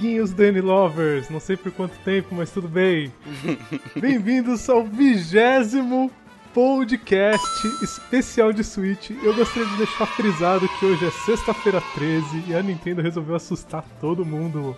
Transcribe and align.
Amiguinhos 0.00 0.32
Danny 0.32 0.62
Lovers! 0.62 1.28
Não 1.28 1.38
sei 1.38 1.58
por 1.58 1.70
quanto 1.72 1.92
tempo, 1.98 2.34
mas 2.34 2.50
tudo 2.50 2.66
bem. 2.66 3.12
Bem-vindos 3.94 4.66
ao 4.70 4.82
vigésimo 4.82 6.10
podcast 6.54 7.66
especial 7.82 8.50
de 8.50 8.64
Switch. 8.64 9.10
Eu 9.10 9.34
gostaria 9.34 9.68
de 9.68 9.76
deixar 9.76 10.06
frisado 10.06 10.66
que 10.66 10.86
hoje 10.86 11.06
é 11.06 11.10
sexta-feira 11.10 11.82
13 11.94 12.44
e 12.48 12.54
a 12.54 12.62
Nintendo 12.62 13.02
resolveu 13.02 13.34
assustar 13.34 13.84
todo 14.00 14.24
mundo. 14.24 14.74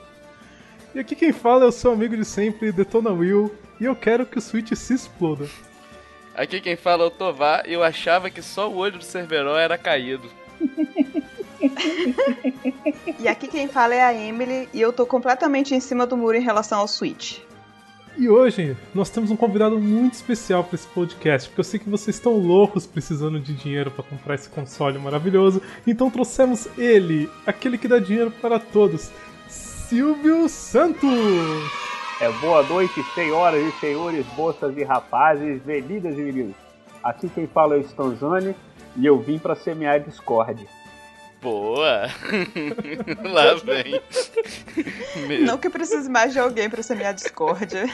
E 0.93 0.99
aqui 0.99 1.15
quem 1.15 1.33
fala 1.33 1.67
é 1.67 1.69
o 1.69 1.73
seu 1.73 1.93
amigo 1.93 2.17
de 2.17 2.25
sempre, 2.25 2.73
Detona 2.73 3.11
Will, 3.11 3.55
e 3.81 3.85
eu 3.85 3.95
quero 3.95 4.27
que 4.27 4.39
o 4.39 4.43
Switch 4.43 4.73
se 4.73 4.93
exploda. 4.93 5.47
Aqui 6.35 6.61
quem 6.61 6.75
fala 6.75 7.05
é 7.05 7.07
o 7.07 7.11
Tovar 7.11 7.63
e 7.65 7.73
eu 7.73 7.85
achava 7.85 8.29
que 8.29 8.43
só 8.43 8.69
o 8.69 8.75
olho 8.75 8.99
do 8.99 9.05
Cerveró 9.05 9.57
era 9.57 9.79
caído. 9.79 10.29
E 13.19 13.29
aqui 13.29 13.47
quem 13.47 13.69
fala 13.69 13.95
é 13.95 14.03
a 14.03 14.15
Emily 14.15 14.69
e 14.73 14.81
eu 14.81 14.93
tô 14.93 15.07
completamente 15.07 15.75
em 15.75 15.81
cima 15.81 16.07
do 16.07 16.17
muro 16.17 16.37
em 16.37 16.43
relação 16.43 16.81
ao 16.81 16.89
Switch. 16.89 17.39
E 18.17 18.29
hoje 18.29 18.77
nós 18.95 19.09
temos 19.09 19.31
um 19.31 19.37
convidado 19.37 19.79
muito 19.79 20.15
especial 20.15 20.63
para 20.65 20.75
esse 20.75 20.87
podcast, 20.89 21.49
porque 21.49 21.61
eu 21.61 21.65
sei 21.65 21.81
que 21.81 21.89
vocês 21.89 22.17
estão 22.17 22.37
loucos 22.37 22.87
precisando 22.87 23.41
de 23.41 23.55
dinheiro 23.55 23.91
para 23.91 24.05
comprar 24.05 24.35
esse 24.35 24.51
console 24.51 24.99
maravilhoso, 24.99 25.63
então 25.87 26.11
trouxemos 26.11 26.69
ele, 26.77 27.31
aquele 27.47 27.79
que 27.79 27.89
dá 27.89 27.99
dinheiro 27.99 28.31
para 28.31 28.59
todos, 28.59 29.11
Silvio 29.49 30.47
Santos. 30.49 31.11
É, 32.21 32.31
boa 32.33 32.63
noite, 32.65 33.03
senhoras 33.15 33.67
e 33.67 33.73
senhores, 33.81 34.27
moças 34.37 34.77
e 34.77 34.85
rapazes, 34.85 35.65
meninas 35.65 36.15
e 36.19 36.21
meninos. 36.21 36.57
Aqui 37.03 37.31
quem 37.31 37.47
fala 37.47 37.77
é 37.77 37.79
o 37.79 37.81
Stanzani 37.81 38.55
e 38.95 39.07
eu 39.07 39.19
vim 39.19 39.39
para 39.39 39.55
semear 39.55 40.01
Discord. 40.01 40.69
Boa! 41.43 42.03
Lá 43.29 43.55
vem. 43.55 44.01
Meu. 45.27 45.41
Não 45.43 45.59
que 45.59 45.67
eu 45.67 45.71
precise 45.73 46.09
mais 46.09 46.33
de 46.33 46.39
alguém 46.39 46.71
pra 46.71 46.83
ser 46.83 46.95
minha 46.97 47.13
discórdia. 47.13 47.85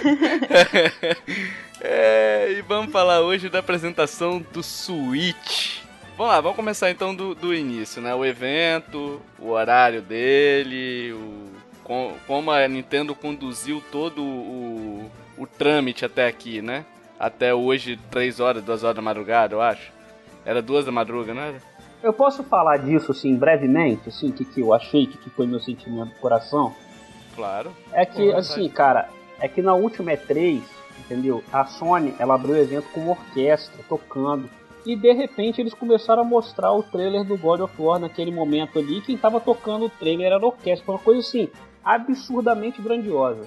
É, 1.80 2.54
e 2.58 2.62
vamos 2.62 2.90
falar 2.90 3.20
hoje 3.20 3.48
da 3.48 3.60
apresentação 3.60 4.44
do 4.52 4.64
Switch. 4.64 5.78
Vamos 6.16 6.32
lá, 6.32 6.40
vamos 6.40 6.56
começar 6.56 6.90
então 6.90 7.14
do, 7.14 7.36
do 7.36 7.54
início, 7.54 8.02
né? 8.02 8.12
O 8.16 8.24
evento, 8.24 9.22
o 9.38 9.50
horário 9.50 10.02
dele, 10.02 11.12
o, 11.12 11.52
com- 11.84 12.16
como 12.26 12.50
a 12.50 12.66
Nintendo 12.66 13.14
conduziu 13.14 13.80
todo 13.92 14.24
o, 14.24 15.08
o 15.36 15.46
trâmite 15.46 16.04
até 16.04 16.26
aqui, 16.26 16.60
né? 16.60 16.84
Até 17.16 17.54
hoje, 17.54 17.96
3 18.10 18.40
horas, 18.40 18.64
2 18.64 18.82
horas 18.82 18.96
da 18.96 19.02
madrugada, 19.02 19.54
eu 19.54 19.62
acho. 19.62 19.92
Era 20.44 20.60
2 20.60 20.84
da 20.86 20.90
madrugada, 20.90 21.34
não 21.34 21.42
era? 21.42 21.62
Eu 22.02 22.12
posso 22.12 22.44
falar 22.44 22.78
disso 22.78 23.12
assim 23.12 23.34
brevemente, 23.34 24.08
assim, 24.08 24.30
o 24.30 24.32
que, 24.32 24.44
que 24.44 24.60
eu 24.60 24.72
achei, 24.72 25.04
o 25.04 25.08
que, 25.08 25.18
que 25.18 25.30
foi 25.30 25.46
meu 25.46 25.60
sentimento 25.60 26.10
do 26.10 26.20
coração? 26.20 26.74
Claro. 27.34 27.72
É 27.92 28.04
que, 28.04 28.32
assim, 28.32 28.68
cara, 28.68 29.08
é 29.40 29.48
que 29.48 29.62
na 29.62 29.74
última 29.74 30.12
E3, 30.12 30.62
entendeu? 30.98 31.42
A 31.52 31.64
Sony, 31.64 32.14
ela 32.18 32.34
abriu 32.34 32.54
o 32.54 32.58
evento 32.58 32.88
com 32.92 33.00
uma 33.00 33.12
orquestra 33.12 33.82
tocando. 33.88 34.48
E 34.86 34.96
de 34.96 35.12
repente 35.12 35.60
eles 35.60 35.74
começaram 35.74 36.22
a 36.22 36.24
mostrar 36.24 36.72
o 36.72 36.82
trailer 36.82 37.24
do 37.24 37.36
God 37.36 37.60
of 37.60 37.74
War 37.78 37.98
naquele 37.98 38.30
momento 38.30 38.78
ali. 38.78 39.00
Quem 39.00 39.16
tava 39.16 39.40
tocando 39.40 39.86
o 39.86 39.90
trailer 39.90 40.26
era 40.26 40.36
a 40.36 40.46
orquestra. 40.46 40.84
Foi 40.84 40.94
uma 40.94 41.00
coisa 41.00 41.20
assim, 41.20 41.48
absurdamente 41.84 42.80
grandiosa. 42.80 43.46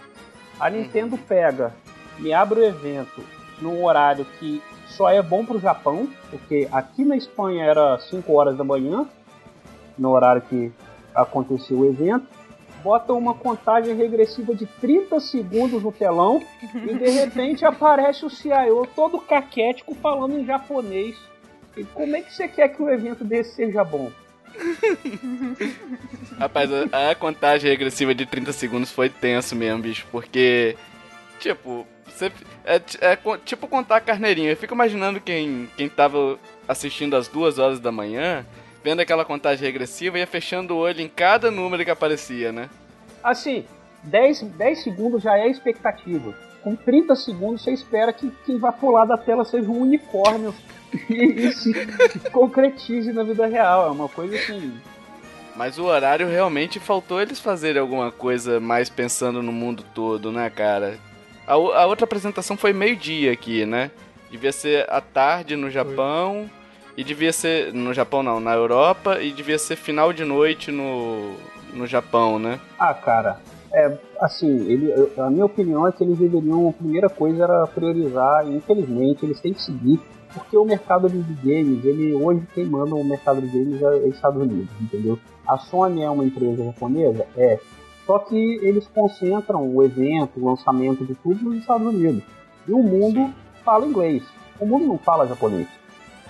A 0.59 0.69
Nintendo 0.69 1.17
pega 1.17 1.73
e 2.19 2.33
abre 2.33 2.59
o 2.59 2.65
evento 2.65 3.23
num 3.59 3.83
horário 3.83 4.25
que 4.39 4.61
só 4.91 5.09
é 5.09 5.21
bom 5.21 5.45
pro 5.45 5.59
Japão, 5.59 6.07
porque 6.29 6.67
aqui 6.71 7.03
na 7.03 7.17
Espanha 7.17 7.63
era 7.63 7.97
5 7.99 8.31
horas 8.33 8.57
da 8.57 8.63
manhã, 8.63 9.07
no 9.97 10.09
horário 10.11 10.41
que 10.43 10.71
aconteceu 11.13 11.79
o 11.79 11.85
evento 11.85 12.27
bota 12.83 13.13
uma 13.13 13.33
contagem 13.33 13.95
regressiva 13.95 14.53
de 14.53 14.65
30 14.65 15.19
segundos 15.19 15.83
no 15.83 15.91
telão 15.91 16.41
e 16.73 16.93
de 16.93 17.09
repente 17.09 17.65
aparece 17.65 18.25
o 18.25 18.29
CIO 18.29 18.87
todo 18.95 19.19
caquético 19.19 19.95
falando 19.95 20.37
em 20.37 20.45
japonês. 20.45 21.15
E 21.77 21.83
como 21.85 22.15
é 22.15 22.21
que 22.21 22.33
você 22.33 22.47
quer 22.47 22.69
que 22.69 22.81
um 22.81 22.89
evento 22.89 23.23
desse 23.23 23.55
seja 23.55 23.83
bom? 23.83 24.11
Rapaz, 26.37 26.69
a, 26.91 27.11
a 27.11 27.15
contagem 27.15 27.69
regressiva 27.69 28.13
de 28.13 28.25
30 28.25 28.51
segundos 28.51 28.91
foi 28.91 29.09
tenso 29.09 29.55
mesmo, 29.55 29.81
bicho, 29.81 30.05
porque, 30.11 30.75
tipo, 31.39 31.87
você, 32.21 32.31
é, 32.63 32.81
é 33.01 33.17
tipo 33.43 33.67
contar 33.67 34.01
carneirinho. 34.01 34.49
Eu 34.49 34.57
fico 34.57 34.73
imaginando 34.73 35.19
quem, 35.19 35.67
quem 35.75 35.89
tava 35.89 36.37
assistindo 36.67 37.15
às 37.15 37.27
duas 37.27 37.57
horas 37.57 37.79
da 37.79 37.91
manhã, 37.91 38.45
vendo 38.83 38.99
aquela 38.99 39.25
contagem 39.25 39.65
regressiva 39.65 40.17
e 40.17 40.21
ia 40.21 40.27
fechando 40.27 40.75
o 40.75 40.77
olho 40.77 41.01
em 41.01 41.07
cada 41.07 41.49
número 41.49 41.83
que 41.83 41.91
aparecia, 41.91 42.51
né? 42.51 42.69
Assim, 43.23 43.65
10, 44.03 44.43
10 44.43 44.83
segundos 44.83 45.23
já 45.23 45.37
é 45.37 45.47
expectativa. 45.47 46.35
Com 46.63 46.75
30 46.75 47.15
segundos 47.15 47.63
você 47.63 47.71
espera 47.71 48.13
que 48.13 48.31
quem 48.45 48.59
vai 48.59 48.71
pular 48.71 49.05
da 49.05 49.17
tela 49.17 49.43
seja 49.43 49.69
um 49.69 49.81
unicórnio 49.81 50.53
e, 51.09 51.47
e 51.47 51.51
se 51.51 51.73
concretize 52.31 53.11
na 53.11 53.23
vida 53.23 53.47
real. 53.47 53.87
É 53.87 53.91
uma 53.91 54.07
coisa 54.07 54.35
assim. 54.35 54.71
Mas 55.55 55.77
o 55.77 55.83
horário 55.83 56.27
realmente 56.27 56.79
faltou 56.79 57.21
eles 57.21 57.39
fazerem 57.39 57.81
alguma 57.81 58.11
coisa 58.11 58.59
mais 58.59 58.89
pensando 58.89 59.43
no 59.43 59.51
mundo 59.51 59.83
todo, 59.93 60.31
né, 60.31 60.49
cara? 60.49 60.97
A, 61.51 61.53
a 61.53 61.85
outra 61.85 62.05
apresentação 62.05 62.55
foi 62.55 62.71
meio-dia 62.71 63.33
aqui, 63.33 63.65
né? 63.65 63.91
Devia 64.29 64.53
ser 64.53 64.89
à 64.89 65.01
tarde 65.01 65.57
no 65.57 65.69
Japão. 65.69 66.49
E 66.95 67.03
devia 67.03 67.33
ser. 67.33 67.73
No 67.73 67.93
Japão 67.93 68.23
não, 68.23 68.39
na 68.39 68.53
Europa. 68.53 69.21
E 69.21 69.33
devia 69.33 69.59
ser 69.59 69.75
final 69.75 70.13
de 70.13 70.23
noite 70.23 70.71
no, 70.71 71.33
no 71.73 71.85
Japão, 71.85 72.39
né? 72.39 72.57
Ah, 72.79 72.93
cara, 72.93 73.37
é 73.73 73.97
assim, 74.21 74.65
ele, 74.65 74.93
a 75.17 75.29
minha 75.29 75.45
opinião 75.45 75.85
é 75.85 75.91
que 75.91 76.03
eles 76.03 76.17
deveriam, 76.17 76.69
a 76.69 76.73
primeira 76.73 77.09
coisa 77.09 77.43
era 77.43 77.67
priorizar, 77.67 78.47
e 78.47 78.55
infelizmente 78.55 79.25
eles 79.25 79.41
têm 79.41 79.53
que 79.53 79.61
seguir, 79.61 79.99
porque 80.33 80.55
o 80.57 80.63
mercado 80.63 81.09
de 81.09 81.33
games, 81.35 81.83
ele 81.83 82.13
hoje 82.13 82.47
quem 82.53 82.65
manda 82.65 82.95
o 82.95 83.03
mercado 83.03 83.41
de 83.41 83.47
games 83.47 83.81
é, 83.81 84.05
é 84.05 84.07
Estados 84.07 84.41
Unidos, 84.41 84.69
entendeu? 84.79 85.17
A 85.47 85.57
Sony 85.57 86.03
é 86.03 86.09
uma 86.09 86.23
empresa 86.23 86.63
japonesa? 86.63 87.25
É. 87.35 87.59
Só 88.05 88.19
que 88.19 88.35
eles 88.61 88.87
concentram 88.87 89.67
o 89.73 89.83
evento, 89.83 90.39
o 90.39 90.45
lançamento 90.49 91.05
de 91.05 91.15
tudo 91.15 91.43
nos 91.45 91.57
Estados 91.59 91.87
Unidos. 91.87 92.23
E 92.67 92.71
o 92.71 92.79
mundo 92.83 93.33
fala 93.63 93.85
inglês. 93.85 94.23
O 94.59 94.65
mundo 94.65 94.85
não 94.87 94.97
fala 94.97 95.27
japonês. 95.27 95.67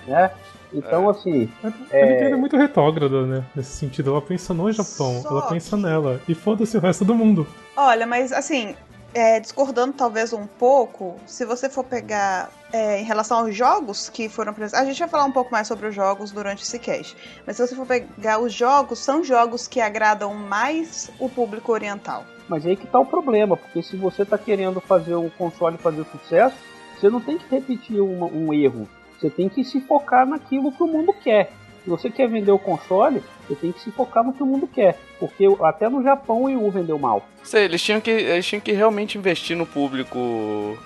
Né? 0.06 0.30
Então, 0.74 1.08
assim, 1.08 1.48
A 1.62 1.66
a 1.66 1.70
Nintendo 1.70 2.34
é 2.34 2.36
muito 2.36 2.56
retrógrada, 2.56 3.26
né? 3.26 3.44
Nesse 3.54 3.76
sentido, 3.76 4.10
ela 4.10 4.22
pensa 4.22 4.54
no 4.54 4.72
Japão, 4.72 5.20
Só 5.20 5.28
ela 5.28 5.42
pensa 5.42 5.76
que- 5.76 5.82
nela. 5.82 6.20
E 6.26 6.34
foda-se 6.34 6.76
o 6.76 6.80
resto 6.80 7.04
do 7.04 7.14
mundo. 7.14 7.46
Olha, 7.76 8.06
mas 8.06 8.32
assim, 8.32 8.74
é, 9.14 9.40
discordando 9.40 9.92
talvez 9.92 10.32
um 10.32 10.46
pouco, 10.46 11.16
se 11.26 11.44
você 11.44 11.68
for 11.68 11.84
pegar 11.84 12.50
é, 12.72 13.00
em 13.00 13.04
relação 13.04 13.40
aos 13.40 13.54
jogos 13.54 14.08
que 14.08 14.28
foram 14.28 14.52
apresentados, 14.52 14.86
a 14.86 14.90
gente 14.90 14.98
vai 14.98 15.08
falar 15.08 15.24
um 15.24 15.32
pouco 15.32 15.50
mais 15.50 15.68
sobre 15.68 15.86
os 15.86 15.94
jogos 15.94 16.30
durante 16.30 16.62
esse 16.62 16.78
cast, 16.78 17.16
mas 17.46 17.56
se 17.56 17.66
você 17.66 17.74
for 17.74 17.86
pegar 17.86 18.38
os 18.40 18.52
jogos, 18.52 18.98
são 18.98 19.22
jogos 19.22 19.66
que 19.68 19.80
agradam 19.80 20.34
mais 20.34 21.10
o 21.18 21.28
público 21.28 21.72
oriental. 21.72 22.24
Mas 22.48 22.66
aí 22.66 22.76
que 22.76 22.86
tá 22.86 22.98
o 22.98 23.06
problema, 23.06 23.56
porque 23.56 23.82
se 23.82 23.96
você 23.96 24.24
tá 24.24 24.36
querendo 24.36 24.80
fazer 24.80 25.14
um 25.14 25.30
console 25.30 25.78
fazer 25.78 26.04
sucesso, 26.06 26.56
você 26.98 27.08
não 27.08 27.20
tem 27.20 27.38
que 27.38 27.48
repetir 27.50 28.00
um 28.00 28.52
erro. 28.52 28.88
Você 29.18 29.30
tem 29.30 29.48
que 29.48 29.64
se 29.64 29.80
focar 29.80 30.26
naquilo 30.26 30.72
que 30.72 30.82
o 30.82 30.86
mundo 30.86 31.12
quer. 31.12 31.52
Se 31.84 31.90
você 31.90 32.10
quer 32.10 32.28
vender 32.28 32.52
o 32.52 32.58
console, 32.58 33.22
você 33.48 33.54
tem 33.56 33.72
que 33.72 33.80
se 33.80 33.90
focar 33.90 34.22
no 34.22 34.32
que 34.32 34.42
o 34.42 34.46
mundo 34.46 34.66
quer. 34.66 34.98
Porque 35.18 35.44
até 35.62 35.88
no 35.88 36.02
Japão 36.02 36.42
o 36.42 36.44
Wii 36.44 36.56
U 36.56 36.70
vendeu 36.70 36.98
mal. 36.98 37.26
Sei, 37.42 37.64
eles 37.64 37.82
tinham 37.82 38.00
que, 38.00 38.10
eles 38.10 38.46
tinham 38.46 38.60
que 38.60 38.72
realmente 38.72 39.18
investir 39.18 39.56
no 39.56 39.66
público 39.66 40.78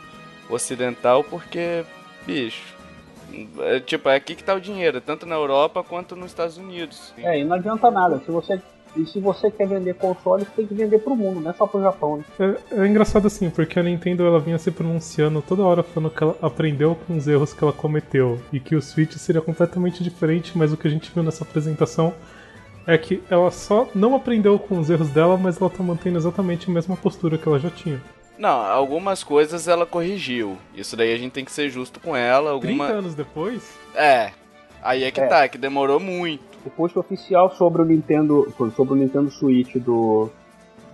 ocidental, 0.48 1.22
porque, 1.22 1.84
bicho. 2.26 2.74
É, 3.60 3.80
tipo, 3.80 4.08
é 4.08 4.14
aqui 4.14 4.34
que 4.34 4.44
tá 4.44 4.54
o 4.54 4.60
dinheiro, 4.60 5.00
tanto 5.00 5.26
na 5.26 5.34
Europa 5.34 5.82
quanto 5.82 6.16
nos 6.16 6.26
Estados 6.26 6.56
Unidos. 6.56 7.12
É, 7.18 7.40
e 7.40 7.44
não 7.44 7.56
adianta 7.56 7.90
nada. 7.90 8.18
Se 8.24 8.30
você, 8.30 8.60
e 8.96 9.06
se 9.06 9.20
você 9.20 9.50
quer 9.50 9.66
vender 9.68 9.94
console, 9.94 10.44
você 10.44 10.50
tem 10.56 10.66
que 10.66 10.74
vender 10.74 10.98
pro 10.98 11.16
mundo, 11.16 11.40
não 11.40 11.50
é 11.50 11.54
só 11.54 11.66
pro 11.66 11.80
Japão. 11.82 12.18
Né? 12.18 12.56
É, 12.72 12.82
é 12.82 12.86
engraçado 12.86 13.26
assim, 13.26 13.50
porque 13.50 13.78
a 13.78 13.82
Nintendo 13.82 14.26
ela 14.26 14.40
vinha 14.40 14.58
se 14.58 14.70
pronunciando 14.70 15.42
toda 15.42 15.62
hora 15.62 15.82
falando 15.82 16.10
que 16.10 16.22
ela 16.22 16.36
aprendeu 16.40 16.96
com 17.06 17.16
os 17.16 17.26
erros 17.28 17.52
que 17.52 17.62
ela 17.62 17.72
cometeu 17.72 18.40
e 18.52 18.60
que 18.60 18.74
o 18.74 18.82
Switch 18.82 19.12
seria 19.14 19.40
completamente 19.40 20.02
diferente, 20.02 20.56
mas 20.56 20.72
o 20.72 20.76
que 20.76 20.86
a 20.86 20.90
gente 20.90 21.10
viu 21.12 21.22
nessa 21.22 21.44
apresentação 21.44 22.14
é 22.86 22.96
que 22.96 23.22
ela 23.28 23.50
só 23.50 23.88
não 23.94 24.14
aprendeu 24.14 24.58
com 24.58 24.78
os 24.78 24.88
erros 24.88 25.10
dela, 25.10 25.36
mas 25.36 25.60
ela 25.60 25.68
tá 25.68 25.82
mantendo 25.82 26.18
exatamente 26.18 26.70
a 26.70 26.72
mesma 26.72 26.96
postura 26.96 27.36
que 27.36 27.46
ela 27.46 27.58
já 27.58 27.68
tinha. 27.70 28.00
Não, 28.38 28.50
algumas 28.50 29.24
coisas 29.24 29.66
ela 29.66 29.86
corrigiu. 29.86 30.58
Isso 30.74 30.96
daí 30.96 31.12
a 31.12 31.16
gente 31.16 31.32
tem 31.32 31.44
que 31.44 31.50
ser 31.50 31.70
justo 31.70 31.98
com 31.98 32.14
ela. 32.14 32.50
30 32.60 32.82
Alguma... 32.82 32.98
anos 32.98 33.14
depois, 33.14 33.62
É. 33.94 34.30
Aí 34.82 35.02
é 35.02 35.10
que 35.10 35.20
É. 35.20 35.26
tá, 35.26 35.48
que 35.48 35.58
demorou 35.58 35.98
muito. 35.98 36.55
O 36.66 36.70
post 36.70 36.98
oficial 36.98 37.50
sobre 37.52 37.80
o 37.80 37.84
Nintendo, 37.84 38.52
sobre 38.74 38.94
o 38.94 38.96
Nintendo 38.96 39.30
Switch 39.30 39.76
do 39.76 40.28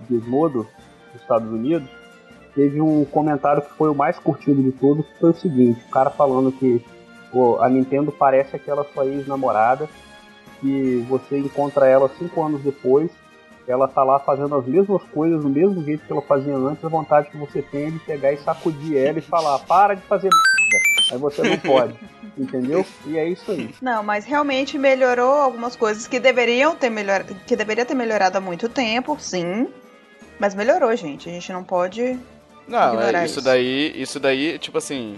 Gizmodo 0.08 0.66
dos 1.12 1.22
Estados 1.22 1.50
Unidos 1.50 1.88
teve 2.54 2.78
um 2.80 3.06
comentário 3.06 3.62
que 3.62 3.72
foi 3.72 3.88
o 3.88 3.94
mais 3.94 4.19
curtido 4.19 4.62
de 4.62 4.72
todos, 4.72 5.06
que 5.06 5.19
foi 5.19 5.30
o 5.30 5.34
seguinte, 5.34 5.82
o 5.88 5.90
cara 5.90 6.10
falando 6.10 6.52
que 6.52 6.84
pô, 7.30 7.58
a 7.62 7.69
Nintendo 7.70 8.12
parece 8.12 8.54
aquela 8.54 8.84
sua 8.84 9.06
ex-namorada, 9.06 9.88
que 10.60 10.98
você 11.08 11.38
encontra 11.38 11.86
ela 11.86 12.10
cinco 12.19 12.42
anos 12.42 12.60
depois, 12.60 13.10
ela 13.72 13.88
tá 13.88 14.02
lá 14.04 14.19
fazendo 14.19 14.54
as 14.54 14.66
mesmas 14.66 15.02
coisas 15.12 15.42
do 15.42 15.48
mesmo 15.48 15.82
jeito 15.84 16.04
que 16.06 16.12
ela 16.12 16.22
fazia 16.22 16.54
antes, 16.56 16.84
a 16.84 16.88
vontade 16.88 17.30
que 17.30 17.36
você 17.36 17.62
tem 17.62 17.86
é 17.86 17.90
de 17.90 17.98
pegar 18.00 18.32
e 18.32 18.36
sacudir 18.38 18.96
ela 18.96 19.19
e 19.19 19.22
falar, 19.22 19.58
para 19.60 19.94
de 19.94 20.02
fazer 20.02 20.28
merda. 20.30 20.86
Aí 21.10 21.19
você 21.19 21.42
não 21.42 21.58
pode. 21.60 21.94
Entendeu? 22.36 22.86
E 23.06 23.19
é 23.19 23.28
isso 23.28 23.50
aí. 23.50 23.74
Não, 23.80 24.02
mas 24.02 24.24
realmente 24.24 24.78
melhorou 24.78 25.32
algumas 25.34 25.76
coisas 25.76 26.06
que 26.06 26.19
deveriam 26.20 26.74
ter 26.74 26.90
melhorado, 26.90 27.34
que 27.46 27.54
deveria 27.56 27.84
ter 27.84 27.94
melhorado 27.94 28.38
há 28.38 28.40
muito 28.40 28.69
tempo, 28.69 29.16
sim. 29.20 29.69
Mas 30.38 30.54
melhorou, 30.54 30.94
gente. 30.96 31.28
A 31.28 31.32
gente 31.32 31.52
não 31.52 31.62
pode 31.62 32.19
Não, 32.66 33.00
é, 33.00 33.10
isso 33.24 33.38
isso. 33.38 33.42
daí, 33.42 33.92
isso 34.00 34.19
daí, 34.20 34.58
tipo 34.58 34.78
assim, 34.78 35.16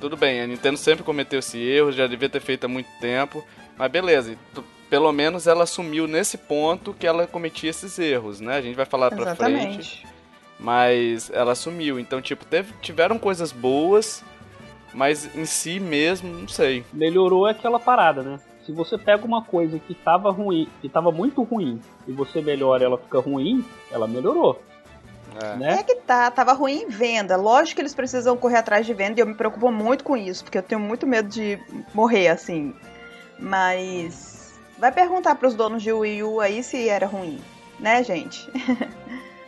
tudo 0.00 0.16
bem, 0.16 0.40
a 0.40 0.46
Nintendo 0.46 0.76
sempre 0.76 1.04
cometeu 1.04 1.38
esse 1.40 1.58
erro, 1.58 1.92
já 1.92 2.06
devia 2.06 2.28
ter 2.28 2.40
feito 2.40 2.64
há 2.64 2.68
muito 2.68 2.88
tempo, 3.00 3.44
mas 3.76 3.90
beleza, 3.90 4.34
tu- 4.54 4.64
pelo 4.88 5.12
menos 5.12 5.46
ela 5.46 5.64
assumiu 5.64 6.06
nesse 6.06 6.38
ponto 6.38 6.92
que 6.94 7.06
ela 7.06 7.26
cometia 7.26 7.70
esses 7.70 7.98
erros, 7.98 8.40
né? 8.40 8.56
A 8.56 8.60
gente 8.62 8.76
vai 8.76 8.86
falar 8.86 9.10
pra 9.10 9.34
frente, 9.34 9.58
Exatamente. 9.58 10.06
mas 10.58 11.30
ela 11.30 11.52
assumiu. 11.52 11.98
Então, 11.98 12.20
tipo, 12.22 12.44
teve, 12.44 12.72
tiveram 12.80 13.18
coisas 13.18 13.52
boas, 13.52 14.22
mas 14.94 15.34
em 15.36 15.44
si 15.44 15.80
mesmo, 15.80 16.32
não 16.32 16.48
sei. 16.48 16.84
Melhorou 16.92 17.46
aquela 17.46 17.78
parada, 17.80 18.22
né? 18.22 18.40
Se 18.64 18.72
você 18.72 18.98
pega 18.98 19.24
uma 19.24 19.42
coisa 19.42 19.78
que 19.78 19.94
tava 19.94 20.30
ruim, 20.30 20.68
que 20.80 20.88
tava 20.88 21.12
muito 21.12 21.42
ruim, 21.42 21.80
e 22.06 22.12
você 22.12 22.40
melhora 22.42 22.84
ela 22.84 22.98
fica 22.98 23.20
ruim, 23.20 23.64
ela 23.92 24.08
melhorou, 24.08 24.60
É. 25.40 25.56
né? 25.56 25.74
É 25.80 25.82
que 25.84 25.94
tá, 25.96 26.28
tava 26.32 26.52
ruim 26.52 26.82
em 26.82 26.88
venda. 26.88 27.36
Lógico 27.36 27.76
que 27.76 27.82
eles 27.82 27.94
precisam 27.94 28.36
correr 28.36 28.56
atrás 28.58 28.84
de 28.84 28.92
venda 28.92 29.20
e 29.20 29.22
eu 29.22 29.26
me 29.26 29.34
preocupo 29.34 29.70
muito 29.70 30.02
com 30.02 30.16
isso, 30.16 30.42
porque 30.42 30.58
eu 30.58 30.62
tenho 30.62 30.80
muito 30.80 31.06
medo 31.06 31.28
de 31.28 31.58
morrer 31.94 32.26
assim. 32.28 32.74
Mas 33.38 34.35
vai 34.78 34.92
perguntar 34.92 35.34
pros 35.36 35.54
donos 35.54 35.82
de 35.82 35.92
Wii 35.92 36.22
U 36.22 36.40
aí 36.40 36.62
se 36.62 36.88
era 36.88 37.06
ruim, 37.06 37.38
né, 37.78 38.02
gente? 38.02 38.50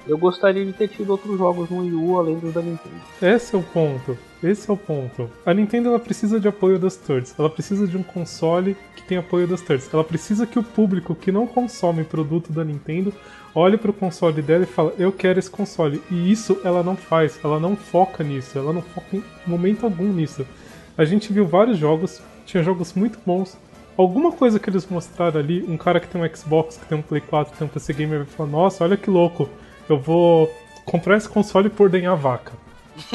Eu 0.08 0.16
gostaria 0.16 0.64
de 0.64 0.72
ter 0.72 0.88
tido 0.88 1.10
outros 1.10 1.36
jogos 1.36 1.68
no 1.68 1.80
Wii 1.80 1.92
U 1.92 2.18
além 2.18 2.38
dos 2.38 2.54
da 2.54 2.62
Nintendo. 2.62 2.96
Esse 3.20 3.54
é 3.54 3.58
o 3.58 3.62
ponto. 3.62 4.16
Esse 4.42 4.70
é 4.70 4.72
o 4.72 4.76
ponto. 4.76 5.30
A 5.44 5.52
Nintendo 5.52 5.90
ela 5.90 5.98
precisa 5.98 6.40
de 6.40 6.48
apoio 6.48 6.78
das 6.78 6.96
thirds. 6.96 7.34
Ela 7.38 7.50
precisa 7.50 7.86
de 7.86 7.94
um 7.94 8.02
console 8.02 8.74
que 8.96 9.02
tem 9.02 9.18
apoio 9.18 9.46
das 9.46 9.60
thirds. 9.60 9.92
Ela 9.92 10.02
precisa 10.02 10.46
que 10.46 10.58
o 10.58 10.62
público 10.62 11.14
que 11.14 11.30
não 11.30 11.46
consome 11.46 12.04
produto 12.04 12.50
da 12.50 12.64
Nintendo 12.64 13.12
olhe 13.54 13.76
pro 13.76 13.92
console 13.92 14.40
dela 14.40 14.62
e 14.64 14.66
fala: 14.66 14.94
"Eu 14.98 15.12
quero 15.12 15.38
esse 15.38 15.50
console". 15.50 16.02
E 16.10 16.32
isso 16.32 16.58
ela 16.64 16.82
não 16.82 16.96
faz. 16.96 17.38
Ela 17.44 17.60
não 17.60 17.76
foca 17.76 18.24
nisso. 18.24 18.56
Ela 18.56 18.72
não 18.72 18.80
foca 18.80 19.14
em 19.14 19.24
momento 19.46 19.84
algum 19.84 20.10
nisso. 20.10 20.46
A 20.96 21.04
gente 21.04 21.32
viu 21.34 21.46
vários 21.46 21.76
jogos, 21.76 22.22
tinha 22.46 22.62
jogos 22.62 22.94
muito 22.94 23.18
bons. 23.26 23.58
Alguma 23.98 24.30
coisa 24.30 24.60
que 24.60 24.70
eles 24.70 24.86
mostraram 24.86 25.40
ali, 25.40 25.64
um 25.68 25.76
cara 25.76 25.98
que 25.98 26.06
tem 26.06 26.22
um 26.22 26.36
Xbox, 26.36 26.76
que 26.76 26.86
tem 26.86 26.96
um 26.96 27.02
Play 27.02 27.20
4, 27.20 27.52
que 27.52 27.58
tem 27.58 27.66
um 27.66 27.70
PC 27.70 27.92
Gamer 27.92 28.18
vai 28.18 28.26
falar: 28.26 28.48
"Nossa, 28.48 28.84
olha 28.84 28.96
que 28.96 29.10
louco. 29.10 29.50
Eu 29.88 29.98
vou 29.98 30.48
comprar 30.84 31.16
esse 31.16 31.28
console 31.28 31.68
por 31.68 31.90
denhar 31.90 32.14
vaca". 32.14 32.52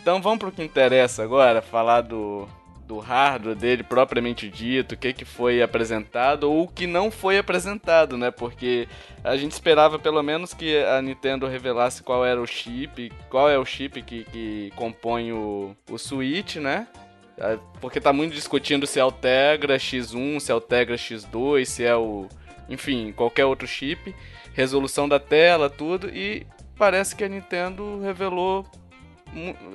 Então 0.00 0.22
vamos 0.22 0.38
pro 0.38 0.52
que 0.52 0.62
interessa 0.62 1.22
agora, 1.22 1.60
falar 1.60 2.02
do, 2.02 2.46
do 2.88 2.98
hardware 2.98 3.54
dele 3.54 3.82
propriamente 3.82 4.48
dito, 4.48 4.94
o 4.94 4.96
que, 4.96 5.12
que 5.12 5.24
foi 5.26 5.60
apresentado 5.60 6.50
ou 6.50 6.62
o 6.62 6.68
que 6.68 6.86
não 6.86 7.10
foi 7.10 7.36
apresentado, 7.36 8.16
né? 8.16 8.30
Porque 8.30 8.88
a 9.22 9.36
gente 9.36 9.52
esperava 9.52 9.98
pelo 9.98 10.22
menos 10.22 10.54
que 10.54 10.82
a 10.82 11.02
Nintendo 11.02 11.46
revelasse 11.46 12.02
qual 12.02 12.24
era 12.24 12.40
o 12.40 12.46
chip, 12.46 13.12
qual 13.28 13.50
é 13.50 13.58
o 13.58 13.64
chip 13.64 14.00
que, 14.00 14.24
que 14.24 14.72
compõe 14.74 15.32
o, 15.32 15.76
o 15.90 15.98
Switch, 15.98 16.56
né? 16.56 16.88
Ah, 17.38 17.58
Porque 17.78 18.00
tá 18.00 18.10
muito 18.10 18.34
discutindo 18.34 18.86
se 18.86 18.98
é 18.98 19.04
o 19.04 19.12
Tegra 19.12 19.76
X1, 19.76 20.40
se 20.40 20.50
é 20.50 20.54
o 20.54 20.60
Tegra 20.60 20.96
X2, 20.96 21.66
se 21.66 21.84
é 21.84 21.94
o. 21.94 22.26
Enfim, 22.70 23.12
qualquer 23.12 23.44
outro 23.44 23.68
chip. 23.68 24.14
Resolução 24.54 25.06
da 25.06 25.20
tela, 25.20 25.68
tudo. 25.68 26.08
E 26.08 26.46
parece 26.74 27.14
que 27.14 27.22
a 27.22 27.28
Nintendo 27.28 28.00
revelou 28.00 28.66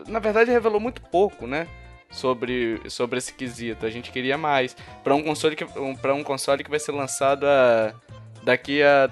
na 0.08 0.18
verdade 0.18 0.50
revelou 0.50 0.80
muito 0.80 1.00
pouco, 1.00 1.46
né? 1.46 1.68
Sobre, 2.14 2.80
sobre 2.90 3.18
esse 3.18 3.34
quesito. 3.34 3.86
A 3.86 3.90
gente 3.90 4.12
queria 4.12 4.38
mais. 4.38 4.76
Para 5.04 5.16
um 5.16 5.24
console 5.24 5.56
que 5.56 5.66
um, 5.80 5.96
para 5.96 6.14
um 6.14 6.24
console 6.24 6.64
que 6.64 6.70
vai 6.70 6.80
ser 6.80 6.92
lançado 6.92 7.46
a, 7.46 7.92
daqui 8.44 8.84
a 8.84 9.10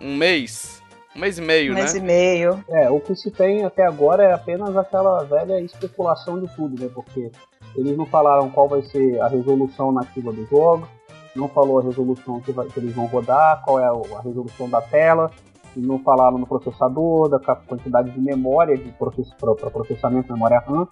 um 0.00 0.16
mês, 0.16 0.80
um 1.16 1.20
mês 1.20 1.36
e 1.36 1.42
meio, 1.42 1.72
Um 1.72 1.74
né? 1.74 1.80
mês 1.82 1.94
e 1.94 2.00
meio. 2.00 2.64
É, 2.68 2.88
o 2.88 3.00
que 3.00 3.14
se 3.16 3.30
tem 3.30 3.64
até 3.64 3.84
agora 3.84 4.22
é 4.22 4.32
apenas 4.32 4.76
aquela 4.76 5.24
velha 5.24 5.60
especulação 5.60 6.40
de 6.40 6.46
tudo, 6.54 6.80
né? 6.80 6.88
Porque 6.94 7.30
eles 7.76 7.96
não 7.96 8.06
falaram 8.06 8.48
qual 8.50 8.68
vai 8.68 8.82
ser 8.82 9.20
a 9.20 9.26
resolução 9.26 9.90
nativa 9.90 10.32
do 10.32 10.46
jogo, 10.46 10.88
não 11.34 11.48
falou 11.48 11.80
a 11.80 11.82
resolução 11.82 12.40
que, 12.40 12.52
vai- 12.52 12.68
que 12.68 12.78
eles 12.78 12.94
vão 12.94 13.06
rodar, 13.06 13.62
qual 13.64 13.80
é 13.80 13.84
a 13.84 14.20
resolução 14.22 14.70
da 14.70 14.80
tela, 14.80 15.28
não 15.76 15.98
falaram 15.98 16.38
no 16.38 16.46
processador, 16.46 17.28
da 17.28 17.40
quantidade 17.40 18.10
de 18.10 18.20
memória 18.20 18.76
de 18.76 18.92
para 18.92 19.70
processamento, 19.70 20.32
memória 20.32 20.60
RAM, 20.60 20.86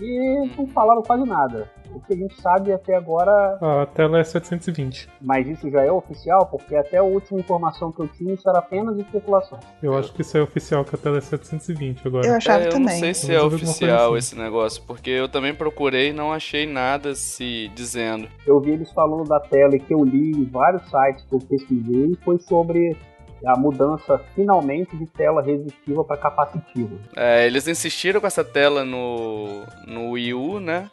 e 0.00 0.48
não 0.56 0.66
falaram 0.68 1.02
quase 1.02 1.24
nada. 1.24 1.68
O 1.90 2.00
que 2.00 2.12
a 2.12 2.16
gente 2.16 2.38
sabe 2.42 2.70
até 2.70 2.94
agora 2.94 3.58
A 3.62 3.86
tela 3.86 4.18
é 4.18 4.24
720. 4.24 5.08
mas 5.22 5.46
isso 5.48 5.70
já 5.70 5.82
é 5.82 5.90
oficial, 5.90 6.44
porque 6.46 6.76
até 6.76 6.98
a 6.98 7.02
última 7.02 7.40
informação 7.40 7.90
que 7.90 8.00
eu 8.02 8.08
tinha, 8.08 8.34
isso 8.34 8.46
era 8.48 8.58
apenas 8.58 8.98
especulação. 8.98 9.58
Eu 9.82 9.96
acho 9.96 10.12
que 10.12 10.20
isso 10.20 10.36
é 10.36 10.42
oficial, 10.42 10.84
que 10.84 10.94
a 10.94 10.98
tela 10.98 11.16
é 11.16 11.20
720 11.22 12.06
agora. 12.06 12.26
Eu 12.26 12.34
achava 12.34 12.64
É, 12.64 12.66
eu 12.66 12.70
também. 12.72 12.84
não 12.88 12.92
sei 13.00 13.14
se 13.14 13.34
é 13.34 13.40
oficial 13.42 14.08
assim. 14.10 14.18
esse 14.18 14.38
negócio, 14.38 14.82
porque 14.86 15.08
eu 15.10 15.28
também 15.30 15.54
procurei 15.54 16.10
e 16.10 16.12
não 16.12 16.30
achei 16.32 16.66
nada 16.66 17.14
se 17.14 17.68
dizendo. 17.74 18.28
Eu 18.46 18.60
vi 18.60 18.72
eles 18.72 18.92
falando 18.92 19.26
da 19.26 19.40
tela 19.40 19.74
e 19.74 19.80
que 19.80 19.94
eu 19.94 20.04
li 20.04 20.32
em 20.32 20.44
vários 20.44 20.82
sites 20.90 21.24
que 21.24 21.34
eu 21.34 21.38
pesquisei, 21.38 22.16
foi 22.22 22.38
sobre 22.38 22.96
a 23.44 23.56
mudança 23.56 24.20
finalmente 24.34 24.96
de 24.96 25.06
tela 25.06 25.42
resistiva 25.42 26.04
para 26.04 26.16
capacitiva. 26.16 26.96
É, 27.16 27.46
eles 27.46 27.66
insistiram 27.68 28.20
com 28.20 28.26
essa 28.26 28.44
tela 28.44 28.84
no, 28.84 29.62
no 29.86 30.10
Wii 30.10 30.34
U, 30.34 30.60
né? 30.60 30.90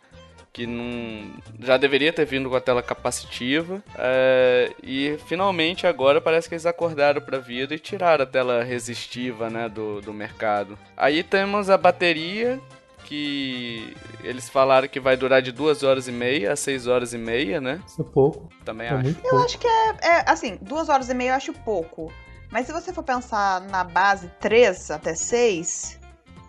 Que 0.54 0.66
não, 0.66 1.34
já 1.60 1.76
deveria 1.76 2.14
ter 2.14 2.26
vindo 2.26 2.50
com 2.50 2.56
a 2.56 2.62
tela 2.62 2.82
capacitiva. 2.82 3.84
é, 3.98 4.72
e 4.82 5.18
finalmente 5.28 5.86
agora 5.86 6.22
parece 6.22 6.48
que 6.48 6.56
eles 6.56 6.66
acordaram 6.66 7.22
pra 7.22 7.40
vida 7.40 7.76
e 7.76 7.80
tiraram 7.80 8.24
a 8.24 8.28
tela 8.28 8.64
resistiva 8.64 9.50
né, 9.50 9.68
do, 9.68 10.00
do 10.00 10.14
mercado. 10.14 10.78
Aí 10.96 11.24
temos 11.24 11.70
a 11.70 11.78
bateria, 11.78 12.58
que 13.04 13.94
eles 14.24 14.48
falaram 14.50 14.88
que 14.88 15.00
vai 15.00 15.16
durar 15.18 15.42
de 15.42 15.52
2 15.52 15.84
horas 15.84 16.08
e 16.08 16.12
meia 16.12 16.54
a 16.54 16.56
6 16.56 16.88
horas 16.88 17.14
e 17.14 17.18
meia, 17.18 17.60
né? 17.60 17.82
Isso 17.86 18.02
é 18.02 18.06
pouco. 18.06 18.50
Também 18.64 18.88
É 18.88 18.92
acho. 18.92 19.04
muito 19.04 19.26
Eu 19.26 19.38
acho 19.40 19.60
que 19.60 19.68
é, 19.68 19.90
é, 20.02 20.24
assim, 20.32 20.58
duas 20.62 20.88
horas 20.90 21.10
e 21.10 21.14
meia 21.14 21.32
eu 21.32 21.36
acho 21.36 21.54
pouco. 21.54 22.12
Mas 22.56 22.68
se 22.68 22.72
você 22.72 22.94
for 22.94 23.04
pensar 23.04 23.60
na 23.70 23.84
base 23.84 24.30
3 24.40 24.90
até 24.92 25.14
6, 25.14 26.00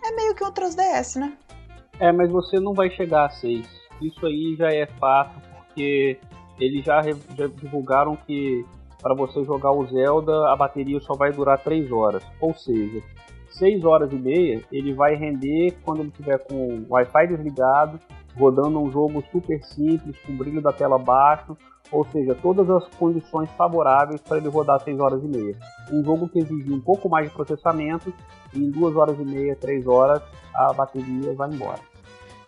é 0.05 0.15
meio 0.15 0.33
que 0.33 0.41
um 0.41 0.53
3DS, 0.53 1.19
né? 1.19 1.37
É, 1.99 2.13
mas 2.13 2.31
você 2.31 2.61
não 2.61 2.73
vai 2.73 2.89
chegar 2.91 3.25
a 3.25 3.29
6. 3.29 3.67
Isso 4.01 4.25
aí 4.25 4.55
já 4.57 4.69
é 4.69 4.85
fato, 4.85 5.37
porque 5.57 6.17
eles 6.61 6.85
já, 6.85 7.01
já 7.01 7.47
divulgaram 7.47 8.15
que 8.25 8.65
para 9.01 9.13
você 9.13 9.43
jogar 9.43 9.73
o 9.73 9.85
Zelda 9.85 10.49
a 10.49 10.55
bateria 10.55 10.97
só 11.01 11.13
vai 11.13 11.33
durar 11.33 11.61
3 11.61 11.91
horas. 11.91 12.23
Ou 12.39 12.55
seja, 12.55 13.03
6 13.49 13.83
horas 13.83 14.09
e 14.13 14.15
meia 14.15 14.63
ele 14.71 14.93
vai 14.93 15.13
render 15.13 15.77
quando 15.83 16.03
ele 16.03 16.11
tiver 16.11 16.37
com 16.37 16.55
o 16.55 16.85
Wi-Fi 16.89 17.27
desligado, 17.27 17.99
rodando 18.37 18.79
um 18.79 18.89
jogo 18.89 19.21
super 19.29 19.61
simples, 19.61 20.17
com 20.25 20.37
brilho 20.37 20.61
da 20.61 20.71
tela 20.71 20.97
baixo, 20.97 21.57
ou 21.91 22.05
seja, 22.11 22.35
todas 22.35 22.69
as 22.69 22.85
condições 22.95 23.49
favoráveis 23.57 24.19
para 24.21 24.37
ele 24.37 24.47
rodar 24.49 24.79
6 24.83 24.99
horas 24.99 25.23
e 25.23 25.27
meia. 25.27 25.55
Um 25.91 26.03
jogo 26.03 26.27
que 26.29 26.39
exige 26.39 26.71
um 26.71 26.79
pouco 26.79 27.07
mais 27.09 27.27
de 27.29 27.33
processamento, 27.33 28.13
e 28.53 28.59
em 28.59 28.71
2 28.71 28.95
horas 28.95 29.17
e 29.19 29.23
meia, 29.23 29.55
3 29.55 29.87
horas, 29.87 30.21
a 30.53 30.73
bateria 30.73 31.33
vai 31.33 31.49
embora. 31.49 31.79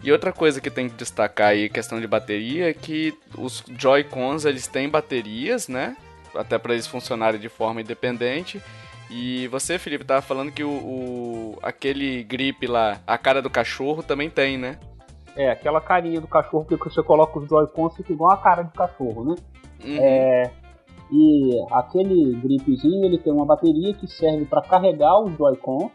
E 0.01 0.12
outra 0.12 0.31
coisa 0.31 0.62
que 0.62 0.69
tem 0.69 0.88
que 0.88 0.96
destacar 0.96 1.50
aí, 1.50 1.67
questão 1.69 2.00
de 2.00 2.08
bateria, 2.08 2.69
é 2.69 2.74
que 2.74 3.13
os 3.38 3.63
Joy-Cons 3.77 4.46
eles 4.46 4.65
têm 4.67 4.88
baterias, 4.88 5.67
né? 5.67 5.98
Até 6.34 6.58
para 6.58 6.74
eles 6.74 6.88
funcionarem 6.88 7.39
de 7.39 7.50
forma 7.50 7.81
independente. 7.81 8.62
E 9.10 9.48
você, 9.48 9.77
Felipe, 9.79 10.05
tava 10.05 10.22
falando 10.22 10.51
que 10.51 10.63
o, 10.63 10.69
o- 10.69 11.60
aquele 11.63 12.24
grip 12.24 12.65
lá, 12.67 13.00
a 13.05 13.17
cara 13.17 13.41
do 13.41 13.50
cachorro 13.50 14.01
também 14.03 14.29
tem, 14.29 14.58
né? 14.58 14.77
É, 15.39 15.51
aquela 15.51 15.79
carinha 15.79 16.19
do 16.19 16.27
cachorro 16.27 16.65
que 16.65 16.75
você 16.75 17.01
coloca 17.01 17.39
os 17.39 17.48
Joy-Cons 17.48 17.96
fica 17.96 18.12
igual 18.12 18.31
a 18.31 18.38
cara 18.38 18.63
de 18.63 18.74
cachorro, 18.74 19.24
né? 19.24 19.36
Uhum. 19.86 19.98
É, 19.98 20.51
e 21.10 21.65
aquele 21.72 22.36
gripzinho 22.36 23.05
ele 23.05 23.17
tem 23.17 23.31
uma 23.31 23.46
bateria 23.46 23.93
que 23.93 24.05
serve 24.05 24.43
para 24.43 24.62
carregar 24.62 25.17
os 25.24 25.31
Joy-Cons. 25.38 25.91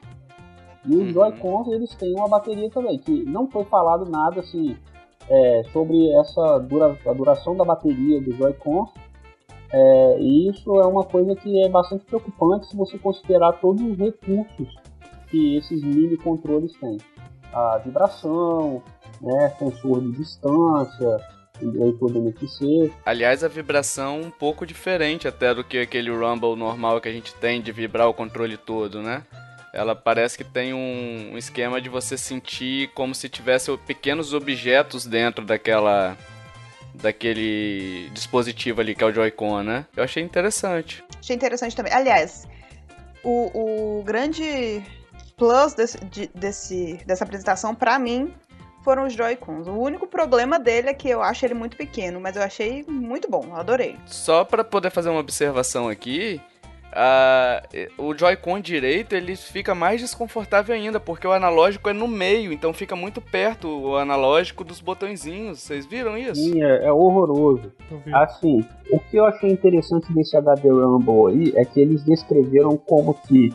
E 0.86 0.96
os 0.96 1.08
Uhum. 1.08 1.12
Joy-Cons 1.12 1.68
eles 1.68 1.94
têm 1.94 2.14
uma 2.14 2.26
bateria 2.26 2.70
também, 2.70 2.98
que 2.98 3.22
não 3.24 3.46
foi 3.46 3.64
falado 3.64 4.10
nada 4.10 4.40
assim 4.40 4.78
é, 5.28 5.62
sobre 5.74 6.10
essa 6.18 6.58
dura, 6.60 6.98
a 7.06 7.12
duração 7.12 7.54
da 7.54 7.66
bateria 7.66 8.22
dos 8.22 8.34
Joy-Cons. 8.38 8.88
É, 9.70 10.20
e 10.20 10.48
isso 10.48 10.80
é 10.80 10.86
uma 10.86 11.04
coisa 11.04 11.36
que 11.36 11.62
é 11.62 11.68
bastante 11.68 12.06
preocupante 12.06 12.66
se 12.66 12.74
você 12.74 12.96
considerar 12.96 13.52
todos 13.60 13.82
os 13.82 13.98
recursos 13.98 14.74
que 15.30 15.56
esses 15.56 15.84
mini 15.84 16.16
controles 16.16 16.72
têm. 16.78 16.96
A 17.52 17.76
vibração, 17.78 18.82
né, 19.24 19.48
sensor 19.58 20.00
de 20.02 20.12
distância. 20.12 21.20
Aliás, 23.06 23.44
a 23.44 23.48
vibração 23.48 24.20
um 24.20 24.30
pouco 24.30 24.66
diferente 24.66 25.28
até 25.28 25.54
do 25.54 25.62
que 25.62 25.78
aquele 25.78 26.10
Rumble 26.10 26.56
normal 26.56 27.00
que 27.00 27.08
a 27.08 27.12
gente 27.12 27.32
tem 27.34 27.62
de 27.62 27.70
vibrar 27.70 28.08
o 28.08 28.14
controle 28.14 28.56
todo, 28.56 29.00
né? 29.00 29.22
Ela 29.72 29.94
parece 29.94 30.36
que 30.36 30.44
tem 30.44 30.74
um, 30.74 31.32
um 31.32 31.38
esquema 31.38 31.80
de 31.80 31.88
você 31.88 32.16
sentir 32.16 32.88
como 32.94 33.14
se 33.14 33.28
tivesse 33.28 33.76
pequenos 33.78 34.32
objetos 34.32 35.06
dentro 35.06 35.44
daquela 35.44 36.16
daquele 36.94 38.08
dispositivo 38.10 38.80
ali 38.80 38.94
que 38.94 39.02
é 39.02 39.06
o 39.06 39.12
Joy-Con, 39.12 39.62
né? 39.62 39.86
Eu 39.96 40.04
achei 40.04 40.22
interessante. 40.22 41.02
Achei 41.18 41.34
interessante 41.34 41.74
também. 41.74 41.92
Aliás, 41.92 42.46
o, 43.22 43.98
o 43.98 44.02
grande 44.04 44.82
plus 45.36 45.74
desse, 45.74 45.98
de, 46.04 46.30
desse, 46.34 46.98
dessa 47.06 47.24
apresentação, 47.24 47.74
para 47.74 47.98
mim, 47.98 48.32
foram 48.84 49.06
os 49.06 49.14
Joy-Cons. 49.14 49.66
O 49.66 49.72
único 49.72 50.06
problema 50.06 50.58
dele 50.58 50.90
é 50.90 50.94
que 50.94 51.08
eu 51.08 51.22
acho 51.22 51.44
ele 51.44 51.54
muito 51.54 51.76
pequeno, 51.76 52.20
mas 52.20 52.36
eu 52.36 52.42
achei 52.42 52.84
muito 52.86 53.28
bom, 53.28 53.54
adorei. 53.54 53.96
Só 54.06 54.44
para 54.44 54.62
poder 54.62 54.90
fazer 54.90 55.08
uma 55.08 55.20
observação 55.20 55.88
aqui, 55.88 56.40
Uh, 56.94 58.00
o 58.00 58.16
Joy-Con 58.16 58.60
direito 58.60 59.16
ele 59.16 59.34
fica 59.34 59.74
mais 59.74 60.00
desconfortável 60.00 60.72
ainda, 60.72 61.00
porque 61.00 61.26
o 61.26 61.32
analógico 61.32 61.88
é 61.88 61.92
no 61.92 62.06
meio, 62.06 62.52
então 62.52 62.72
fica 62.72 62.94
muito 62.94 63.20
perto 63.20 63.66
o 63.66 63.96
analógico 63.96 64.62
dos 64.62 64.80
botõezinhos. 64.80 65.58
Vocês 65.58 65.84
viram 65.84 66.16
isso? 66.16 66.36
Sim, 66.36 66.62
é, 66.62 66.84
é 66.84 66.92
horroroso. 66.92 67.72
Assim, 68.12 68.64
o 68.92 69.00
que 69.00 69.16
eu 69.16 69.24
achei 69.24 69.50
interessante 69.50 70.12
desse 70.12 70.36
HD 70.36 70.68
Rumble 70.68 71.32
aí 71.32 71.52
é 71.56 71.64
que 71.64 71.80
eles 71.80 72.04
descreveram 72.04 72.76
como 72.76 73.18
se 73.26 73.52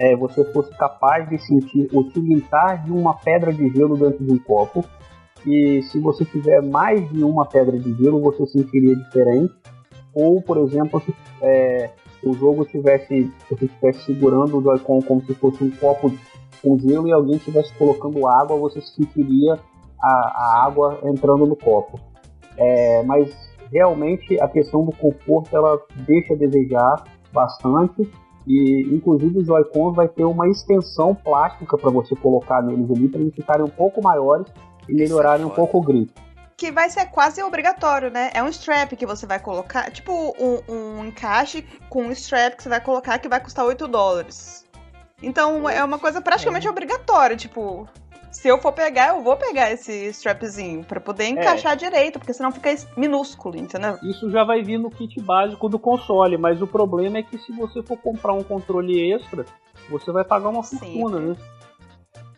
é, 0.00 0.16
você 0.16 0.42
fosse 0.46 0.74
capaz 0.76 1.28
de 1.28 1.38
sentir 1.38 1.86
o 1.92 2.02
tilintar 2.04 2.82
de 2.82 2.90
uma 2.90 3.14
pedra 3.14 3.52
de 3.52 3.68
gelo 3.68 3.98
dentro 3.98 4.24
de 4.24 4.32
um 4.32 4.38
copo. 4.38 4.82
E 5.46 5.82
se 5.82 6.00
você 6.00 6.24
tiver 6.24 6.62
mais 6.62 7.06
de 7.10 7.22
uma 7.22 7.44
pedra 7.44 7.78
de 7.78 7.92
gelo, 8.02 8.18
você 8.20 8.46
sentiria 8.46 8.96
diferente. 8.96 9.52
Ou, 10.14 10.40
por 10.40 10.56
exemplo, 10.56 11.02
se, 11.02 11.14
é, 11.42 11.90
o 12.24 12.32
jogo 12.32 12.64
tivesse, 12.64 13.30
você 13.48 13.66
estivesse 13.66 14.06
segurando 14.06 14.56
o 14.56 14.62
Joy-Con 14.62 15.02
como 15.02 15.22
se 15.22 15.34
fosse 15.34 15.62
um 15.62 15.70
copo 15.70 16.10
com 16.62 16.78
gelo 16.78 17.06
e 17.06 17.12
alguém 17.12 17.36
estivesse 17.36 17.72
colocando 17.74 18.26
água, 18.26 18.56
você 18.56 18.80
sentiria 18.80 19.58
a, 20.02 20.08
a 20.08 20.64
água 20.64 20.98
entrando 21.04 21.44
no 21.44 21.56
copo. 21.56 22.00
É, 22.56 23.02
mas 23.02 23.30
realmente 23.70 24.40
a 24.40 24.48
questão 24.48 24.82
do 24.82 24.92
conforto 24.92 25.54
ela 25.54 25.78
deixa 26.06 26.32
a 26.32 26.36
desejar 26.36 27.04
bastante 27.32 28.10
e 28.50 28.94
inclusive 28.94 29.38
o 29.38 29.44
Joy-Con 29.44 29.92
vai 29.92 30.08
ter 30.08 30.24
uma 30.24 30.48
extensão 30.48 31.14
plástica 31.14 31.78
para 31.78 31.90
você 31.90 32.16
colocar 32.16 32.62
neles 32.62 32.90
ali 32.90 33.08
para 33.08 33.20
eles 33.20 33.34
ficarem 33.34 33.64
um 33.64 33.70
pouco 33.70 34.02
maiores 34.02 34.46
e 34.88 34.94
melhorarem 34.94 35.46
um 35.46 35.50
pouco 35.50 35.78
o 35.78 35.80
grip 35.80 36.10
que 36.56 36.70
vai 36.70 36.90
ser 36.90 37.06
quase 37.06 37.42
obrigatório, 37.42 38.10
né? 38.10 38.30
É 38.34 38.42
um 38.42 38.48
strap 38.48 38.92
que 38.92 39.06
você 39.06 39.24
vai 39.24 39.38
colocar, 39.38 39.90
tipo 39.90 40.12
um, 40.38 40.60
um 40.68 41.06
encaixe 41.06 41.64
com 41.88 42.02
um 42.02 42.10
strap 42.12 42.54
que 42.54 42.62
você 42.62 42.68
vai 42.68 42.82
colocar 42.82 43.18
que 43.18 43.30
vai 43.30 43.40
custar 43.40 43.64
8 43.64 43.88
dólares. 43.88 44.66
Então 45.22 45.66
é 45.70 45.82
uma 45.82 45.98
coisa 45.98 46.20
praticamente 46.20 46.66
é. 46.66 46.70
obrigatória, 46.70 47.34
tipo, 47.34 47.88
se 48.30 48.48
eu 48.48 48.58
for 48.58 48.72
pegar, 48.72 49.08
eu 49.16 49.22
vou 49.22 49.36
pegar 49.36 49.72
esse 49.72 49.92
strapzinho 50.10 50.84
para 50.84 51.00
poder 51.00 51.24
é. 51.24 51.28
encaixar 51.28 51.72
é. 51.72 51.76
direito, 51.76 52.18
porque 52.18 52.32
senão 52.32 52.52
fica 52.52 52.70
minúsculo, 52.96 53.56
entendeu? 53.56 53.98
Isso 54.02 54.30
já 54.30 54.44
vai 54.44 54.62
vir 54.62 54.78
no 54.78 54.90
kit 54.90 55.20
básico 55.20 55.68
do 55.68 55.78
console, 55.78 56.36
mas 56.36 56.62
o 56.62 56.66
problema 56.66 57.18
é 57.18 57.22
que 57.22 57.38
se 57.38 57.52
você 57.52 57.82
for 57.82 57.96
comprar 57.96 58.32
um 58.32 58.42
controle 58.42 59.12
extra, 59.12 59.44
você 59.88 60.12
vai 60.12 60.24
pagar 60.24 60.48
uma 60.48 60.62
fortuna, 60.62 61.18
Sim. 61.18 61.26
né? 61.26 61.36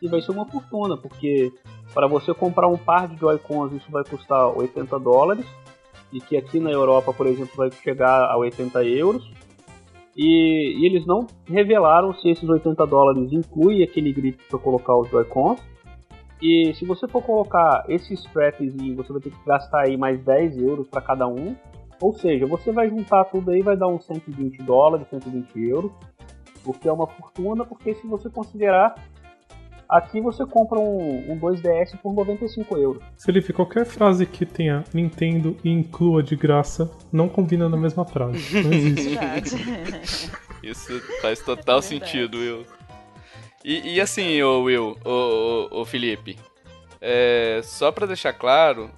E 0.00 0.08
vai 0.08 0.20
ser 0.20 0.32
uma 0.32 0.46
fortuna, 0.46 0.96
porque 0.96 1.52
para 1.94 2.06
você 2.06 2.32
comprar 2.32 2.66
um 2.68 2.78
par 2.78 3.06
de 3.06 3.18
Joy-Cons, 3.20 3.72
isso 3.74 3.90
vai 3.90 4.02
custar 4.04 4.48
80 4.56 4.98
dólares. 4.98 5.46
E 6.12 6.20
que 6.20 6.36
aqui 6.36 6.60
na 6.60 6.70
Europa, 6.70 7.12
por 7.12 7.26
exemplo, 7.26 7.52
vai 7.56 7.70
chegar 7.70 8.30
a 8.30 8.36
80 8.36 8.84
euros. 8.84 9.30
E, 10.16 10.76
e 10.78 10.86
eles 10.86 11.06
não 11.06 11.26
revelaram 11.46 12.12
se 12.14 12.28
esses 12.28 12.46
80 12.46 12.86
dólares 12.86 13.32
incluem 13.32 13.82
aquele 13.82 14.12
grip 14.12 14.38
para 14.48 14.58
colocar 14.58 14.96
os 14.96 15.08
Joy-Cons. 15.08 15.60
E 16.42 16.74
se 16.74 16.84
você 16.84 17.06
for 17.06 17.22
colocar 17.22 17.84
esse 17.88 18.12
strapzinho, 18.14 18.96
você 18.96 19.12
vai 19.12 19.22
ter 19.22 19.30
que 19.30 19.46
gastar 19.46 19.86
aí 19.86 19.96
mais 19.96 20.20
10 20.24 20.58
euros 20.58 20.88
para 20.88 21.00
cada 21.00 21.26
um. 21.28 21.54
Ou 22.00 22.12
seja, 22.12 22.46
você 22.46 22.72
vai 22.72 22.88
juntar 22.88 23.24
tudo 23.26 23.52
aí, 23.52 23.62
vai 23.62 23.76
dar 23.76 23.86
uns 23.86 24.04
120 24.04 24.58
dólares, 24.58 25.06
120 25.08 25.68
euros. 25.68 25.92
O 26.64 26.72
que 26.72 26.88
é 26.88 26.92
uma 26.92 27.06
fortuna, 27.06 27.64
porque 27.64 27.94
se 27.94 28.06
você 28.08 28.28
considerar 28.28 28.96
Aqui 29.92 30.22
você 30.22 30.46
compra 30.46 30.78
um, 30.78 31.30
um 31.30 31.38
2DS 31.38 31.98
por 32.02 32.14
95 32.14 32.78
euros. 32.78 33.02
Felipe, 33.22 33.52
qualquer 33.52 33.84
frase 33.84 34.24
que 34.24 34.46
tenha 34.46 34.82
Nintendo 34.94 35.54
e 35.62 35.68
inclua 35.68 36.22
de 36.22 36.34
graça 36.34 36.90
não 37.12 37.28
combina 37.28 37.68
na 37.68 37.76
mesma 37.76 38.06
frase. 38.06 38.62
Não 38.62 38.72
existe. 38.72 40.30
Isso 40.64 40.98
faz 41.20 41.40
total 41.40 41.80
é 41.80 41.82
sentido, 41.82 42.38
Will. 42.38 42.64
E, 43.64 43.94
e 43.94 44.00
assim, 44.00 44.42
ô 44.42 44.62
Will, 44.62 44.96
ô, 45.04 45.68
ô, 45.70 45.80
ô 45.80 45.84
Felipe, 45.84 46.38
é, 47.00 47.60
só 47.62 47.92
pra 47.92 48.06
deixar 48.06 48.32
claro, 48.32 48.90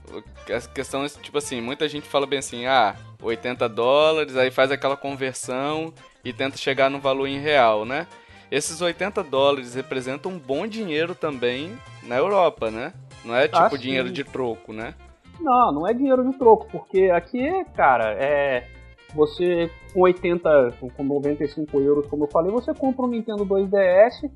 a 0.49 0.69
questão 0.69 1.05
é 1.05 1.09
tipo 1.09 1.39
assim, 1.39 1.61
muita 1.61 1.89
gente 1.89 2.07
fala 2.07 2.27
bem 2.27 2.39
assim, 2.39 2.67
ah, 2.67 2.97
80 3.23 3.69
dólares, 3.69 4.37
aí 4.37 4.51
faz 4.51 4.71
aquela 4.71 4.97
conversão 4.97 5.93
e 6.25 6.33
tenta 6.33 6.57
chegar 6.57 6.91
no 6.91 6.99
valor 6.99 7.27
em 7.27 7.39
real, 7.39 7.85
né? 7.85 8.07
esses 8.55 8.81
80 8.81 9.23
dólares 9.25 9.75
representam 9.75 10.31
um 10.31 10.39
bom 10.39 10.67
dinheiro 10.67 11.15
também 11.15 11.77
na 12.05 12.17
Europa, 12.17 12.71
né? 12.71 12.93
Não 13.25 13.35
é 13.35 13.49
tipo 13.49 13.75
ah, 13.75 13.79
dinheiro 13.79 14.11
de 14.11 14.23
troco, 14.23 14.73
né? 14.73 14.95
Não, 15.41 15.73
não 15.73 15.89
é 15.89 15.93
dinheiro 15.93 16.25
de 16.31 16.39
troco, 16.39 16.69
porque 16.71 17.11
aqui, 17.11 17.65
cara, 17.75 18.13
é. 18.13 18.69
Você 19.15 19.71
com 19.93 20.01
80, 20.01 20.75
com 20.97 21.05
95 21.05 21.81
euros, 21.81 22.07
como 22.07 22.25
eu 22.25 22.29
falei, 22.29 22.51
você 22.51 22.75
compra 22.75 23.07
um 23.07 23.09
Nintendo 23.09 23.47
2DS 23.47 24.29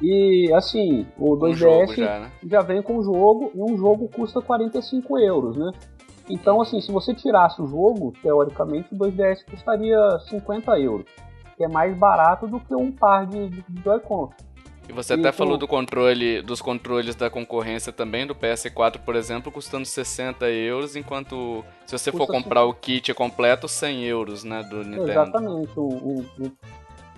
e 0.00 0.52
assim, 0.52 1.06
o 1.18 1.36
2DS 1.36 1.96
já, 1.96 2.20
né? 2.20 2.30
já, 2.48 2.60
vem 2.62 2.82
com 2.82 2.98
o 2.98 3.02
jogo 3.02 3.50
e 3.54 3.60
um 3.60 3.76
jogo 3.76 4.08
custa 4.08 4.40
45 4.40 5.18
euros, 5.18 5.56
né? 5.56 5.72
Então, 6.30 6.60
assim, 6.60 6.80
se 6.80 6.92
você 6.92 7.14
tirasse 7.14 7.60
o 7.60 7.66
jogo, 7.66 8.12
teoricamente 8.22 8.94
o 8.94 8.98
2DS 8.98 9.38
custaria 9.50 9.98
50 10.28 10.78
euros 10.78 11.06
que 11.58 11.64
é 11.64 11.68
mais 11.68 11.94
barato 11.98 12.46
do 12.46 12.60
que 12.60 12.74
um 12.74 12.90
par 12.92 13.26
de, 13.26 13.48
de 13.50 13.82
Joy-Con. 13.82 14.30
E 14.88 14.92
você 14.92 15.14
até 15.14 15.30
falou 15.32 15.58
do 15.58 15.68
controle, 15.68 16.40
dos 16.40 16.62
controles 16.62 17.14
da 17.14 17.28
concorrência 17.28 17.92
também, 17.92 18.26
do 18.26 18.34
PS4, 18.34 19.00
por 19.04 19.16
exemplo, 19.16 19.52
custando 19.52 19.84
60 19.84 20.48
euros, 20.48 20.96
enquanto 20.96 21.62
se 21.84 21.98
você 21.98 22.10
for 22.10 22.26
comprar 22.26 22.62
50... 22.62 22.64
o 22.64 22.72
kit 22.72 23.12
completo, 23.12 23.68
100 23.68 24.04
euros, 24.04 24.44
né, 24.44 24.62
do 24.62 24.82
Nintendo. 24.82 25.10
Exatamente, 25.10 25.72
o, 25.76 25.82
o, 25.82 26.20
o 26.38 26.52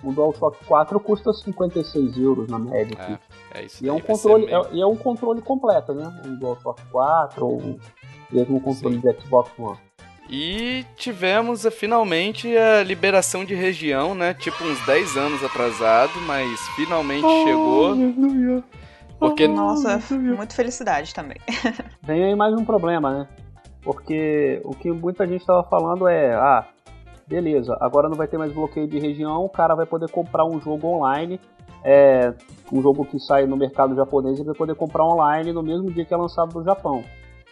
DualShock 0.03 0.63
4 0.65 0.99
custa 0.99 1.33
56 1.33 2.17
euros 2.17 2.47
na 2.49 2.57
média. 2.57 3.19
É, 3.53 3.59
é 3.59 3.65
isso 3.65 3.83
e 3.83 3.87
é 3.87 3.93
um 3.93 3.99
controle, 3.99 4.45
é, 4.45 4.61
e 4.71 4.81
é 4.81 4.85
um 4.85 4.95
controle 4.95 5.41
completo, 5.41 5.93
né, 5.93 6.11
o 6.25 6.29
DualShock 6.37 6.81
4 6.91 7.45
ou 7.45 7.79
mesmo 8.31 8.57
o 8.57 8.61
controle 8.61 8.99
Sim. 8.99 9.01
do 9.01 9.21
Xbox 9.21 9.51
One. 9.59 9.77
E 10.29 10.85
tivemos 10.95 11.65
eh, 11.65 11.71
finalmente 11.71 12.55
a 12.55 12.83
liberação 12.83 13.43
de 13.43 13.53
região, 13.53 14.15
né? 14.15 14.33
Tipo 14.33 14.63
uns 14.63 14.79
10 14.85 15.17
anos 15.17 15.43
atrasado, 15.43 16.13
mas 16.25 16.57
finalmente 16.77 17.25
oh, 17.25 17.43
chegou. 17.43 17.87
Aleluia. 17.91 18.63
Porque... 19.19 19.45
Nossa, 19.45 20.01
muita 20.09 20.55
felicidade 20.55 21.13
também. 21.13 21.37
Vem 22.01 22.23
aí 22.23 22.35
mais 22.35 22.53
um 22.53 22.63
problema, 22.63 23.11
né? 23.11 23.27
Porque 23.83 24.61
o 24.63 24.73
que 24.73 24.89
muita 24.89 25.27
gente 25.27 25.41
estava 25.41 25.63
falando 25.63 26.07
é, 26.07 26.33
ah, 26.33 26.65
beleza, 27.31 27.75
agora 27.79 28.07
não 28.07 28.15
vai 28.15 28.27
ter 28.27 28.37
mais 28.37 28.53
bloqueio 28.53 28.87
de 28.87 28.99
região, 28.99 29.43
o 29.43 29.49
cara 29.49 29.73
vai 29.73 29.87
poder 29.87 30.11
comprar 30.11 30.45
um 30.45 30.59
jogo 30.59 30.87
online, 30.87 31.39
é, 31.83 32.33
um 32.71 32.81
jogo 32.81 33.05
que 33.05 33.19
sai 33.19 33.47
no 33.47 33.57
mercado 33.57 33.95
japonês, 33.95 34.37
ele 34.37 34.47
vai 34.47 34.55
poder 34.55 34.75
comprar 34.75 35.05
online 35.05 35.51
no 35.51 35.63
mesmo 35.63 35.89
dia 35.89 36.05
que 36.05 36.13
é 36.13 36.17
lançado 36.17 36.53
no 36.53 36.63
Japão 36.63 37.03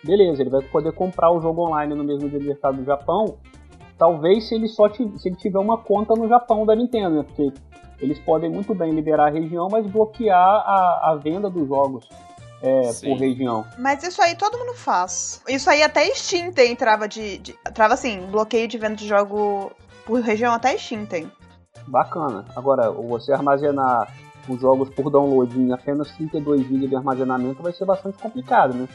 beleza, 0.03 0.41
ele 0.41 0.49
vai 0.49 0.61
poder 0.61 0.91
comprar 0.93 1.31
o 1.31 1.41
jogo 1.41 1.67
online 1.67 1.93
no 1.93 2.03
mesmo 2.03 2.29
dia 2.29 2.39
do 2.39 2.45
mercado 2.45 2.77
do 2.77 2.85
Japão. 2.85 3.37
Talvez 3.97 4.47
se 4.47 4.55
ele 4.55 4.67
só 4.67 4.89
se 4.89 5.03
ele 5.25 5.35
tiver 5.35 5.59
uma 5.59 5.77
conta 5.77 6.13
no 6.13 6.27
Japão 6.27 6.65
da 6.65 6.75
Nintendo, 6.75 7.17
né? 7.17 7.23
Porque 7.23 7.51
eles 7.99 8.17
podem 8.19 8.49
muito 8.49 8.73
bem 8.73 8.91
liberar 8.91 9.27
a 9.27 9.29
região, 9.31 9.67
mas 9.69 9.85
bloquear 9.85 10.37
a, 10.37 11.11
a 11.11 11.15
venda 11.15 11.49
dos 11.49 11.67
jogos 11.67 12.07
é, 12.61 12.91
por 13.03 13.17
região. 13.17 13.65
Mas 13.77 14.03
isso 14.03 14.21
aí 14.21 14.35
todo 14.35 14.57
mundo 14.57 14.73
faz. 14.73 15.41
Isso 15.47 15.69
aí 15.69 15.81
até 15.81 16.05
Steam 16.13 16.51
tem 16.51 16.75
trava 16.75 17.07
de, 17.07 17.37
de. 17.39 17.53
Trava 17.73 17.93
assim, 17.93 18.25
bloqueio 18.27 18.67
de 18.67 18.77
venda 18.77 18.95
de 18.95 19.07
jogo 19.07 19.71
por 20.05 20.21
região 20.21 20.53
até 20.53 20.77
Steam 20.77 21.05
tem. 21.05 21.31
Bacana. 21.87 22.45
Agora, 22.55 22.91
você 22.91 23.31
armazenar 23.31 24.13
os 24.47 24.59
jogos 24.59 24.89
por 24.89 25.09
download 25.09 25.57
em 25.57 25.71
apenas 25.71 26.11
32 26.11 26.61
GB 26.61 26.87
de 26.87 26.95
armazenamento 26.95 27.61
vai 27.61 27.71
ser 27.71 27.85
bastante 27.85 28.17
complicado, 28.17 28.73
né? 28.73 28.87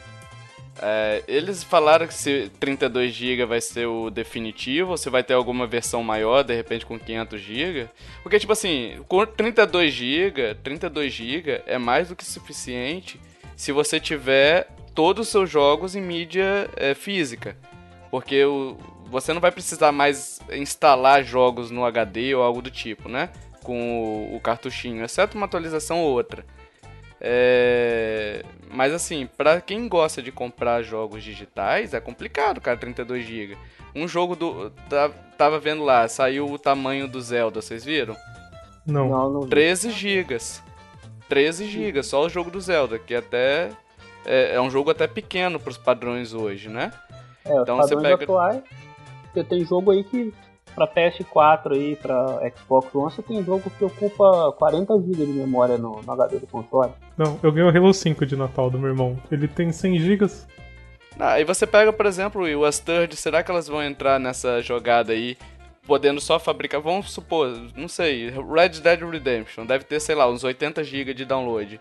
É, 0.81 1.23
eles 1.27 1.63
falaram 1.63 2.05
que 2.05 2.13
se 2.13 2.51
32 2.59 3.13
GB 3.13 3.45
vai 3.45 3.61
ser 3.61 3.85
o 3.85 4.09
definitivo, 4.09 4.91
ou 4.91 4.97
se 4.97 5.09
vai 5.09 5.23
ter 5.23 5.33
alguma 5.33 5.65
versão 5.65 6.03
maior, 6.03 6.43
de 6.43 6.53
repente 6.53 6.85
com 6.85 6.99
500 6.99 7.39
GB. 7.39 7.89
Porque, 8.21 8.39
tipo 8.39 8.51
assim, 8.51 8.99
com 9.07 9.25
32 9.25 9.93
GB, 9.93 10.55
32 10.55 11.13
GB 11.13 11.63
é 11.65 11.77
mais 11.77 12.09
do 12.09 12.15
que 12.15 12.25
suficiente 12.25 13.19
se 13.55 13.71
você 13.71 13.99
tiver 13.99 14.67
todos 14.93 15.27
os 15.27 15.31
seus 15.31 15.49
jogos 15.49 15.95
em 15.95 16.01
mídia 16.01 16.69
é, 16.75 16.93
física. 16.93 17.57
Porque 18.09 18.43
o, 18.45 18.77
você 19.07 19.33
não 19.33 19.41
vai 19.41 19.51
precisar 19.51 19.91
mais 19.91 20.39
instalar 20.51 21.23
jogos 21.23 21.69
no 21.69 21.85
HD 21.85 22.33
ou 22.35 22.43
algo 22.43 22.61
do 22.61 22.71
tipo, 22.71 23.09
né? 23.09 23.29
Com 23.63 24.29
o, 24.31 24.35
o 24.35 24.39
cartuchinho, 24.39 25.03
exceto 25.03 25.37
uma 25.37 25.45
atualização 25.45 26.01
ou 26.01 26.11
outra. 26.11 26.45
É... 27.19 28.43
Mas 28.71 28.93
assim, 28.93 29.27
para 29.37 29.61
quem 29.61 29.87
gosta 29.87 30.21
de 30.21 30.31
comprar 30.31 30.83
jogos 30.83 31.23
digitais, 31.23 31.93
é 31.93 31.99
complicado, 31.99 32.61
cara, 32.61 32.77
32 32.77 33.25
GB. 33.25 33.57
Um 33.95 34.07
jogo 34.07 34.35
do. 34.35 34.69
Tá, 34.89 35.09
tava 35.37 35.59
vendo 35.59 35.83
lá, 35.83 36.07
saiu 36.07 36.51
o 36.51 36.59
tamanho 36.59 37.07
do 37.07 37.21
Zelda, 37.21 37.61
vocês 37.61 37.83
viram? 37.83 38.15
Não. 38.85 39.09
Não, 39.09 39.29
não 39.31 39.41
vi. 39.41 39.49
13 39.49 39.91
GB. 39.91 40.37
13 41.29 41.65
GB, 41.67 42.03
só 42.03 42.23
o 42.25 42.29
jogo 42.29 42.49
do 42.51 42.59
Zelda, 42.61 42.99
que 42.99 43.15
até. 43.15 43.69
É, 44.25 44.55
é 44.55 44.61
um 44.61 44.69
jogo 44.71 44.89
até 44.89 45.05
pequeno 45.07 45.59
pros 45.59 45.77
padrões 45.77 46.33
hoje, 46.33 46.67
né? 46.69 46.91
É, 47.45 47.53
os 47.55 47.61
Então 47.61 47.77
você 47.77 47.93
padrões 47.95 48.13
pega- 48.19 48.23
atuais. 48.23 48.63
Você 49.33 49.43
tem 49.43 49.65
jogo 49.65 49.91
aí 49.91 50.03
que 50.03 50.33
pra 50.73 50.87
PS4 50.87 51.73
aí, 51.73 51.95
pra 51.95 52.39
Xbox 52.57 52.93
One, 52.95 53.11
você 53.11 53.21
tem 53.21 53.43
jogo 53.43 53.69
que 53.77 53.85
ocupa 53.85 54.51
40 54.57 54.93
GB 54.99 55.25
de 55.25 55.31
memória 55.33 55.77
no, 55.77 56.01
no 56.01 56.11
HD 56.11 56.39
do 56.39 56.47
console. 56.47 56.91
Não, 57.17 57.39
eu 57.43 57.51
ganhei 57.51 57.69
o 57.69 57.75
Halo 57.77 57.93
5 57.93 58.25
de 58.25 58.35
Natal 58.35 58.69
do 58.69 58.79
meu 58.79 58.89
irmão. 58.89 59.17
Ele 59.31 59.47
tem 59.47 59.71
100 59.71 59.99
gigas. 59.99 60.47
Ah, 61.19 61.33
aí 61.33 61.43
você 61.45 61.65
pega, 61.67 61.93
por 61.93 62.05
exemplo, 62.05 62.41
o 62.57 62.65
Asturd, 62.65 63.15
será 63.15 63.41
que 63.43 63.49
elas 63.51 63.67
vão 63.67 63.81
entrar 63.81 64.19
nessa 64.19 64.61
jogada 64.61 65.13
aí, 65.13 65.37
podendo 65.85 66.19
só 66.19 66.39
fabricar, 66.39 66.81
vamos 66.81 67.11
supor, 67.11 67.47
não 67.75 67.87
sei, 67.87 68.29
Red 68.29 68.79
Dead 68.81 69.01
Redemption, 69.01 69.65
deve 69.65 69.83
ter, 69.83 69.99
sei 69.99 70.15
lá, 70.15 70.27
uns 70.29 70.43
80 70.43 70.83
GB 70.83 71.13
de 71.13 71.25
download. 71.25 71.79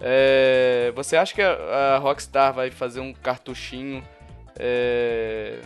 É, 0.00 0.92
você 0.96 1.16
acha 1.16 1.32
que 1.34 1.40
a, 1.42 1.94
a 1.94 1.98
Rockstar 1.98 2.52
vai 2.52 2.70
fazer 2.70 3.00
um 3.00 3.12
cartuchinho, 3.12 4.02
é, 4.58 5.60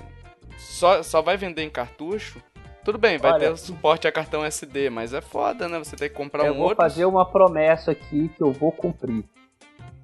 só, 0.59 1.03
só 1.03 1.23
vai 1.23 1.37
vender 1.37 1.63
em 1.63 1.71
cartucho? 1.71 2.43
Tudo 2.85 2.99
bem, 2.99 3.19
vai 3.19 3.33
Olha- 3.33 3.51
ter 3.51 3.57
suporte 3.57 4.07
a 4.07 4.13
cartão 4.13 4.45
SD, 4.45 4.91
mas 4.91 5.13
é 5.13 5.21
foda, 5.21 5.69
né? 5.69 5.79
Você 5.79 5.97
tem 5.97 6.09
que 6.09 6.15
comprar 6.15 6.45
eu 6.47 6.53
um 6.53 6.57
vou 6.57 6.65
outro. 6.69 6.77
fazer 6.77 7.05
uma 7.05 7.25
promessa 7.25 7.91
aqui 7.91 8.29
que 8.29 8.43
eu 8.43 8.53
vou 8.53 8.71
cumprir. 8.71 9.25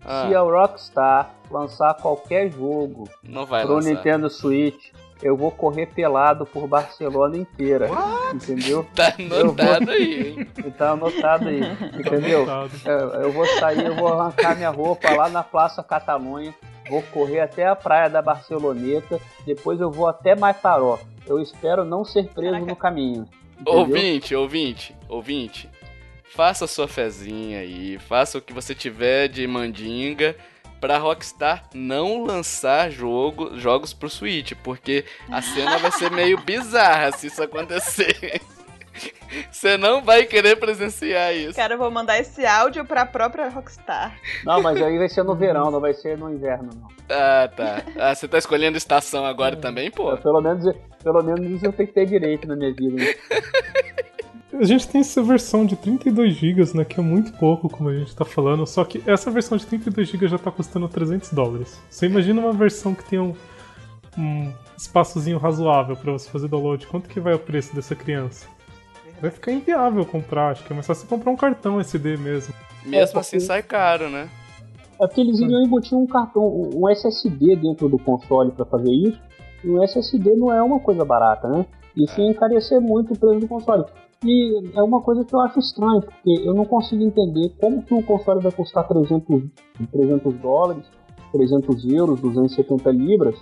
Ah, 0.05 0.27
Se 0.27 0.35
a 0.35 0.41
Rockstar 0.41 1.33
lançar 1.49 1.95
qualquer 1.95 2.51
jogo 2.51 3.09
não 3.23 3.47
vai 3.47 3.65
pro 3.65 3.75
lançar. 3.75 3.91
Nintendo 3.91 4.29
Switch, 4.29 4.91
eu 5.23 5.37
vou 5.37 5.51
correr 5.51 5.87
pelado 5.87 6.45
por 6.45 6.67
Barcelona 6.67 7.37
inteira. 7.37 7.89
Entendeu? 8.35 8.87
Tá 8.95 9.15
Eu 9.19 9.29
vou- 9.29 9.41
anotado 9.41 9.91
aí, 9.91 10.29
hein? 10.39 10.73
Tá 10.77 10.91
anotado 10.91 11.49
aí. 11.49 11.61
Entendeu? 11.99 12.43
Anotado. 12.43 12.71
Eu, 12.85 13.23
eu 13.23 13.33
vou 13.33 13.47
sair, 13.47 13.85
eu 13.85 13.95
vou 13.95 14.09
arrancar 14.09 14.57
minha 14.57 14.71
roupa 14.71 15.11
lá 15.11 15.29
na 15.29 15.43
Praça 15.43 15.83
Catalunha, 15.83 16.55
vou 16.89 17.03
correr 17.03 17.41
até 17.41 17.67
a 17.67 17.77
praia 17.77 18.09
da 18.11 18.21
Barceloneta, 18.23 19.21
depois 19.47 19.81
eu 19.81 19.91
vou 19.91 20.07
até 20.09 20.35
Maitaró. 20.35 20.99
Eu 21.27 21.39
espero 21.41 21.85
não 21.85 22.05
ser 22.05 22.25
preso 22.29 22.53
Caraca. 22.53 22.67
no 22.71 22.77
caminho. 22.77 23.29
entendeu? 23.61 23.75
Ouvinte, 23.81 24.35
ouvinte, 24.35 24.97
ouvinte. 25.09 25.69
Faça 26.35 26.67
sua 26.67 26.89
fezinha 26.89 27.61
aí, 27.61 27.99
faça 27.99 28.39
o 28.39 28.41
que 28.41 28.53
você 28.55 28.75
tiver 28.75 29.29
de 29.29 29.47
mandinga 29.47 30.35
pra 30.83 30.99
Rockstar 30.99 31.63
não 31.73 32.25
lançar 32.25 32.91
jogo, 32.91 33.57
jogos 33.57 33.93
pro 33.93 34.11
Switch, 34.11 34.53
porque 34.65 35.05
a 35.31 35.41
cena 35.41 35.79
vai 35.79 35.93
ser 35.93 36.11
meio 36.11 36.37
bizarra 36.43 37.13
se 37.13 37.29
isso 37.29 37.41
acontecer. 37.41 38.43
Você 39.51 39.79
não 39.79 40.03
vai 40.03 40.27
querer 40.27 40.57
presenciar 40.57 41.33
isso. 41.35 41.55
Cara, 41.55 41.75
eu 41.75 41.79
vou 41.79 41.91
mandar 41.91 42.19
esse 42.19 42.45
áudio 42.45 42.85
pra 42.85 43.07
própria 43.07 43.49
Rockstar. 43.49 44.15
Não, 44.45 44.61
mas 44.61 44.83
aí 44.83 44.99
vai 44.99 45.09
ser 45.09 45.23
no 45.23 45.35
verão, 45.39 45.71
não 45.71 45.81
vai 45.81 45.95
ser 45.95 46.19
no 46.19 46.29
inverno, 46.29 46.71
não. 46.75 46.89
Ah, 47.09 47.49
tá. 47.49 47.83
Ah, 47.99 48.15
você 48.15 48.27
tá 48.27 48.37
escolhendo 48.37 48.77
estação 48.77 49.25
agora 49.25 49.57
também, 49.57 49.89
pô? 49.89 50.15
Pelo 50.19 50.41
menos, 50.43 50.77
pelo 51.03 51.23
menos 51.23 51.49
isso 51.49 51.65
eu 51.65 51.73
tenho 51.73 51.87
que 51.89 51.95
ter 51.95 52.07
direito 52.07 52.47
na 52.49 52.57
minha 52.57 52.75
vida. 52.75 52.97
né? 52.97 53.15
A 54.53 54.65
gente 54.65 54.87
tem 54.87 55.01
essa 55.01 55.23
versão 55.23 55.65
de 55.65 55.77
32 55.77 56.35
GB, 56.35 56.63
né? 56.75 56.85
Que 56.85 57.01
é 57.01 57.03
muito 57.03 57.33
pouco, 57.39 57.69
como 57.71 57.89
a 57.89 57.95
gente 57.95 58.15
tá 58.15 58.25
falando. 58.25 58.67
Só 58.67 58.85
que 58.85 59.03
essa 59.07 59.31
versão 59.31 59.57
de 59.57 59.67
32 59.67 60.09
GB 60.09 60.29
já 60.29 60.39
tá 60.39 60.51
custando 60.51 60.89
300 60.89 61.33
dólares. 61.33 61.81
Você 61.89 62.07
imagina 62.07 62.41
uma 62.41 62.53
versão 62.53 62.95
que 62.95 63.03
tem 63.05 63.19
um, 63.19 63.35
um 64.19 64.53
espaçozinho 64.77 65.39
razoável 65.39 65.97
pra 65.97 66.13
você 66.13 66.29
fazer 66.29 66.49
download. 66.49 66.87
Quanto 66.87 67.09
que 67.09 67.19
vai 67.19 67.33
o 67.35 67.39
preço 67.39 67.75
dessa 67.75 67.95
criança? 67.95 68.47
Vai 69.23 69.31
ficar 69.31 69.53
inviável 69.53 70.05
comprar. 70.05 70.51
Acho 70.51 70.65
que 70.65 70.73
é 70.73 70.75
mais 70.75 70.87
fácil 70.87 71.05
você 71.05 71.09
comprar 71.15 71.31
um 71.31 71.37
cartão 71.37 71.81
SD 71.81 72.19
mesmo. 72.19 72.53
Mesmo 72.85 72.97
É, 72.97 73.03
assim 73.21 73.37
porque- 73.37 73.41
sai 73.41 73.63
caro, 73.63 74.11
né? 74.11 74.29
É 75.01 75.07
porque 75.07 75.21
eles 75.23 75.41
iriam 75.41 75.63
embutir 75.65 75.97
um 75.97 76.07
cartão, 76.07 76.43
um 76.75 76.89
SSD 76.91 77.57
dentro 77.57 77.89
do 77.89 77.99
console 77.99 78.53
para 78.53 78.65
fazer 78.67 78.91
isso. 78.93 79.19
E 79.65 79.69
o 79.69 79.83
SSD 79.83 80.35
não 80.37 80.53
é 80.53 80.63
uma 80.63 80.79
coisa 80.79 81.05
barata, 81.05 81.49
né? 81.49 81.65
Isso 81.97 82.21
ia 82.21 82.29
encarecer 82.31 82.81
muito 82.81 83.15
o 83.15 83.19
preço 83.19 83.41
do 83.41 83.49
console. 83.49 83.85
E 84.25 84.71
é 84.79 84.83
uma 84.83 85.01
coisa 85.01 85.25
que 85.25 85.35
eu 85.35 85.41
acho 85.41 85.59
estranho, 85.59 86.01
porque 86.01 86.31
eu 86.47 86.55
não 86.55 86.65
consigo 86.65 87.03
entender 87.03 87.53
como 87.61 87.83
que 87.83 87.93
um 87.93 88.03
console 88.03 88.41
vai 88.41 88.53
custar 88.53 88.87
300, 88.87 89.43
300 89.91 90.35
dólares, 90.35 90.85
300 91.33 91.85
euros, 91.93 92.21
270 92.21 92.91
libras. 92.93 93.37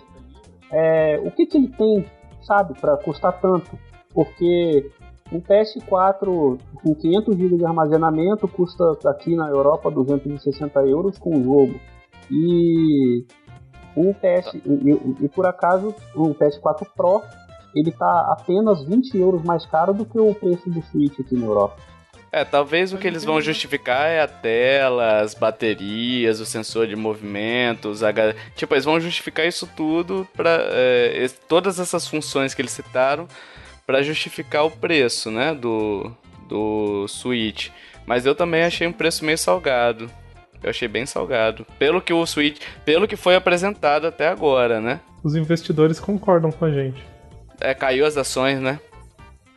É, 0.73 1.21
o 1.25 1.31
que, 1.31 1.47
que 1.47 1.59
ele 1.59 1.69
tem, 1.69 2.07
sabe, 2.43 2.79
para 2.81 2.97
custar 2.97 3.39
tanto? 3.41 3.79
Porque 4.15 4.91
um 5.33 5.41
PS4 5.41 6.59
com 6.83 6.95
500 6.95 7.37
GB 7.37 7.57
de 7.59 7.67
armazenamento 7.67 8.49
custa 8.49 8.97
aqui 9.07 9.37
na 9.37 9.49
Europa 9.49 9.91
260 9.91 10.81
euros 10.87 11.19
com 11.19 11.37
o 11.37 11.43
jogo. 11.45 11.79
E 12.31 13.25
um 13.97 14.13
PS 14.13 14.55
e, 14.55 15.25
e- 15.25 15.29
por 15.29 15.47
acaso 15.47 15.95
o 16.15 16.35
PS4 16.35 16.87
Pro 16.97 17.23
ele 17.75 17.93
tá 17.93 18.33
apenas 18.33 18.83
20 18.85 19.17
euros 19.19 19.43
mais 19.43 19.65
caro 19.67 19.93
do 19.93 20.05
que 20.05 20.19
o 20.19 20.35
preço 20.35 20.69
do 20.71 20.83
Switch 20.83 21.19
aqui 21.21 21.35
na 21.35 21.47
Europa. 21.47 21.77
É, 22.33 22.45
talvez 22.45 22.93
o 22.93 22.99
que 22.99 23.09
eles 23.09 23.25
vão 23.25 23.41
justificar 23.41 24.07
é 24.09 24.21
a 24.21 24.29
tela, 24.29 25.21
as 25.21 25.35
baterias, 25.35 26.39
o 26.39 26.47
sensor 26.47 26.87
de 26.87 26.95
movimentos, 26.95 28.05
H... 28.05 28.35
tipo, 28.55 28.73
eles 28.73 28.85
vão 28.85 29.01
justificar 29.01 29.47
isso 29.47 29.69
tudo 29.77 30.27
para 30.37 30.65
todas 31.49 31.81
essas 31.81 32.07
funções 32.07 32.55
que 32.55 32.63
eles 32.63 32.71
citaram 32.71 33.27
para 33.85 34.01
justificar 34.03 34.65
o 34.65 34.71
preço, 34.71 35.29
né, 35.29 35.53
do 35.53 36.13
do 36.51 37.07
Switch. 37.07 37.71
Mas 38.05 38.27
eu 38.27 38.35
também 38.35 38.65
achei 38.65 38.87
um 38.87 38.93
preço 38.93 39.25
meio 39.25 39.39
salgado. 39.39 40.11
Eu 40.63 40.69
achei 40.69 40.89
bem 40.89 41.07
salgado, 41.07 41.65
pelo 41.79 42.03
que 42.03 42.13
o 42.13 42.27
Switch, 42.27 42.61
pelo 42.85 43.09
que 43.09 43.17
foi 43.17 43.35
apresentado 43.35 44.07
até 44.07 44.29
agora, 44.29 44.79
né? 44.79 45.01
Os 45.23 45.35
investidores 45.35 45.99
concordam 45.99 46.51
com 46.51 46.65
a 46.67 46.71
gente. 46.71 47.03
É, 47.61 47.75
caiu 47.75 48.07
as 48.07 48.17
ações, 48.17 48.61
né? 48.61 48.81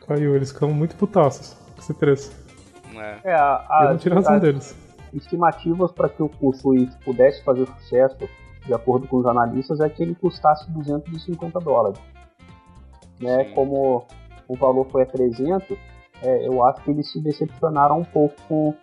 Caiu, 0.06 0.36
eles 0.36 0.52
ficam 0.52 0.70
muito 0.72 0.94
putaços 0.96 1.54
com 1.74 1.80
esse 1.80 1.94
preço. 1.94 2.32
É. 2.94 3.18
É, 3.30 3.34
a, 3.34 3.66
Eu 3.82 3.88
a, 3.88 3.90
não 3.92 3.98
tiro 3.98 4.14
razão 4.14 4.34
as 4.34 4.40
deles. 4.40 4.76
estimativas 5.12 5.90
para 5.92 6.08
que 6.08 6.22
o, 6.22 6.30
o 6.40 6.52
Switch 6.52 6.92
pudesse 7.04 7.42
fazer 7.42 7.66
sucesso, 7.66 8.28
de 8.64 8.74
acordo 8.74 9.06
com 9.08 9.16
os 9.18 9.26
analistas, 9.26 9.80
é 9.80 9.88
que 9.88 10.02
ele 10.02 10.14
custasse 10.14 10.70
250 10.70 11.58
dólares. 11.60 11.98
Né? 13.20 13.44
Sim. 13.44 13.54
Como 13.54 14.06
o 14.46 14.56
valor 14.56 14.86
foi 14.90 15.02
a 15.02 15.06
300, 15.06 15.76
é, 16.22 16.46
eu 16.46 16.64
acho 16.64 16.82
que 16.82 16.90
eles 16.90 17.10
se 17.10 17.20
decepcionaram 17.20 17.98
um 18.00 18.04
pouco 18.04 18.34
com 18.48 18.74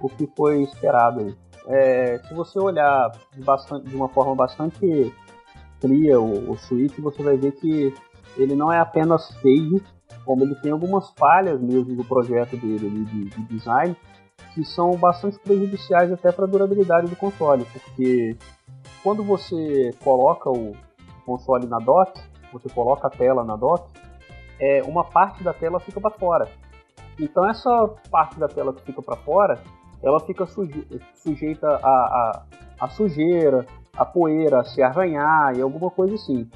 o 0.00 0.08
que 0.08 0.28
foi 0.36 0.62
esperado. 0.62 1.20
aí. 1.20 1.34
É, 1.66 2.18
se 2.26 2.32
você 2.34 2.58
olhar 2.58 3.10
de, 3.34 3.42
bastante- 3.42 3.88
de 3.88 3.94
uma 3.94 4.08
forma 4.08 4.34
bastante 4.34 5.12
fria 5.80 6.18
o, 6.20 6.52
o 6.52 6.56
Switch, 6.56 6.96
você 6.98 7.22
vai 7.22 7.36
ver 7.36 7.52
que 7.52 7.92
ele 8.38 8.54
não 8.54 8.72
é 8.72 8.78
apenas 8.78 9.28
feio, 9.40 9.82
como 10.24 10.44
ele 10.44 10.54
tem 10.56 10.70
algumas 10.70 11.10
falhas 11.10 11.60
mesmo 11.60 11.94
do 11.94 12.04
projeto 12.04 12.56
dele 12.56 13.04
de, 13.04 13.24
de 13.24 13.42
design 13.44 13.96
que 14.54 14.64
são 14.64 14.92
bastante 14.92 15.38
prejudiciais 15.38 16.12
até 16.12 16.32
para 16.32 16.44
a 16.44 16.48
durabilidade 16.48 17.08
do 17.08 17.16
console, 17.16 17.64
porque 17.66 18.36
quando 19.02 19.22
você 19.22 19.94
coloca 20.02 20.50
o 20.50 20.74
console 21.24 21.66
na 21.66 21.78
dock, 21.78 22.20
você 22.52 22.68
coloca 22.68 23.06
a 23.06 23.10
tela 23.10 23.44
na 23.44 23.56
dock, 23.56 23.90
é, 24.58 24.82
uma 24.82 25.04
parte 25.04 25.42
da 25.42 25.52
tela 25.52 25.78
fica 25.78 26.00
para 26.00 26.10
fora. 26.10 26.48
Então 27.20 27.48
essa 27.48 27.88
parte 28.10 28.38
da 28.38 28.48
tela 28.48 28.72
que 28.72 28.82
fica 28.82 29.02
para 29.02 29.16
fora, 29.16 29.60
ela 30.02 30.20
fica 30.20 30.46
suje 30.46 30.86
sujeita 31.14 31.68
a, 31.68 31.88
a, 31.88 32.42
a 32.80 32.88
sujeira, 32.88 33.66
a 33.96 34.04
poeira, 34.04 34.60
a 34.60 34.64
se 34.64 34.82
arranhar 34.82 35.56
e 35.56 35.60
alguma 35.60 35.90
coisa 35.90 36.14
assim. 36.14 36.48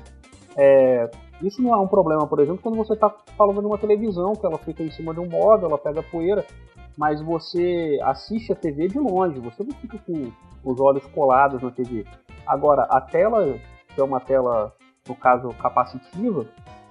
É, 0.56 1.10
isso 1.42 1.60
não 1.62 1.74
é 1.74 1.76
um 1.78 1.86
problema, 1.88 2.26
por 2.26 2.40
exemplo, 2.40 2.60
quando 2.62 2.76
você 2.76 2.94
está 2.94 3.10
falando 3.36 3.60
numa 3.62 3.78
televisão, 3.78 4.32
que 4.34 4.46
ela 4.46 4.58
fica 4.58 4.82
em 4.82 4.90
cima 4.90 5.12
de 5.12 5.20
um 5.20 5.28
móvel, 5.28 5.68
ela 5.68 5.78
pega 5.78 6.02
poeira, 6.02 6.44
mas 6.96 7.20
você 7.22 7.98
assiste 8.02 8.52
a 8.52 8.56
TV 8.56 8.88
de 8.88 8.98
longe, 8.98 9.40
você 9.40 9.62
não 9.64 9.74
fica 9.76 9.98
com 9.98 10.30
os 10.64 10.80
olhos 10.80 11.04
colados 11.06 11.62
na 11.62 11.70
TV. 11.70 12.04
Agora, 12.46 12.82
a 12.82 13.00
tela, 13.00 13.58
que 13.94 14.00
é 14.00 14.04
uma 14.04 14.20
tela, 14.20 14.72
no 15.08 15.14
caso, 15.14 15.48
capacitiva, 15.60 16.46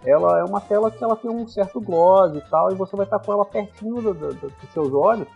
ela 0.06 0.40
é 0.40 0.44
uma 0.44 0.60
tela 0.60 0.90
que 0.90 1.04
ela 1.04 1.16
tem 1.16 1.30
um 1.30 1.48
certo 1.48 1.80
gloss 1.80 2.36
e 2.36 2.42
tal, 2.50 2.72
e 2.72 2.76
você 2.76 2.96
vai 2.96 3.06
estar 3.06 3.20
com 3.20 3.32
ela 3.32 3.46
pertinho 3.46 4.02
do- 4.02 4.14
do- 4.14 4.34
do- 4.34 4.50
dos 4.50 4.74
seus 4.74 4.92
olhos, 4.94 5.28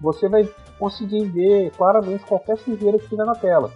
você 0.00 0.28
vai 0.28 0.48
conseguir 0.78 1.24
ver 1.24 1.70
claramente 1.72 2.24
qualquer 2.24 2.56
sujeira 2.58 2.98
que 2.98 3.08
tiver 3.08 3.24
na 3.24 3.34
tela. 3.34 3.70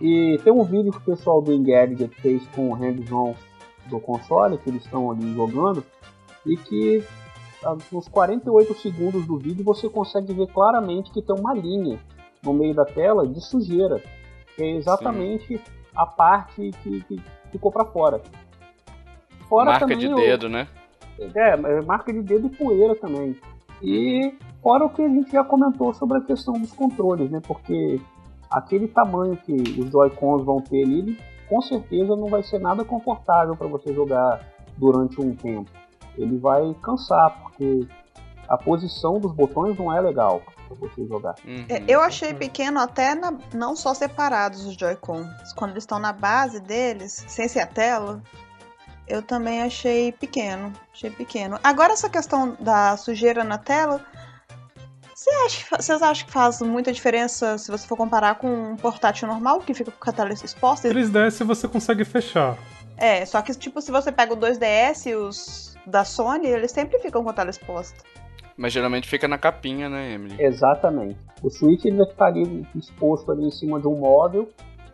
E 0.00 0.38
tem 0.44 0.52
um 0.52 0.62
vídeo 0.64 0.92
que 0.92 0.98
o 0.98 1.04
pessoal 1.04 1.40
do 1.40 1.52
Engadget 1.52 2.08
fez 2.20 2.46
com 2.48 2.68
o 2.70 2.74
hands-on 2.74 3.34
do 3.88 4.00
console, 4.00 4.58
que 4.58 4.70
eles 4.70 4.84
estão 4.84 5.10
ali 5.10 5.34
jogando, 5.34 5.84
e 6.44 6.56
que 6.56 7.04
nos 7.90 8.08
48 8.08 8.74
segundos 8.74 9.26
do 9.26 9.38
vídeo 9.38 9.64
você 9.64 9.88
consegue 9.88 10.32
ver 10.32 10.46
claramente 10.48 11.10
que 11.10 11.22
tem 11.22 11.34
uma 11.34 11.54
linha 11.54 11.98
no 12.42 12.52
meio 12.52 12.74
da 12.74 12.84
tela 12.84 13.26
de 13.26 13.40
sujeira. 13.40 14.00
Que 14.54 14.62
é 14.62 14.76
exatamente 14.76 15.58
Sim. 15.58 15.64
a 15.94 16.06
parte 16.06 16.70
que, 16.82 17.02
que 17.02 17.20
ficou 17.50 17.72
para 17.72 17.84
fora. 17.84 18.22
Fora 19.48 19.72
marca 19.72 19.94
de 19.94 20.14
dedo, 20.14 20.48
né? 20.48 20.68
É, 21.18 21.50
é, 21.50 21.82
marca 21.82 22.12
de 22.12 22.22
dedo 22.22 22.46
e 22.46 22.50
poeira 22.50 22.94
também. 22.94 23.36
E 23.82 24.34
fora 24.62 24.84
o 24.84 24.90
que 24.90 25.02
a 25.02 25.08
gente 25.08 25.30
já 25.30 25.44
comentou 25.44 25.92
sobre 25.94 26.18
a 26.18 26.20
questão 26.20 26.54
dos 26.54 26.72
controles, 26.72 27.30
né? 27.30 27.40
Porque 27.46 28.00
aquele 28.50 28.88
tamanho 28.88 29.36
que 29.36 29.52
os 29.52 29.90
Joy-Cons 29.90 30.44
vão 30.44 30.60
ter 30.60 30.82
ali, 30.84 31.18
com 31.48 31.60
certeza 31.62 32.16
não 32.16 32.28
vai 32.28 32.42
ser 32.42 32.58
nada 32.58 32.84
confortável 32.84 33.56
para 33.56 33.66
você 33.66 33.92
jogar 33.92 34.40
durante 34.76 35.20
um 35.20 35.34
tempo. 35.34 35.70
Ele 36.16 36.38
vai 36.38 36.74
cansar, 36.82 37.38
porque 37.42 37.86
a 38.48 38.56
posição 38.56 39.18
dos 39.18 39.32
botões 39.32 39.76
não 39.78 39.92
é 39.92 40.00
legal 40.00 40.42
para 40.68 40.76
você 40.76 41.06
jogar. 41.06 41.34
Uhum. 41.44 41.66
É, 41.68 41.82
eu 41.86 42.00
achei 42.00 42.32
pequeno 42.34 42.80
até 42.80 43.14
na, 43.14 43.34
não 43.52 43.76
só 43.76 43.94
separados 43.94 44.64
os 44.64 44.74
Joy-Cons. 44.74 45.52
Quando 45.54 45.72
eles 45.72 45.82
estão 45.82 45.98
na 45.98 46.12
base 46.12 46.60
deles, 46.60 47.24
sem 47.28 47.48
ser 47.48 47.60
a 47.60 47.66
tela, 47.66 48.22
eu 49.06 49.22
também 49.22 49.62
achei 49.62 50.12
pequeno. 50.12 50.72
Achei 50.92 51.10
pequeno. 51.10 51.58
Agora 51.62 51.92
essa 51.92 52.08
questão 52.08 52.56
da 52.60 52.96
sujeira 52.96 53.44
na 53.44 53.58
tela, 53.58 54.00
você 55.26 55.30
acha, 55.44 55.76
vocês 55.76 56.02
acham 56.02 56.26
que 56.26 56.32
faz 56.32 56.60
muita 56.62 56.92
diferença 56.92 57.58
se 57.58 57.70
você 57.70 57.86
for 57.86 57.96
comparar 57.96 58.36
com 58.36 58.48
um 58.48 58.76
portátil 58.76 59.26
normal 59.26 59.60
que 59.60 59.74
fica 59.74 59.90
com 59.90 60.10
a 60.10 60.12
tela 60.12 60.32
exposta? 60.32 60.88
3DS 60.88 61.44
você 61.44 61.66
consegue 61.66 62.04
fechar. 62.04 62.56
É, 62.96 63.24
só 63.26 63.42
que 63.42 63.52
tipo, 63.54 63.80
se 63.82 63.90
você 63.90 64.12
pega 64.12 64.32
o 64.32 64.36
2DS 64.36 65.06
e 65.06 65.14
os 65.16 65.76
da 65.84 66.04
Sony, 66.04 66.46
eles 66.46 66.70
sempre 66.70 66.98
ficam 67.00 67.24
com 67.24 67.30
a 67.30 67.32
tela 67.32 67.50
exposta. 67.50 67.96
Mas 68.56 68.72
geralmente 68.72 69.08
fica 69.08 69.26
na 69.26 69.36
capinha, 69.36 69.88
né, 69.88 70.14
Emily? 70.14 70.36
Exatamente. 70.42 71.18
O 71.42 71.50
Switch 71.50 71.84
ele 71.84 71.96
vai 71.96 72.06
ficar 72.06 72.26
ali 72.26 72.66
exposto 72.74 73.30
ali 73.30 73.46
em 73.46 73.50
cima 73.50 73.80
de 73.80 73.86
um 73.86 73.96
móvel. 73.96 74.48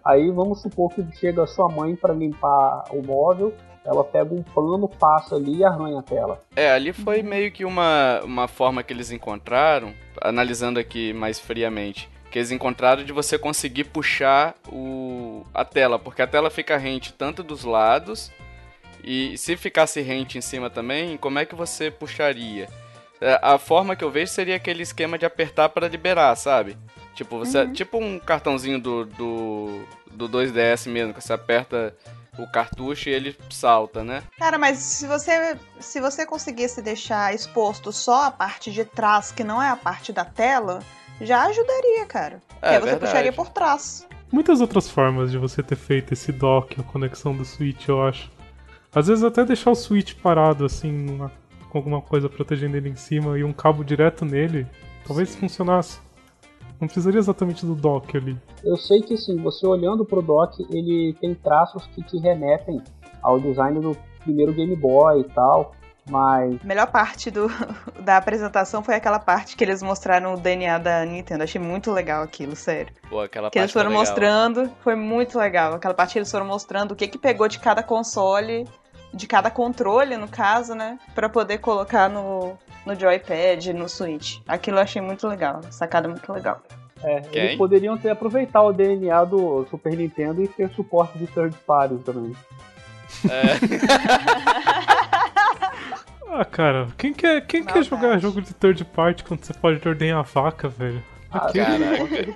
Aí 0.04 0.30
vamos 0.30 0.62
supor 0.62 0.92
que 0.92 1.06
chega 1.16 1.44
a 1.44 1.46
sua 1.46 1.68
mãe 1.68 1.94
para 1.94 2.12
limpar 2.12 2.84
o 2.90 3.02
móvel 3.02 3.54
ela 3.84 4.04
pega 4.04 4.32
um 4.32 4.42
pano, 4.42 4.88
passa 4.88 5.36
ali 5.36 5.58
e 5.58 5.64
arranha 5.64 5.98
a 5.98 6.02
tela. 6.02 6.42
É, 6.54 6.72
ali 6.72 6.92
foi 6.92 7.22
meio 7.22 7.50
que 7.50 7.64
uma, 7.64 8.20
uma 8.24 8.48
forma 8.48 8.82
que 8.82 8.92
eles 8.92 9.10
encontraram, 9.10 9.92
analisando 10.22 10.78
aqui 10.78 11.12
mais 11.12 11.38
friamente, 11.38 12.08
que 12.30 12.38
eles 12.38 12.50
encontraram 12.50 13.04
de 13.04 13.12
você 13.12 13.38
conseguir 13.38 13.84
puxar 13.84 14.54
o, 14.68 15.44
a 15.52 15.64
tela, 15.64 15.98
porque 15.98 16.22
a 16.22 16.26
tela 16.26 16.50
fica 16.50 16.76
rente 16.76 17.12
tanto 17.12 17.42
dos 17.42 17.64
lados, 17.64 18.30
e 19.04 19.36
se 19.36 19.56
ficasse 19.56 20.00
rente 20.00 20.38
em 20.38 20.40
cima 20.40 20.70
também, 20.70 21.16
como 21.16 21.38
é 21.38 21.44
que 21.44 21.54
você 21.54 21.90
puxaria? 21.90 22.68
É, 23.20 23.38
a 23.42 23.58
forma 23.58 23.94
que 23.94 24.04
eu 24.04 24.10
vejo 24.10 24.32
seria 24.32 24.56
aquele 24.56 24.82
esquema 24.82 25.18
de 25.18 25.26
apertar 25.26 25.68
para 25.68 25.88
liberar, 25.88 26.34
sabe? 26.36 26.76
Tipo, 27.14 27.38
você, 27.38 27.62
uhum. 27.62 27.72
tipo 27.72 27.98
um 27.98 28.18
cartãozinho 28.18 28.80
do, 28.80 29.04
do, 29.04 29.84
do 30.10 30.28
2DS 30.28 30.90
mesmo, 30.90 31.12
que 31.12 31.20
você 31.20 31.32
aperta 31.32 31.94
o 32.38 32.46
cartucho 32.46 33.08
e 33.08 33.12
ele 33.12 33.36
salta, 33.50 34.02
né? 34.02 34.22
Cara, 34.38 34.58
mas 34.58 34.78
se 34.78 35.06
você 35.06 35.56
se 35.78 36.00
você 36.00 36.24
conseguisse 36.24 36.80
deixar 36.80 37.34
exposto 37.34 37.92
só 37.92 38.24
a 38.26 38.30
parte 38.30 38.72
de 38.72 38.84
trás, 38.84 39.30
que 39.30 39.44
não 39.44 39.62
é 39.62 39.68
a 39.68 39.76
parte 39.76 40.12
da 40.12 40.24
tela, 40.24 40.80
já 41.20 41.44
ajudaria, 41.44 42.06
cara. 42.06 42.40
É, 42.62 42.70
Porque 42.70 42.74
você 42.80 42.90
verdade. 42.90 43.00
puxaria 43.00 43.32
por 43.32 43.50
trás. 43.50 44.06
Muitas 44.32 44.62
outras 44.62 44.88
formas 44.88 45.30
de 45.30 45.36
você 45.36 45.62
ter 45.62 45.76
feito 45.76 46.14
esse 46.14 46.32
dock, 46.32 46.80
a 46.80 46.84
conexão 46.84 47.36
do 47.36 47.44
Switch, 47.44 47.86
eu 47.86 48.02
acho. 48.02 48.30
Às 48.94 49.08
vezes 49.08 49.22
até 49.22 49.44
deixar 49.44 49.70
o 49.70 49.74
Switch 49.74 50.14
parado, 50.14 50.64
assim, 50.64 51.18
com 51.68 51.78
alguma 51.78 52.00
coisa 52.00 52.30
protegendo 52.30 52.76
ele 52.78 52.88
em 52.88 52.96
cima 52.96 53.38
e 53.38 53.44
um 53.44 53.52
cabo 53.52 53.84
direto 53.84 54.24
nele, 54.24 54.66
talvez 55.06 55.30
Sim. 55.30 55.40
funcionasse. 55.40 55.98
Não 56.82 56.88
precisaria 56.88 57.20
exatamente 57.20 57.64
do 57.64 57.76
dock 57.76 58.16
ali. 58.16 58.36
Eu 58.64 58.76
sei 58.76 59.00
que 59.02 59.16
sim, 59.16 59.36
você 59.36 59.64
olhando 59.64 60.04
pro 60.04 60.20
dock, 60.20 60.66
ele 60.68 61.16
tem 61.20 61.32
traços 61.32 61.86
que 61.94 62.02
te 62.02 62.18
remetem 62.18 62.82
ao 63.22 63.38
design 63.38 63.80
do 63.80 63.96
primeiro 64.18 64.52
Game 64.52 64.74
Boy 64.74 65.20
e 65.20 65.24
tal. 65.32 65.76
Mas. 66.10 66.60
A 66.60 66.66
melhor 66.66 66.88
parte 66.88 67.30
do, 67.30 67.46
da 68.02 68.16
apresentação 68.16 68.82
foi 68.82 68.96
aquela 68.96 69.20
parte 69.20 69.56
que 69.56 69.62
eles 69.62 69.80
mostraram 69.80 70.34
o 70.34 70.36
DNA 70.36 70.78
da 70.78 71.04
Nintendo. 71.04 71.44
Achei 71.44 71.60
muito 71.60 71.92
legal 71.92 72.24
aquilo, 72.24 72.56
sério. 72.56 72.92
Pô, 73.08 73.20
aquela 73.20 73.48
que 73.48 73.60
parte. 73.60 73.64
eles 73.64 73.72
foram 73.72 73.92
mostrando, 73.92 74.68
foi 74.82 74.96
muito 74.96 75.38
legal. 75.38 75.74
Aquela 75.74 75.94
parte 75.94 76.14
que 76.14 76.18
eles 76.18 76.32
foram 76.32 76.46
mostrando 76.46 76.90
o 76.90 76.96
que, 76.96 77.06
que 77.06 77.16
pegou 77.16 77.46
de 77.46 77.60
cada 77.60 77.84
console, 77.84 78.66
de 79.14 79.28
cada 79.28 79.52
controle, 79.52 80.16
no 80.16 80.26
caso, 80.26 80.74
né? 80.74 80.98
para 81.14 81.28
poder 81.28 81.58
colocar 81.58 82.08
no, 82.08 82.58
no 82.84 82.94
joypad, 82.94 83.72
no 83.72 83.88
Switch. 83.88 84.38
Aquilo 84.46 84.78
eu 84.78 84.82
achei 84.82 85.00
muito 85.02 85.26
legal, 85.28 85.60
sacada 85.70 86.08
muito 86.08 86.32
legal. 86.32 86.62
É, 87.02 87.20
Quem? 87.20 87.42
eles 87.42 87.56
poderiam 87.56 87.98
ter 87.98 88.10
aproveitado 88.10 88.66
o 88.66 88.72
DNA 88.72 89.24
do 89.24 89.66
Super 89.68 89.96
Nintendo 89.96 90.42
e 90.42 90.48
ter 90.48 90.70
suporte 90.70 91.18
de 91.18 91.26
third 91.26 91.56
parties 91.66 92.02
também. 92.04 92.32
É. 93.28 93.58
ah, 96.40 96.44
cara, 96.44 96.86
quem 96.96 97.12
quer, 97.12 97.44
quem 97.46 97.64
quer 97.64 97.82
jogar 97.82 98.18
jogo 98.18 98.40
de 98.40 98.54
third 98.54 98.84
party 98.84 99.24
quando 99.24 99.44
você 99.44 99.52
pode 99.52 99.86
ordenhar 99.86 100.20
a 100.20 100.22
vaca, 100.22 100.68
velho? 100.68 101.02
Ah, 101.30 101.50
caraca. 101.52 102.34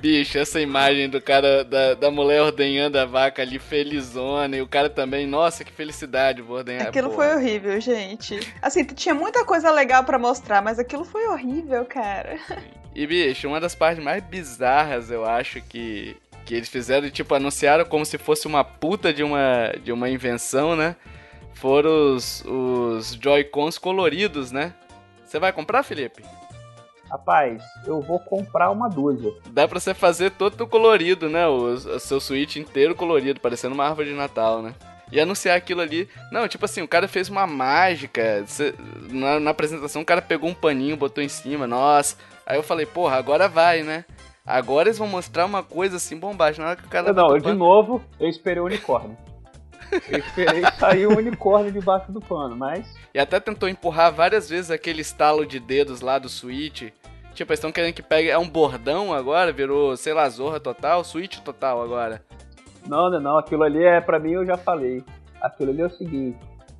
Bicho, 0.00 0.38
essa 0.38 0.58
imagem 0.58 1.10
do 1.10 1.20
cara, 1.20 1.62
da, 1.62 1.92
da 1.92 2.10
mulher 2.10 2.40
ordenhando 2.40 2.98
a 2.98 3.04
vaca 3.04 3.42
ali, 3.42 3.58
felizona, 3.58 4.56
e 4.56 4.62
o 4.62 4.66
cara 4.66 4.88
também, 4.88 5.26
nossa, 5.26 5.62
que 5.62 5.70
felicidade, 5.70 6.40
vou 6.40 6.56
ordenhar. 6.56 6.88
Aquilo 6.88 7.10
foi 7.10 7.34
horrível, 7.34 7.78
gente. 7.78 8.40
Assim, 8.62 8.82
tinha 8.82 9.14
muita 9.14 9.44
coisa 9.44 9.70
legal 9.70 10.02
para 10.02 10.18
mostrar, 10.18 10.62
mas 10.62 10.78
aquilo 10.78 11.04
foi 11.04 11.26
horrível, 11.28 11.84
cara. 11.84 12.38
E, 12.94 13.06
bicho, 13.06 13.46
uma 13.46 13.60
das 13.60 13.74
partes 13.74 14.02
mais 14.02 14.24
bizarras, 14.24 15.10
eu 15.10 15.26
acho, 15.26 15.60
que, 15.60 16.16
que 16.46 16.54
eles 16.54 16.68
fizeram, 16.68 17.10
tipo, 17.10 17.34
anunciaram 17.34 17.84
como 17.84 18.04
se 18.06 18.16
fosse 18.16 18.46
uma 18.46 18.64
puta 18.64 19.12
de 19.12 19.22
uma, 19.22 19.74
de 19.84 19.92
uma 19.92 20.08
invenção, 20.08 20.74
né? 20.74 20.96
Foram 21.52 22.16
os, 22.16 22.42
os 22.46 23.18
Joy-Cons 23.20 23.76
coloridos, 23.76 24.50
né? 24.50 24.72
Você 25.26 25.38
vai 25.38 25.52
comprar, 25.52 25.82
Felipe? 25.82 26.24
Rapaz, 27.10 27.62
eu 27.86 28.00
vou 28.00 28.20
comprar 28.20 28.70
uma 28.70 28.88
dúzia. 28.88 29.32
Dá 29.50 29.66
pra 29.66 29.80
você 29.80 29.92
fazer 29.92 30.30
todo 30.30 30.66
colorido, 30.66 31.28
né? 31.28 31.46
O, 31.48 31.72
o 31.72 31.98
seu 31.98 32.20
Switch 32.20 32.56
inteiro 32.56 32.94
colorido, 32.94 33.40
parecendo 33.40 33.74
uma 33.74 33.86
árvore 33.86 34.10
de 34.10 34.14
Natal, 34.14 34.62
né? 34.62 34.74
E 35.10 35.20
anunciar 35.20 35.56
aquilo 35.56 35.80
ali. 35.80 36.08
Não, 36.30 36.46
tipo 36.46 36.64
assim, 36.64 36.82
o 36.82 36.88
cara 36.88 37.08
fez 37.08 37.28
uma 37.28 37.46
mágica. 37.46 38.44
na, 39.10 39.40
na, 39.40 39.50
apresentação, 39.50 40.02
o 40.02 40.04
cara 40.04 40.22
pegou 40.22 40.48
um 40.48 40.54
paninho, 40.54 40.96
botou 40.96 41.22
em 41.22 41.28
cima. 41.28 41.66
Nossa. 41.66 42.16
Aí 42.46 42.56
eu 42.56 42.62
falei, 42.62 42.86
porra, 42.86 43.16
agora 43.16 43.48
vai, 43.48 43.82
né? 43.82 44.04
Agora 44.46 44.88
eles 44.88 44.98
vão 44.98 45.08
mostrar 45.08 45.46
uma 45.46 45.64
coisa 45.64 45.96
assim 45.96 46.16
bombástica. 46.16 46.62
Na 46.62 46.70
hora 46.70 46.80
que 46.80 46.86
o 46.86 46.90
cara. 46.90 47.12
Não, 47.12 47.36
de 47.36 47.52
novo, 47.52 48.02
eu 48.20 48.28
esperei 48.28 48.62
o 48.62 48.66
unicórnio. 48.66 49.16
Eu 50.08 50.18
esperei 50.18 50.62
sair 50.78 51.06
o 51.06 51.16
unicórnio 51.16 51.72
debaixo 51.72 52.12
do 52.12 52.20
pano, 52.20 52.56
mas. 52.56 52.86
E 53.12 53.18
até 53.18 53.40
tentou 53.40 53.68
empurrar 53.68 54.12
várias 54.12 54.48
vezes 54.48 54.70
aquele 54.70 55.00
estalo 55.02 55.44
de 55.44 55.58
dedos 55.58 56.00
lá 56.00 56.18
do 56.18 56.28
Switch. 56.28 56.92
Tipo, 57.34 57.52
eles 57.52 57.58
estão 57.58 57.72
querendo 57.72 57.94
que 57.94 58.02
pegue. 58.02 58.28
É 58.28 58.38
um 58.38 58.48
bordão 58.48 59.12
agora, 59.12 59.52
virou, 59.52 59.96
sei 59.96 60.12
lá, 60.12 60.28
Zorra 60.28 60.60
total, 60.60 61.04
Switch 61.04 61.38
total 61.38 61.82
agora. 61.82 62.22
Não, 62.86 63.10
não, 63.10 63.20
não. 63.20 63.38
Aquilo 63.38 63.62
ali 63.62 63.82
é, 63.82 64.00
pra 64.00 64.18
mim, 64.18 64.32
eu 64.32 64.46
já 64.46 64.56
falei. 64.56 65.02
Aquilo 65.40 65.70
ali 65.70 65.82
é 65.82 65.86
o 65.86 65.90
seguinte. 65.90 66.38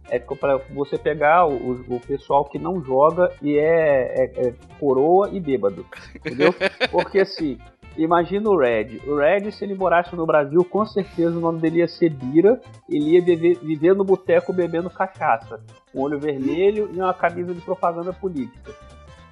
É 0.09 0.19
para 0.19 0.57
você 0.71 0.99
pegar 0.99 1.47
o, 1.47 1.73
o, 1.89 2.01
pessoal 2.01 2.45
que 2.45 2.59
não 2.59 2.83
joga 2.83 3.33
e 3.41 3.57
é, 3.57 4.25
é, 4.25 4.49
é 4.49 4.55
coroa 4.79 5.31
e 5.33 5.39
bêbado. 5.39 5.87
Entendeu? 6.17 6.53
Porque 6.91 7.21
assim, 7.21 7.59
Imagina 7.97 8.49
o 8.49 8.57
Red. 8.57 9.01
O 9.07 9.17
Red, 9.17 9.51
se 9.51 9.65
ele 9.65 9.75
morasse 9.75 10.15
no 10.15 10.25
Brasil, 10.25 10.65
com 10.65 10.87
certeza 10.87 11.37
o 11.37 11.41
nome 11.41 11.61
dele 11.61 11.81
ia 11.81 11.89
ser 11.89 12.11
Bira. 12.11 12.61
Ele 12.89 13.11
ia 13.11 13.23
viver, 13.23 13.59
viver 13.59 13.95
no 13.95 14.05
boteco 14.05 14.53
bebendo 14.53 14.89
cachaça. 14.89 15.61
Um 15.95 16.01
olho 16.01 16.19
vermelho 16.19 16.89
e 16.93 16.97
uma 16.97 17.13
camisa 17.13 17.53
de 17.53 17.61
propaganda 17.61 18.13
política. 18.13 18.73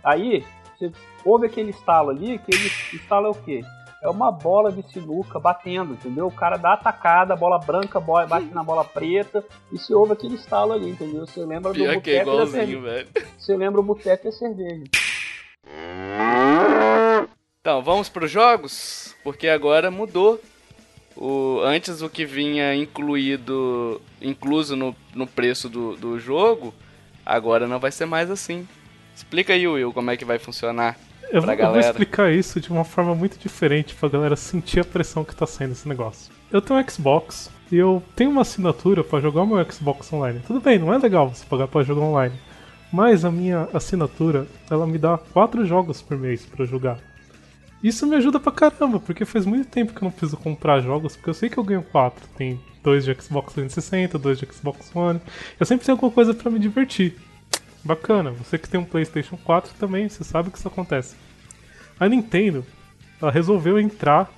Aí, 0.03 0.45
você 0.79 0.93
ouve 1.25 1.47
aquele 1.47 1.71
estalo 1.71 2.11
ali, 2.11 2.39
que 2.39 2.55
ele 2.55 2.71
estalo 2.95 3.27
é 3.27 3.31
o 3.31 3.35
quê? 3.35 3.63
É 4.01 4.09
uma 4.09 4.31
bola 4.31 4.71
de 4.71 4.81
sinuca 4.93 5.41
batendo, 5.41 5.95
entendeu? 5.95 6.29
O 6.29 6.33
cara 6.33 6.57
dá 6.57 6.75
atacada, 6.75 7.35
bola 7.35 7.59
branca 7.59 7.99
bate 7.99 8.47
na 8.55 8.63
bola 8.63 8.85
preta 8.85 9.45
e 9.73 9.79
se 9.79 9.93
ouve 9.93 10.13
aquele 10.13 10.37
estalo 10.37 10.73
ali, 10.73 10.91
entendeu? 10.91 11.27
Você 11.27 11.45
lembra 11.45 11.73
do 11.73 11.79
boteco 11.81 12.09
é 12.09 12.21
igualzinho, 12.21 12.83
velho. 12.83 13.09
Você 13.37 13.57
lembra 13.57 13.81
o 13.81 13.85
boteco 13.85 14.27
e 14.27 14.29
a 14.29 14.33
cerveja. 14.33 14.85
Então, 17.61 17.83
vamos 17.83 18.09
para 18.09 18.25
os 18.25 18.31
jogos? 18.31 19.17
Porque 19.25 19.49
agora 19.49 19.91
mudou. 19.91 20.41
O, 21.17 21.61
antes 21.65 22.01
o 22.01 22.09
que 22.09 22.25
vinha 22.25 22.73
incluído, 22.77 24.01
incluso 24.23 24.77
no, 24.77 24.95
no 25.13 25.27
preço 25.27 25.69
do, 25.69 25.97
do 25.97 26.21
jogo, 26.21 26.73
agora 27.27 27.67
não 27.67 27.81
vai 27.81 27.91
ser 27.91 28.07
mais 28.07 28.31
assim. 28.31 28.69
Explica 29.19 29.53
aí, 29.53 29.67
Will, 29.67 29.93
como 29.93 30.11
é 30.11 30.17
que 30.17 30.25
vai 30.25 30.39
funcionar. 30.39 30.97
Eu, 31.31 31.41
vou- 31.43 31.47
eu 31.53 31.67
vou 31.73 31.75
explicar 31.91 32.33
isso 32.33 32.61
de 32.61 32.71
uma 32.71 32.85
forma 32.85 33.15
muito 33.15 33.37
diferente 33.39 33.95
pra 33.95 34.09
galera 34.09 34.37
sentir 34.37 34.81
a 34.81 34.85
pressão 34.85 35.25
que 35.25 35.35
tá 35.35 35.47
sendo 35.47 35.73
esse 35.73 35.87
negócio. 35.89 36.33
Eu 36.51 36.63
tenho 36.63 36.81
um 36.81 36.89
Xbox 36.89 37.51
e 37.71 37.77
eu 37.77 38.03
tenho 38.17 38.31
uma 38.31 38.43
assinatura 38.43 39.03
pra 39.05 39.21
jogar 39.21 39.43
o 39.43 39.47
meu 39.47 39.71
Xbox 39.71 40.11
online. 40.13 40.41
Tudo 40.47 40.61
bem, 40.61 40.79
não 40.79 40.95
é 40.95 40.99
legal 40.99 41.29
você 41.29 41.45
pagar 41.45 41.67
pra 41.69 41.83
jogar 41.83 42.01
online. 42.03 42.35
Mas 42.93 43.25
a 43.25 43.31
minha 43.31 43.69
assinatura, 43.75 44.47
ela 44.71 44.87
me 44.87 44.97
dá 44.97 45.19
quatro 45.19 45.67
jogos 45.67 46.01
por 46.01 46.17
mês 46.17 46.47
pra 46.47 46.63
eu 46.63 46.67
jogar. 46.69 46.99
Isso 47.83 48.07
me 48.07 48.17
ajuda 48.17 48.41
pra 48.41 48.51
caramba, 48.51 48.99
porque 48.99 49.25
faz 49.25 49.45
muito 49.45 49.69
tempo 49.69 49.93
que 49.93 49.99
eu 49.99 50.05
não 50.07 50.11
preciso 50.11 50.37
comprar 50.39 50.81
jogos, 50.81 51.15
porque 51.17 51.29
eu 51.31 51.35
sei 51.35 51.49
que 51.51 51.59
eu 51.59 51.65
ganho 51.65 51.83
quatro. 51.83 52.27
Tem 52.37 52.59
dois 52.83 53.05
de 53.05 53.15
Xbox 53.21 53.53
360, 53.53 54.19
dois 54.19 54.39
de 54.39 54.47
Xbox 54.51 54.91
One. 54.97 55.21
Eu 55.61 55.67
sempre 55.67 55.85
tenho 55.85 55.95
alguma 55.97 56.11
coisa 56.11 56.33
pra 56.33 56.51
me 56.51 56.59
divertir. 56.59 57.15
Bacana, 57.89 58.31
você 58.31 58.59
que 58.59 58.69
tem 58.69 58.79
um 58.79 58.85
PlayStation 58.85 59.39
4 59.39 59.73
também, 59.79 60.11
você 60.11 60.23
sabe 60.23 60.51
que 60.51 60.59
isso 60.59 60.69
acontece. 60.69 61.17
A 61.99 62.07
Nintendo, 62.07 62.63
ela 63.19 63.33
resolveu 63.33 63.81
entrar 63.81 64.31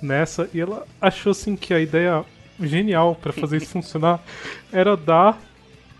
nessa 0.00 0.48
e 0.54 0.58
ela 0.58 0.86
achou 0.98 1.32
assim 1.32 1.56
que 1.56 1.74
a 1.74 1.78
ideia 1.78 2.24
genial 2.58 3.14
pra 3.14 3.34
fazer 3.34 3.58
isso 3.58 3.66
funcionar 3.76 4.22
era 4.72 4.96
dar 4.96 5.38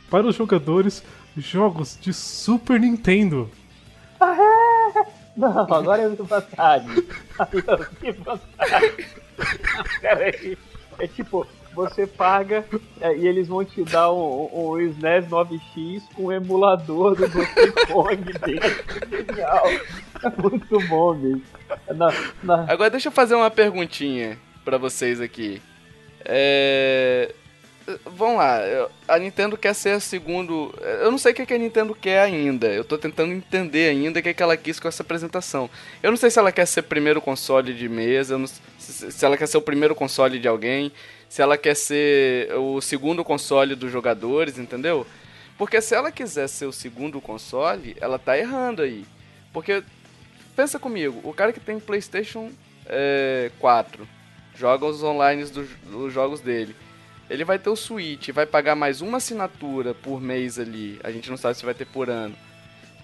para 0.08 0.26
os 0.26 0.36
jogadores 0.36 1.04
jogos 1.36 1.98
de 2.00 2.14
Super 2.14 2.80
Nintendo. 2.80 3.50
Não, 5.36 5.70
agora 5.70 6.00
eu 6.00 6.24
vantagem. 6.24 6.88
Eu 7.52 7.86
vi 8.00 8.10
vantagem. 8.12 9.06
Peraí. 10.00 10.58
É 10.98 11.06
tipo, 11.06 11.46
você 11.78 12.08
paga 12.08 12.64
é, 13.00 13.16
e 13.16 13.24
eles 13.28 13.46
vão 13.46 13.64
te 13.64 13.84
dar 13.84 14.12
um, 14.12 14.48
um, 14.52 14.80
SNES 14.80 15.28
9X 15.28 16.02
com 16.12 16.24
um 16.24 16.32
emulador 16.32 17.14
do 17.14 17.28
Donkey 17.28 17.86
Kong 17.86 18.16
dentro. 18.44 19.08
Genial. 19.08 19.66
É 20.24 20.42
muito 20.42 20.80
bom, 20.88 21.14
bicho. 21.14 21.46
Na, 21.94 22.12
na- 22.42 22.66
Agora 22.68 22.90
deixa 22.90 23.06
eu 23.08 23.12
fazer 23.12 23.36
uma 23.36 23.48
perguntinha 23.48 24.36
pra 24.64 24.76
vocês 24.76 25.20
aqui. 25.20 25.62
É... 26.24 27.32
Vamos 28.04 28.36
lá, 28.36 28.60
a 29.06 29.18
Nintendo 29.18 29.56
quer 29.56 29.72
ser 29.72 29.90
a 29.90 30.00
segundo. 30.00 30.74
Eu 31.00 31.10
não 31.10 31.16
sei 31.16 31.32
o 31.32 31.34
que 31.34 31.46
que 31.46 31.54
a 31.54 31.58
Nintendo 31.58 31.94
quer 31.94 32.20
ainda. 32.20 32.66
Eu 32.66 32.84
tô 32.84 32.98
tentando 32.98 33.32
entender 33.32 33.88
ainda 33.88 34.18
o 34.18 34.22
que 34.22 34.34
que 34.34 34.42
ela 34.42 34.56
quis 34.58 34.78
com 34.78 34.88
essa 34.88 35.02
apresentação. 35.02 35.70
Eu 36.02 36.10
não 36.10 36.18
sei 36.18 36.28
se 36.28 36.38
ela 36.38 36.52
quer 36.52 36.66
ser 36.66 36.82
primeiro 36.82 37.20
console 37.22 37.72
de 37.72 37.88
mesa, 37.88 38.36
não 38.36 38.46
se 38.78 39.24
ela 39.24 39.38
quer 39.38 39.46
ser 39.46 39.56
o 39.56 39.62
primeiro 39.62 39.94
console 39.94 40.38
de 40.38 40.46
alguém, 40.46 40.92
se 41.28 41.42
ela 41.42 41.58
quer 41.58 41.74
ser 41.74 42.52
o 42.54 42.80
segundo 42.80 43.24
console 43.24 43.74
dos 43.74 43.92
jogadores, 43.92 44.58
entendeu? 44.58 45.06
Porque 45.56 45.80
se 45.80 45.94
ela 45.94 46.10
quiser 46.12 46.48
ser 46.48 46.66
o 46.66 46.72
segundo 46.72 47.20
console, 47.20 47.96
ela 48.00 48.18
tá 48.18 48.38
errando 48.38 48.82
aí. 48.82 49.04
Porque 49.52 49.82
pensa 50.56 50.78
comigo, 50.78 51.20
o 51.24 51.34
cara 51.34 51.52
que 51.52 51.60
tem 51.60 51.78
PlayStation 51.78 52.50
é, 52.86 53.50
4 53.58 54.08
joga 54.54 54.86
os 54.86 55.02
online 55.02 55.44
dos, 55.44 55.68
dos 55.84 56.12
jogos 56.12 56.40
dele. 56.40 56.74
Ele 57.28 57.44
vai 57.44 57.58
ter 57.58 57.68
o 57.68 57.76
Switch, 57.76 58.30
vai 58.30 58.46
pagar 58.46 58.74
mais 58.74 59.00
uma 59.00 59.18
assinatura 59.18 59.94
por 59.94 60.20
mês 60.20 60.58
ali. 60.58 60.98
A 61.04 61.10
gente 61.10 61.28
não 61.28 61.36
sabe 61.36 61.56
se 61.56 61.64
vai 61.64 61.74
ter 61.74 61.84
por 61.84 62.08
ano. 62.08 62.34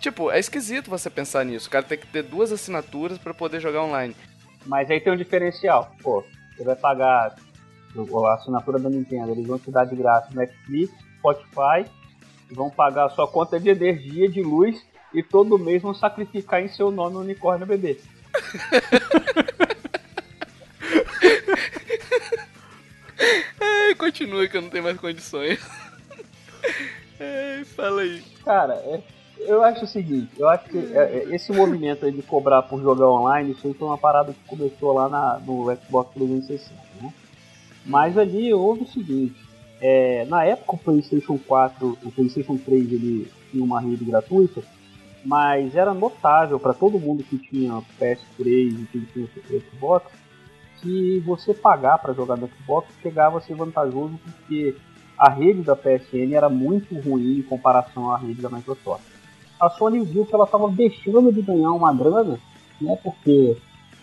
Tipo, 0.00 0.30
é 0.30 0.38
esquisito 0.38 0.90
você 0.90 1.10
pensar 1.10 1.44
nisso. 1.44 1.68
O 1.68 1.70
cara 1.70 1.84
tem 1.84 1.98
que 1.98 2.06
ter 2.06 2.22
duas 2.22 2.50
assinaturas 2.50 3.18
pra 3.18 3.34
poder 3.34 3.60
jogar 3.60 3.82
online. 3.82 4.16
Mas 4.66 4.90
aí 4.90 5.00
tem 5.00 5.12
um 5.12 5.16
diferencial. 5.16 5.94
Pô, 6.02 6.24
você 6.56 6.64
vai 6.64 6.74
pagar 6.74 7.34
a 8.26 8.34
assinatura 8.34 8.78
da 8.78 8.90
Nintendo, 8.90 9.32
eles 9.32 9.46
vão 9.46 9.58
te 9.58 9.70
dar 9.70 9.84
de 9.84 9.94
graça 9.96 10.28
Netflix, 10.34 10.92
Spotify, 11.18 11.88
vão 12.50 12.70
pagar 12.70 13.06
a 13.06 13.10
sua 13.10 13.26
conta 13.28 13.58
de 13.58 13.68
energia, 13.70 14.28
de 14.28 14.42
luz, 14.42 14.84
e 15.12 15.22
todo 15.22 15.58
mês 15.58 15.80
vão 15.82 15.94
sacrificar 15.94 16.62
em 16.62 16.68
seu 16.68 16.90
nome 16.90 17.16
o 17.16 17.20
unicórnio 17.20 17.66
bebê. 17.66 17.98
É, 23.60 23.94
continua 23.94 24.46
que 24.48 24.56
eu 24.56 24.62
não 24.62 24.70
tenho 24.70 24.84
mais 24.84 24.98
condições. 24.98 25.58
É, 27.20 27.62
fala 27.76 28.00
aí. 28.02 28.20
Cara, 28.44 28.74
é- 28.74 29.00
eu 29.38 29.62
acho 29.62 29.84
o 29.84 29.86
seguinte, 29.86 30.30
eu 30.36 30.48
acho 30.48 30.64
que 30.64 30.76
é, 30.92 30.98
é, 31.28 31.34
esse 31.34 31.52
movimento 31.52 32.04
aí 32.04 32.10
de 32.10 32.22
cobrar 32.22 32.62
por 32.62 32.82
jogar 32.82 33.06
online, 33.08 33.52
isso 33.52 33.68
aí 33.68 33.72
foi 33.72 33.86
uma 33.86 33.96
parada 33.96 34.32
que 34.32 34.38
começou 34.48 34.92
lá 34.92 35.08
na- 35.08 35.38
no 35.38 35.72
Xbox 35.76 36.12
360, 36.12 36.74
né? 37.00 37.12
Mas 37.84 38.16
ali 38.16 38.52
houve 38.52 38.84
o 38.84 38.88
seguinte, 38.88 39.34
é, 39.80 40.24
na 40.26 40.44
época 40.44 40.76
o 40.76 40.78
Playstation 40.78 41.38
4, 41.38 41.98
o 42.02 42.10
Playstation 42.10 42.56
3 42.56 42.92
ele 42.92 43.30
tinha 43.50 43.64
uma 43.64 43.80
rede 43.80 44.04
gratuita, 44.04 44.62
mas 45.24 45.74
era 45.74 45.92
notável 45.92 46.58
para 46.58 46.74
todo 46.74 46.98
mundo 46.98 47.24
que 47.24 47.38
tinha 47.38 47.82
PS3 48.00 48.82
e 48.82 48.86
que 48.90 49.06
tinha 49.12 49.28
Xbox, 49.60 50.06
que 50.80 51.18
você 51.20 51.54
pagar 51.54 51.98
para 51.98 52.12
jogar 52.12 52.36
no 52.36 52.48
Xbox 52.48 52.88
chegava 53.02 53.38
a 53.38 53.40
ser 53.40 53.54
vantajoso 53.54 54.18
porque 54.22 54.76
a 55.16 55.30
rede 55.30 55.62
da 55.62 55.74
PSN 55.74 56.34
era 56.34 56.48
muito 56.48 56.94
ruim 57.00 57.38
em 57.38 57.42
comparação 57.42 58.10
à 58.10 58.18
rede 58.18 58.42
da 58.42 58.50
Microsoft. 58.50 59.04
A 59.58 59.70
Sony 59.70 60.04
viu 60.04 60.26
que 60.26 60.34
ela 60.34 60.44
estava 60.44 60.68
deixando 60.68 61.32
de 61.32 61.40
ganhar 61.40 61.72
uma 61.72 61.94
grana, 61.94 62.38
né, 62.80 62.98
porque 63.02 63.56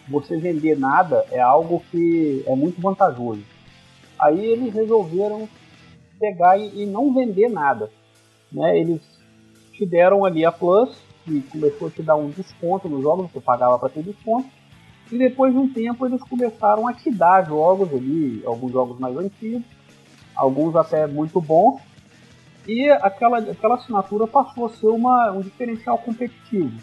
você 0.08 0.38
vender 0.38 0.78
nada 0.78 1.26
é 1.32 1.40
algo 1.40 1.84
que 1.92 2.44
é 2.48 2.56
muito 2.56 2.82
vantajoso. 2.82 3.44
Aí 4.22 4.46
eles 4.46 4.74
resolveram 4.74 5.50
pegar 6.20 6.56
e, 6.56 6.86
não 6.86 7.12
vender 7.12 7.50
nada. 7.50 7.90
Né? 8.52 8.80
Eles 8.80 9.02
te 9.74 9.86
deram 9.86 10.24
ali 10.24 10.46
a 10.46 10.52
Plus, 10.52 10.96
que 11.26 11.42
começou 11.42 11.88
a 11.88 11.92
te 11.92 12.04
dar 12.04 12.16
um 12.16 12.30
desconto 12.30 12.88
nos 12.88 13.02
jogos, 13.02 13.32
você 13.32 13.42
pagava 13.42 13.80
para 13.80 13.90
ter 13.90 14.04
desconto. 14.04 14.48
E 15.12 15.18
depois 15.18 15.52
de 15.52 15.60
um 15.60 15.74
tempo 15.74 16.06
eles 16.06 16.22
começaram 16.22 16.88
a 16.88 16.94
te 16.94 17.10
dar 17.10 17.46
jogos 17.48 17.92
ali, 17.92 18.44
alguns 18.46 18.72
jogos 18.72 19.00
mais 19.00 19.18
antigos, 19.18 19.64
alguns 20.36 20.76
até 20.76 21.08
muito 21.08 21.42
bons. 21.42 21.82
E 22.68 22.90
aquela, 22.90 23.40
aquela 23.40 23.76
assinatura 23.76 24.28
passou 24.28 24.68
a 24.68 24.70
ser 24.70 24.88
uma, 24.88 25.32
um 25.32 25.42
diferencial 25.42 25.98
competitivo. 25.98 26.80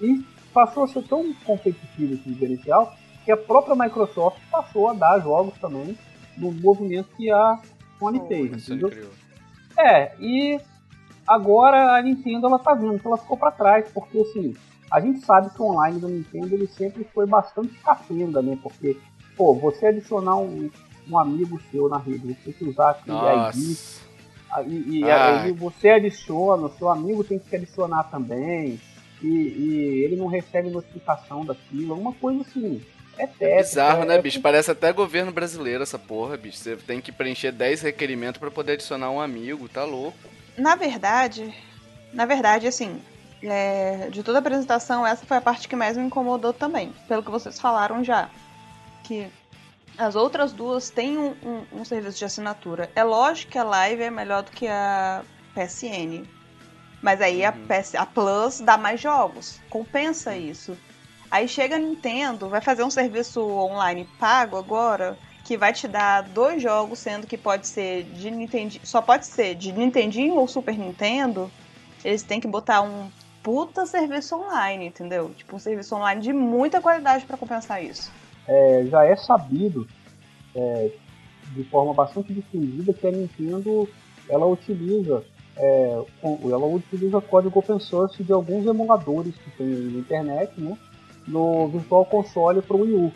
E 0.00 0.24
passou 0.54 0.84
a 0.84 0.88
ser 0.88 1.02
tão 1.02 1.32
competitivo 1.44 2.14
esse 2.14 2.28
diferencial 2.28 2.94
que 3.24 3.32
a 3.32 3.36
própria 3.36 3.74
Microsoft 3.74 4.38
passou 4.50 4.88
a 4.88 4.94
dar 4.94 5.20
jogos 5.20 5.58
também 5.58 5.98
no 6.38 6.52
movimento 6.52 7.08
que 7.16 7.30
a 7.30 7.58
Sony 7.98 8.20
fez. 8.28 8.52
A 8.54 8.58
Sony 8.58 8.78
entendeu? 8.80 9.10
É, 9.76 10.12
e 10.18 10.60
agora 11.26 11.96
a 11.96 12.02
Nintendo 12.02 12.46
ela 12.46 12.58
tá 12.58 12.74
vendo 12.74 12.98
que 12.98 13.06
ela 13.06 13.16
ficou 13.18 13.36
para 13.36 13.50
trás, 13.52 13.90
porque 13.92 14.18
assim, 14.20 14.54
a 14.90 15.00
gente 15.00 15.20
sabe 15.24 15.50
que 15.50 15.60
o 15.62 15.66
online 15.66 16.00
da 16.00 16.08
Nintendo 16.08 16.54
ele 16.54 16.66
sempre 16.66 17.04
foi 17.04 17.26
bastante 17.26 17.74
capenga, 17.80 18.40
né? 18.42 18.58
Porque, 18.62 18.96
pô, 19.36 19.54
você 19.54 19.86
adicionar 19.86 20.36
um, 20.36 20.70
um 21.08 21.18
amigo 21.18 21.60
seu 21.70 21.88
na 21.88 21.98
rede, 21.98 22.26
você 22.26 22.34
tem 22.44 22.52
que 22.54 22.64
usar 22.64 22.90
aquele 22.90 23.16
ID, 23.16 23.76
e 24.76 25.10
Ah. 25.10 25.44
aí 25.44 25.52
você 25.52 25.90
adiciona, 25.90 26.66
o 26.66 26.72
seu 26.72 26.88
amigo 26.88 27.22
tem 27.22 27.38
que 27.38 27.48
te 27.50 27.56
adicionar 27.56 28.04
também, 28.04 28.80
e, 29.22 29.26
e 29.28 30.04
ele 30.04 30.16
não 30.16 30.26
recebe 30.26 30.70
notificação 30.70 31.44
daquilo, 31.44 31.94
uma 31.94 32.14
coisa 32.14 32.40
assim. 32.40 32.80
É 33.18 33.26
técnica. 33.26 33.56
Bizarro, 33.62 34.02
é- 34.02 34.06
né, 34.06 34.18
bicho? 34.22 34.40
Parece 34.40 34.70
até 34.70 34.92
governo 34.92 35.32
brasileiro 35.32 35.82
essa 35.82 35.98
porra, 35.98 36.36
bicho. 36.36 36.58
Você 36.58 36.76
tem 36.76 37.00
que 37.00 37.10
preencher 37.12 37.50
10 37.52 37.82
requerimentos 37.82 38.38
pra 38.38 38.50
poder 38.50 38.72
adicionar 38.72 39.10
um 39.10 39.20
amigo, 39.20 39.68
tá 39.68 39.84
louco. 39.84 40.16
Na 40.56 40.74
verdade, 40.76 41.52
na 42.12 42.24
verdade, 42.26 42.66
assim, 42.66 43.00
é, 43.42 44.08
de 44.10 44.22
toda 44.22 44.38
a 44.38 44.40
apresentação, 44.40 45.06
essa 45.06 45.24
foi 45.26 45.36
a 45.36 45.40
parte 45.40 45.68
que 45.68 45.76
mais 45.76 45.96
me 45.96 46.04
incomodou 46.04 46.52
também, 46.52 46.92
pelo 47.06 47.22
que 47.22 47.30
vocês 47.30 47.58
falaram 47.60 48.02
já. 48.04 48.28
Que 49.04 49.26
as 49.96 50.14
outras 50.14 50.52
duas 50.52 50.90
têm 50.90 51.18
um, 51.18 51.34
um- 51.42 51.80
um 51.80 51.84
serviço 51.84 52.18
de 52.18 52.24
assinatura. 52.24 52.90
É 52.94 53.02
lógico 53.02 53.52
que 53.52 53.58
a 53.58 53.64
Live 53.64 54.02
é 54.02 54.10
melhor 54.10 54.42
do 54.42 54.50
que 54.52 54.66
a 54.68 55.22
PSN. 55.54 56.24
Mas 57.00 57.20
aí 57.20 57.44
a, 57.44 57.50
Uhum. 57.52 57.66
PS, 57.68 57.96
a 57.96 58.04
Plus 58.06 58.60
dá 58.60 58.76
mais 58.76 59.00
jogos. 59.00 59.60
Compensa 59.70 60.36
isso. 60.36 60.76
Aí 61.30 61.46
chega 61.46 61.76
a 61.76 61.78
Nintendo, 61.78 62.48
vai 62.48 62.60
fazer 62.60 62.84
um 62.84 62.90
serviço 62.90 63.40
online 63.40 64.08
pago 64.18 64.56
agora, 64.56 65.18
que 65.44 65.56
vai 65.56 65.72
te 65.72 65.86
dar 65.86 66.22
dois 66.22 66.62
jogos, 66.62 66.98
sendo 66.98 67.26
que 67.26 67.36
pode 67.36 67.66
ser 67.66 68.04
de 68.04 68.30
Nintendo, 68.30 68.74
só 68.82 69.00
pode 69.02 69.26
ser 69.26 69.54
de 69.54 69.72
Nintendinho 69.72 70.34
ou 70.36 70.48
Super 70.48 70.76
Nintendo. 70.76 71.50
Eles 72.04 72.22
têm 72.22 72.40
que 72.40 72.48
botar 72.48 72.82
um 72.82 73.10
puta 73.42 73.86
serviço 73.86 74.36
online, 74.36 74.86
entendeu? 74.86 75.30
Tipo 75.36 75.56
um 75.56 75.58
serviço 75.58 75.94
online 75.96 76.20
de 76.20 76.32
muita 76.32 76.80
qualidade 76.80 77.24
pra 77.24 77.36
compensar 77.36 77.82
isso. 77.82 78.10
é, 78.46 78.86
já 78.90 79.04
é 79.04 79.16
sabido 79.16 79.86
é, 80.54 80.90
de 81.54 81.64
forma 81.64 81.92
bastante 81.92 82.32
difundida 82.32 82.92
que 82.92 83.06
a 83.06 83.10
Nintendo 83.10 83.88
ela 84.28 84.46
utiliza 84.46 85.24
é, 85.56 86.02
ela 86.22 86.66
utiliza 86.66 87.20
código 87.20 87.58
open 87.58 87.80
source 87.80 88.22
de 88.22 88.32
alguns 88.32 88.66
emuladores 88.66 89.34
que 89.36 89.50
tem 89.50 89.66
na 89.66 89.98
internet, 89.98 90.52
né, 90.58 90.76
no 91.28 91.68
Virtual 91.68 92.04
Console 92.04 92.62
para 92.62 92.76
o 92.76 92.82
Wii 92.82 92.94
U. 92.94 93.12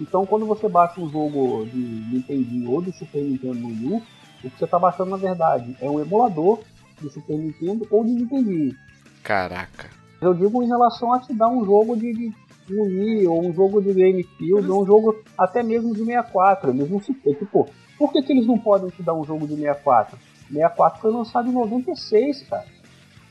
Então, 0.00 0.26
quando 0.26 0.46
você 0.46 0.68
baixa 0.68 1.00
um 1.00 1.08
jogo 1.08 1.66
de 1.66 1.78
Nintendo 1.78 2.72
ou 2.72 2.82
de 2.82 2.92
Super 2.92 3.22
Nintendo 3.22 3.54
no 3.54 3.68
Wii 3.68 3.86
U, 3.86 3.96
o 3.96 4.50
que 4.50 4.58
você 4.58 4.64
está 4.64 4.78
baixando 4.78 5.10
na 5.10 5.16
verdade 5.16 5.76
é 5.80 5.88
um 5.88 6.00
emulador 6.00 6.60
de 7.00 7.10
Super 7.10 7.38
Nintendo 7.38 7.86
ou 7.90 8.04
de 8.04 8.10
Nintendo. 8.10 8.74
Caraca. 9.22 9.90
Eu 10.20 10.34
digo 10.34 10.62
em 10.62 10.66
relação 10.66 11.12
a 11.12 11.20
te 11.20 11.34
dar 11.34 11.48
um 11.48 11.64
jogo 11.64 11.96
de, 11.96 12.12
de 12.12 12.34
Wii, 12.70 13.26
ou 13.26 13.44
um 13.44 13.52
jogo 13.52 13.80
de 13.82 13.92
GameCube, 13.92 14.70
ou 14.70 14.82
um 14.82 14.86
jogo 14.86 15.16
até 15.36 15.62
mesmo 15.62 15.92
de 15.92 16.04
64. 16.04 16.70
Eles 16.70 16.90
não 16.90 17.00
se. 17.00 17.16
É, 17.26 17.34
tipo, 17.34 17.68
por 17.98 18.12
que, 18.12 18.22
que 18.22 18.32
eles 18.32 18.46
não 18.46 18.58
podem 18.58 18.88
te 18.90 19.02
dar 19.02 19.14
um 19.14 19.24
jogo 19.24 19.46
de 19.46 19.56
64? 19.56 20.18
64 20.48 21.00
foi 21.00 21.12
lançado 21.12 21.48
em 21.48 21.52
96, 21.52 22.42
cara. 22.42 22.66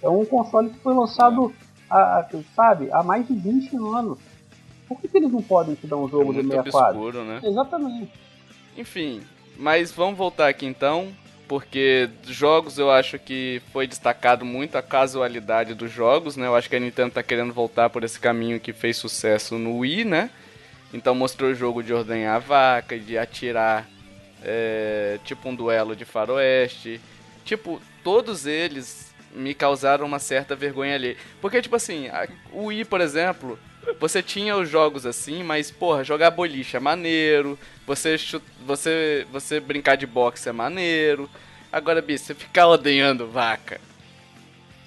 É 0.02 0.10
um 0.10 0.26
console 0.26 0.70
que 0.70 0.80
foi 0.80 0.94
lançado, 0.94 1.54
há, 1.92 2.28
sabe, 2.56 2.90
há 2.92 3.04
mais 3.04 3.28
de 3.28 3.34
20 3.34 3.76
anos. 3.76 4.20
Por 4.88 5.00
que, 5.00 5.08
que 5.08 5.18
eles 5.18 5.32
não 5.32 5.42
podem 5.42 5.76
te 5.76 5.88
dar 5.88 5.98
um 5.98 6.08
jogo 6.08 6.34
é 6.34 6.42
de 6.42 6.48
64? 6.48 7.00
Obscuro, 7.00 7.24
né? 7.24 7.40
Exatamente. 7.44 8.12
Enfim, 8.78 9.22
mas 9.58 9.92
vamos 9.92 10.18
voltar 10.18 10.48
aqui 10.48 10.66
então, 10.66 11.10
porque 11.48 12.10
jogos 12.24 12.78
eu 12.78 12.90
acho 12.90 13.20
que 13.20 13.62
foi 13.72 13.86
destacado 13.88 14.46
muito 14.46 14.78
a 14.78 14.82
casualidade 14.82 15.74
dos 15.74 15.92
jogos, 15.92 16.36
né? 16.36 16.48
Eu 16.48 16.56
acho 16.56 16.70
que 16.70 16.76
a 16.76 16.80
Nintendo 16.80 17.12
tá 17.12 17.24
querendo 17.24 17.54
voltar 17.54 17.90
por 17.90 18.04
esse 18.04 18.20
caminho 18.20 18.60
que 18.60 18.74
fez 18.74 18.98
sucesso 18.98 19.58
no 19.58 19.78
Wii, 19.80 20.06
né? 20.06 20.30
Então 20.94 21.16
mostrou 21.16 21.52
o 21.52 21.56
jogo 21.56 21.84
de 21.84 21.94
ordenhar 21.94 22.36
a 22.36 22.40
vaca, 22.40 22.98
de 22.98 23.18
atirar, 23.18 23.88
é, 24.44 25.20
tipo 25.24 25.48
um 25.50 25.56
duelo 25.56 25.96
de 25.96 26.06
faroeste. 26.06 27.00
Tipo, 27.46 27.82
todos 28.04 28.46
eles 28.46 29.11
me 29.34 29.54
causaram 29.54 30.06
uma 30.06 30.20
certa 30.20 30.56
vergonha 30.56 30.96
ali. 30.96 31.17
Porque, 31.39 31.62
tipo 31.62 31.76
assim, 31.76 32.10
o 32.52 32.65
Wii, 32.65 32.86
por 32.86 33.02
exemplo, 33.02 33.58
você 34.00 34.22
tinha 34.22 34.56
os 34.56 34.70
jogos 34.70 35.06
assim, 35.06 35.44
mas, 35.44 35.72
porra, 35.72 36.04
jogar 36.04 36.32
boliche 36.32 36.78
é 36.78 36.80
maneiro, 36.80 37.58
você, 37.86 38.15
você, 38.65 39.26
você 39.32 39.60
brincar 39.60 39.96
de 39.96 40.06
boxe 40.06 40.50
é 40.50 40.52
maneiro. 40.52 41.30
Agora, 41.72 42.02
bicho, 42.02 42.26
você 42.26 42.36
ficar 42.36 42.67
ordenhando 42.67 43.28
vaca. 43.28 43.80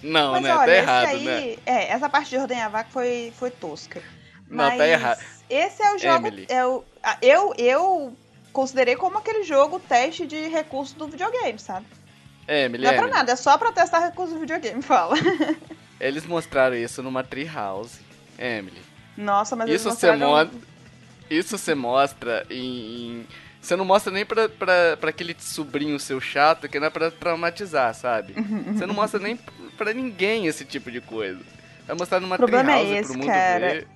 Não, 0.02 0.32
mas, 0.32 0.42
né? 0.42 0.54
Olha, 0.54 0.66
tá 0.66 0.76
errado, 0.76 1.06
aí, 1.06 1.24
né? 1.24 1.56
É, 1.64 1.92
essa 1.92 2.10
parte 2.10 2.30
de 2.30 2.36
ordenhar 2.36 2.70
vaca 2.70 2.90
foi, 2.90 3.32
foi 3.38 3.50
tosca. 3.50 4.02
Não, 4.48 4.64
mas 4.64 4.76
tá 4.76 4.86
errado. 4.86 5.24
Esse 5.48 5.82
é 5.82 5.94
o 5.94 5.98
jogo. 5.98 6.26
Emily. 6.26 6.46
É 6.48 6.64
o, 6.66 6.84
eu, 7.22 7.54
eu 7.56 8.16
considerei 8.52 8.96
como 8.96 9.18
aquele 9.18 9.42
jogo 9.44 9.80
teste 9.80 10.26
de 10.26 10.48
recurso 10.48 10.94
do 10.96 11.08
videogame, 11.08 11.58
sabe? 11.58 11.86
É, 12.46 12.64
Emily, 12.64 12.84
Não 12.84 12.90
é 12.92 12.96
pra 12.96 13.06
nada, 13.08 13.32
é 13.32 13.36
só 13.36 13.56
pra 13.56 13.72
testar 13.72 14.00
recurso 14.00 14.34
do 14.34 14.40
videogame, 14.40 14.80
fala. 14.82 15.14
Eles 16.00 16.26
mostraram 16.26 16.76
isso 16.76 17.02
numa 17.02 17.22
Treehouse. 17.22 18.00
Emily. 18.38 18.82
Nossa, 19.16 19.54
mas 19.56 19.68
eles 19.68 19.80
Isso 19.80 19.90
você 19.90 20.12
mostra. 20.16 20.58
Isso 21.30 21.56
você 21.58 21.74
mostra 21.74 22.46
em. 22.50 22.56
em- 23.20 23.26
Você 23.60 23.76
não 23.76 23.84
mostra 23.84 24.12
nem 24.12 24.26
pra, 24.26 24.48
pra, 24.48 24.96
pra 25.00 25.10
aquele 25.10 25.34
sobrinho 25.38 25.98
seu 25.98 26.20
chato 26.20 26.68
que 26.68 26.78
não 26.78 26.88
é 26.88 26.90
pra 26.90 27.10
traumatizar, 27.10 27.94
sabe? 27.94 28.34
Você 28.74 28.84
não 28.84 28.94
mostra 28.94 29.18
nem 29.20 29.38
pra 29.78 29.94
ninguém 29.94 30.46
esse 30.46 30.64
tipo 30.66 30.90
de 30.90 31.00
coisa. 31.00 31.40
Vai 31.86 31.96
mostrar 31.96 32.20
numa 32.20 32.34
O 32.34 32.38
problema 32.38 32.72
é 32.72 32.98
esse, 32.98 33.10
pro 33.10 33.18
mundo 33.18 33.26
cara. 33.28 33.66
ver. 33.68 33.88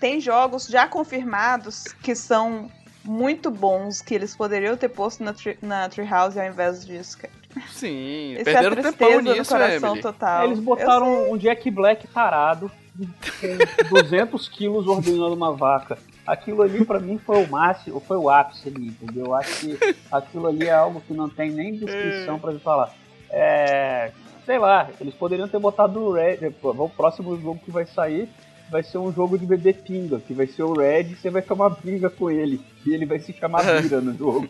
Tem 0.00 0.20
jogos 0.20 0.66
já 0.66 0.86
confirmados 0.86 1.84
que 2.02 2.14
são 2.14 2.70
muito 3.04 3.50
bons, 3.50 4.02
que 4.02 4.14
eles 4.14 4.36
poderiam 4.36 4.76
ter 4.76 4.88
posto 4.90 5.22
na, 5.24 5.32
tri 5.32 5.58
na 5.62 5.88
Treehouse 5.88 6.38
ao 6.38 6.46
invés 6.46 6.84
disso, 6.84 7.16
cara. 7.18 7.32
Sim, 7.68 8.34
Esse 8.34 8.44
perderam 8.44 8.78
é 8.78 8.82
tempão 8.82 9.20
nisso, 9.20 9.56
Emily. 9.56 10.02
total. 10.02 10.44
Eles 10.44 10.60
botaram 10.60 11.30
um 11.30 11.36
Jack 11.36 11.70
Black 11.70 12.06
tarado 12.08 12.70
com 12.98 13.88
200 14.02 14.48
quilos 14.48 14.86
ordenando 14.86 15.34
uma 15.34 15.52
vaca. 15.52 15.98
Aquilo 16.26 16.62
ali 16.62 16.84
pra 16.84 17.00
mim 17.00 17.18
foi 17.18 17.42
o 17.42 17.48
máximo, 17.48 18.00
foi 18.00 18.16
o 18.16 18.28
ápice 18.28 18.68
ali, 18.68 18.88
entendeu? 18.88 19.26
Eu 19.26 19.34
acho 19.34 19.60
que 19.60 19.78
aquilo 20.12 20.46
ali 20.46 20.66
é 20.66 20.74
algo 20.74 21.00
que 21.00 21.14
não 21.14 21.28
tem 21.28 21.50
nem 21.50 21.72
descrição 21.74 22.38
pra 22.38 22.52
gente 22.52 22.62
falar. 22.62 22.92
É, 23.30 24.10
sei 24.44 24.58
lá, 24.58 24.88
eles 25.00 25.14
poderiam 25.14 25.48
ter 25.48 25.58
botado 25.58 26.00
o 26.00 26.12
Red, 26.12 26.38
o 26.62 26.88
próximo 26.88 27.38
jogo 27.40 27.60
que 27.64 27.70
vai 27.70 27.86
sair 27.86 28.28
vai 28.70 28.82
ser 28.82 28.98
um 28.98 29.12
jogo 29.12 29.38
de 29.38 29.46
bebê 29.46 29.72
pinga, 29.72 30.20
que 30.20 30.34
vai 30.34 30.46
ser 30.46 30.62
o 30.62 30.74
Red 30.74 31.04
e 31.04 31.16
você 31.16 31.30
vai 31.30 31.42
tomar 31.42 31.70
briga 31.70 32.10
com 32.10 32.30
ele. 32.30 32.60
E 32.84 32.92
ele 32.92 33.06
vai 33.06 33.18
se 33.18 33.32
chamar 33.32 33.62
Bira 33.80 34.00
no 34.00 34.14
jogo. 34.14 34.48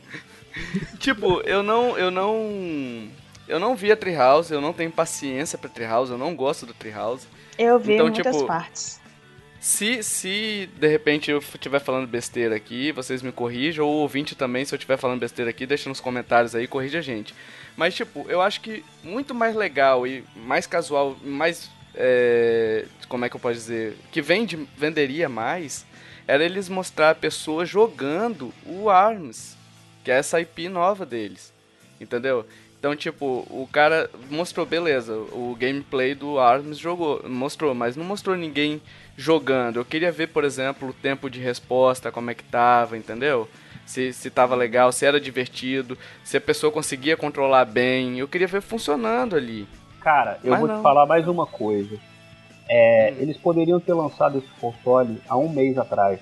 Tipo, 0.99 1.41
eu 1.43 1.63
não. 1.63 1.97
Eu 1.99 2.11
não. 2.11 3.09
Eu 3.47 3.59
não 3.59 3.75
vi 3.75 3.91
a 3.91 3.97
Treehouse, 3.97 4.53
eu 4.53 4.61
não 4.61 4.73
tenho 4.75 4.91
paciência 4.91 5.57
pra 5.57 5.71
Treehouse, 5.71 6.11
eu 6.13 6.19
não 6.19 6.35
gosto 6.37 6.67
do 6.67 6.75
Treehouse. 6.75 7.27
Eu 7.59 7.79
vi 7.79 7.95
Então, 7.95 8.07
muitas 8.09 8.37
tipo, 8.37 8.47
partes. 8.47 9.01
Se, 9.61 10.03
se 10.03 10.69
de 10.79 10.87
repente 10.87 11.31
eu 11.31 11.39
estiver 11.39 11.81
falando 11.81 12.07
besteira 12.07 12.55
aqui, 12.55 12.93
vocês 12.93 13.23
me 13.23 13.33
corrijam, 13.33 13.87
ou 13.87 13.95
o 13.95 13.99
ouvinte 14.03 14.37
também, 14.37 14.65
se 14.65 14.73
eu 14.75 14.77
estiver 14.77 14.97
falando 14.99 15.19
besteira 15.21 15.51
aqui, 15.51 15.67
deixa 15.67 15.89
nos 15.89 15.99
comentários 15.99 16.55
aí, 16.55 16.67
corrija 16.69 16.99
a 16.99 17.03
gente. 17.03 17.35
Mas, 17.77 17.95
tipo, 17.95 18.25
eu 18.29 18.41
acho 18.41 18.61
que 18.61 18.85
muito 19.03 19.35
mais 19.35 19.57
legal 19.57 20.07
e 20.07 20.23
mais 20.37 20.67
casual, 20.67 21.17
mais. 21.25 21.71
é, 21.95 22.85
como 23.09 23.25
é 23.25 23.29
que 23.29 23.35
eu 23.37 23.41
posso 23.41 23.55
dizer? 23.55 23.97
Que 24.13 24.21
vende, 24.23 24.69
venderia 24.77 25.29
mais, 25.29 25.85
era 26.27 26.45
eles 26.45 26.69
mostrar 26.69 27.15
pessoas 27.17 27.69
jogando 27.69 28.53
o 28.65 28.89
ARMS, 28.91 29.57
que 30.09 30.13
é 30.13 30.17
essa 30.17 30.41
IP 30.41 30.71
nova 30.71 31.05
deles. 31.05 31.53
Entendeu? 32.01 32.47
Então, 32.79 32.97
tipo, 32.97 33.47
o 33.51 33.69
cara 33.71 34.09
mostrou, 34.31 34.65
beleza, 34.65 35.13
o 35.13 35.55
gameplay 35.61 36.15
do 36.15 36.39
ARMS 36.39 36.79
jogou, 36.79 37.23
mostrou, 37.29 37.75
mas 37.75 37.95
não 37.95 38.07
mostrou 38.07 38.35
ninguém 38.35 38.81
jogando. 39.19 39.77
Eu 39.77 39.85
queria 39.85 40.11
ver, 40.11 40.29
por 40.29 40.45
exemplo, 40.45 40.89
o 40.89 40.93
tempo 40.95 41.29
de 41.29 41.41
resposta, 41.41 42.11
como 42.11 42.31
é 42.31 42.35
que 42.35 42.43
tava, 42.43 42.97
entendeu? 42.97 43.47
Se, 43.85 44.11
se 44.15 44.31
tava 44.31 44.55
legal, 44.55 44.91
se 44.93 45.05
era 45.05 45.21
divertido, 45.21 45.99
se 46.25 46.39
a 46.39 46.41
pessoa 46.41 46.73
conseguia 46.73 47.15
controlar 47.15 47.67
bem. 47.67 48.19
Eu 48.19 48.29
queria 48.29 48.47
ver 48.47 48.63
funcionando 48.63 49.37
ali. 49.37 49.69
Cara, 50.01 50.39
eu 50.43 50.53
Mas 50.53 50.61
vou 50.61 50.69
não. 50.69 50.79
te 50.79 50.83
falar 50.83 51.05
mais 51.05 51.29
uma 51.29 51.45
coisa. 51.45 51.99
É, 52.67 53.11
Eles 53.19 53.37
poderiam 53.37 53.79
ter 53.79 53.93
lançado 53.93 54.39
esse 54.39 54.49
console 54.59 55.21
há 55.29 55.37
um 55.37 55.51
mês 55.51 55.77
atrás. 55.77 56.19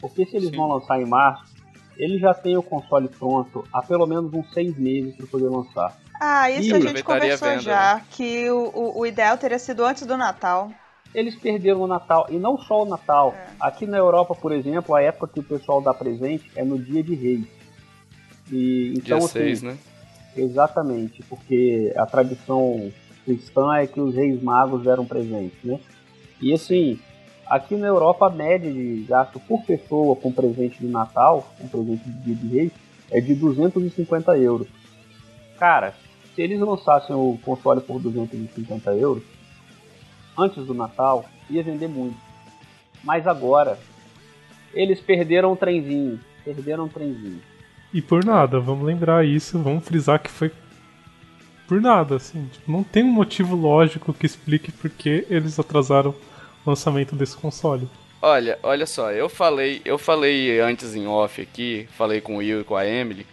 Porque 0.00 0.24
se 0.24 0.34
eles 0.34 0.48
Sim. 0.48 0.56
vão 0.56 0.68
lançar 0.68 0.98
em 0.98 1.04
março, 1.06 1.51
eles 1.96 2.20
já 2.20 2.34
têm 2.34 2.56
o 2.56 2.62
console 2.62 3.08
pronto 3.08 3.64
há 3.72 3.82
pelo 3.82 4.06
menos 4.06 4.32
uns 4.32 4.52
seis 4.52 4.76
meses 4.76 5.14
para 5.16 5.26
poder 5.26 5.48
lançar. 5.48 5.96
Ah, 6.20 6.50
isso 6.50 6.70
Ih, 6.70 6.74
a 6.74 6.80
gente 6.80 7.00
a 7.00 7.04
conversou 7.04 7.48
venda, 7.48 7.60
já, 7.60 8.00
que 8.10 8.48
o, 8.50 8.70
o, 8.74 9.00
o 9.00 9.06
ideal 9.06 9.36
teria 9.36 9.58
sido 9.58 9.84
antes 9.84 10.06
do 10.06 10.16
Natal. 10.16 10.70
Eles 11.14 11.34
perderam 11.34 11.82
o 11.82 11.86
Natal, 11.86 12.26
e 12.30 12.38
não 12.38 12.56
só 12.56 12.82
o 12.82 12.86
Natal. 12.86 13.34
É. 13.36 13.46
Aqui 13.60 13.86
na 13.86 13.98
Europa, 13.98 14.34
por 14.34 14.52
exemplo, 14.52 14.94
a 14.94 15.02
época 15.02 15.28
que 15.34 15.40
o 15.40 15.42
pessoal 15.42 15.82
dá 15.82 15.92
presente 15.92 16.50
é 16.56 16.64
no 16.64 16.78
dia 16.78 17.02
de 17.02 17.14
reis. 17.14 17.46
E, 18.50 18.94
então, 18.96 19.18
Dia 19.18 19.26
assim, 19.26 19.38
6, 19.38 19.62
né? 19.62 19.78
Exatamente, 20.36 21.22
porque 21.24 21.92
a 21.96 22.06
tradição 22.06 22.90
cristã 23.24 23.74
é 23.74 23.86
que 23.86 24.00
os 24.00 24.14
reis 24.14 24.42
magos 24.42 24.82
deram 24.82 25.04
presente, 25.04 25.56
né? 25.64 25.78
E 26.40 26.52
assim, 26.52 26.98
aqui 27.46 27.74
na 27.76 27.86
Europa 27.86 28.26
a 28.26 28.30
média 28.30 28.72
de 28.72 29.04
gasto 29.08 29.40
por 29.40 29.62
pessoa 29.64 30.16
com 30.16 30.32
presente 30.32 30.78
de 30.78 30.86
Natal, 30.86 31.52
com 31.58 31.68
presente 31.68 32.04
de 32.04 32.22
dia 32.22 32.34
de 32.34 32.48
reis, 32.48 32.72
é 33.10 33.20
de 33.20 33.34
250 33.34 34.36
euros. 34.38 34.66
Cara, 35.58 35.94
se 36.34 36.42
eles 36.42 36.58
lançassem 36.58 37.14
o 37.14 37.38
console 37.44 37.80
por 37.80 38.00
250 38.00 38.94
euros, 38.94 39.22
antes 40.36 40.64
do 40.66 40.74
Natal, 40.74 41.24
ia 41.50 41.62
vender 41.62 41.88
muito. 41.88 42.16
Mas 43.04 43.26
agora, 43.26 43.78
eles 44.72 45.00
perderam 45.00 45.52
o 45.52 45.56
trenzinho. 45.56 46.18
Perderam 46.44 46.84
o 46.84 46.88
trenzinho. 46.88 47.40
E 47.92 48.00
por 48.00 48.24
nada, 48.24 48.58
vamos 48.58 48.86
lembrar 48.86 49.24
isso, 49.24 49.58
vamos 49.58 49.84
frisar 49.84 50.18
que 50.18 50.30
foi 50.30 50.50
por 51.68 51.80
nada, 51.80 52.16
assim. 52.16 52.46
Tipo, 52.46 52.72
não 52.72 52.82
tem 52.82 53.04
um 53.04 53.12
motivo 53.12 53.54
lógico 53.54 54.12
que 54.12 54.26
explique 54.26 54.72
por 54.72 54.90
que 54.90 55.26
eles 55.28 55.58
atrasaram 55.58 56.14
lançamento 56.64 57.14
desse 57.14 57.36
console. 57.36 57.88
Olha, 58.20 58.58
olha 58.62 58.86
só, 58.86 59.10
eu 59.10 59.28
falei, 59.28 59.82
eu 59.84 59.98
falei 59.98 60.60
antes 60.60 60.94
em 60.94 61.06
off 61.06 61.40
aqui, 61.40 61.88
falei 61.96 62.20
com 62.20 62.36
o 62.36 62.38
Will 62.38 62.60
e 62.60 62.64
com 62.64 62.76
a 62.76 62.86
Emily, 62.86 63.26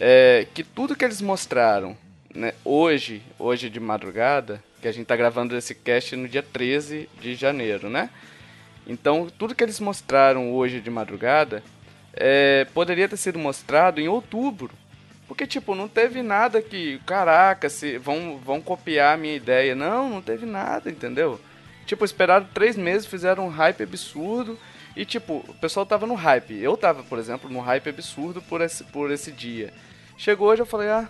é, 0.00 0.46
que 0.52 0.64
tudo 0.64 0.96
que 0.96 1.04
eles 1.04 1.20
mostraram, 1.20 1.96
né, 2.34 2.52
hoje, 2.64 3.22
hoje 3.38 3.70
de 3.70 3.78
madrugada, 3.78 4.62
que 4.82 4.88
a 4.88 4.92
gente 4.92 5.06
tá 5.06 5.14
gravando 5.14 5.56
esse 5.56 5.74
cast 5.74 6.16
no 6.16 6.28
dia 6.28 6.42
13 6.42 7.08
de 7.20 7.34
janeiro, 7.36 7.88
né? 7.88 8.10
Então, 8.86 9.28
tudo 9.38 9.54
que 9.54 9.64
eles 9.64 9.80
mostraram 9.80 10.52
hoje 10.52 10.80
de 10.80 10.90
madrugada 10.90 11.62
é, 12.12 12.66
poderia 12.74 13.08
ter 13.08 13.16
sido 13.16 13.38
mostrado 13.38 14.00
em 14.00 14.08
outubro. 14.08 14.70
Porque, 15.26 15.46
tipo, 15.46 15.74
não 15.74 15.88
teve 15.88 16.22
nada 16.22 16.60
que, 16.60 17.00
caraca, 17.06 17.70
se 17.70 17.96
vão, 17.96 18.38
vão 18.44 18.60
copiar 18.60 19.14
a 19.14 19.16
minha 19.16 19.34
ideia. 19.34 19.74
Não, 19.74 20.10
não 20.10 20.20
teve 20.20 20.44
nada, 20.44 20.90
entendeu? 20.90 21.40
Tipo, 21.86 22.04
esperaram 22.04 22.46
três 22.54 22.76
meses, 22.76 23.06
fizeram 23.06 23.46
um 23.46 23.50
hype 23.50 23.82
absurdo. 23.82 24.58
E, 24.96 25.04
tipo, 25.04 25.44
o 25.48 25.54
pessoal 25.54 25.84
tava 25.84 26.06
no 26.06 26.14
hype. 26.14 26.54
Eu 26.56 26.76
tava, 26.76 27.02
por 27.02 27.18
exemplo, 27.18 27.50
no 27.50 27.60
hype 27.60 27.88
absurdo 27.90 28.40
por 28.42 28.60
esse, 28.60 28.84
por 28.84 29.10
esse 29.10 29.32
dia. 29.32 29.72
Chegou 30.16 30.48
hoje, 30.48 30.62
eu 30.62 30.66
falei, 30.66 30.88
ah, 30.88 31.08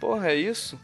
porra, 0.00 0.30
é 0.32 0.34
isso? 0.34 0.78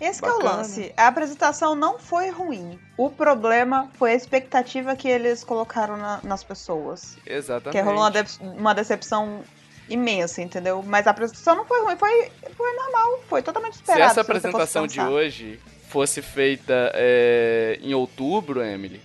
Esse 0.00 0.20
que 0.22 0.28
é 0.28 0.30
o 0.32 0.36
Bacana. 0.38 0.56
lance. 0.58 0.92
A 0.96 1.08
apresentação 1.08 1.74
não 1.74 1.98
foi 1.98 2.30
ruim. 2.30 2.78
O 2.96 3.10
problema 3.10 3.90
foi 3.98 4.12
a 4.12 4.14
expectativa 4.14 4.96
que 4.96 5.06
eles 5.08 5.44
colocaram 5.44 5.96
na- 5.96 6.20
nas 6.22 6.42
pessoas. 6.42 7.18
Exatamente. 7.26 7.76
Que 7.76 7.82
rolou 7.82 8.00
uma, 8.02 8.10
de- 8.10 8.38
uma 8.42 8.74
decepção 8.74 9.42
imensa, 9.90 10.40
entendeu? 10.40 10.82
Mas 10.86 11.06
a 11.06 11.10
apresentação 11.10 11.54
não 11.56 11.66
foi 11.66 11.82
ruim, 11.82 11.96
foi, 11.96 12.30
foi 12.56 12.72
normal, 12.76 13.20
foi 13.28 13.42
totalmente 13.42 13.74
Se 13.74 13.80
esperado. 13.80 14.02
essa 14.04 14.14
você 14.14 14.20
fosse 14.32 14.38
apresentação 14.38 14.86
de 14.86 14.94
pensar. 14.96 15.10
hoje 15.10 15.60
fosse 15.90 16.22
feita 16.22 16.92
é, 16.94 17.78
em 17.82 17.92
outubro, 17.92 18.62
Emily, 18.62 19.00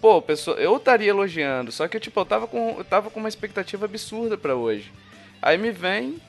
pô, 0.00 0.20
pessoa, 0.20 0.56
eu 0.58 0.76
estaria 0.76 1.10
elogiando, 1.10 1.72
só 1.72 1.88
que 1.88 1.98
tipo, 1.98 2.20
eu 2.20 2.24
tava 2.24 2.46
com, 2.46 2.76
eu 2.78 2.84
tava 2.84 3.10
com 3.10 3.18
uma 3.18 3.28
expectativa 3.28 3.86
absurda 3.86 4.36
para 4.36 4.54
hoje. 4.54 4.92
Aí 5.40 5.56
me 5.58 5.70
vem. 5.70 6.20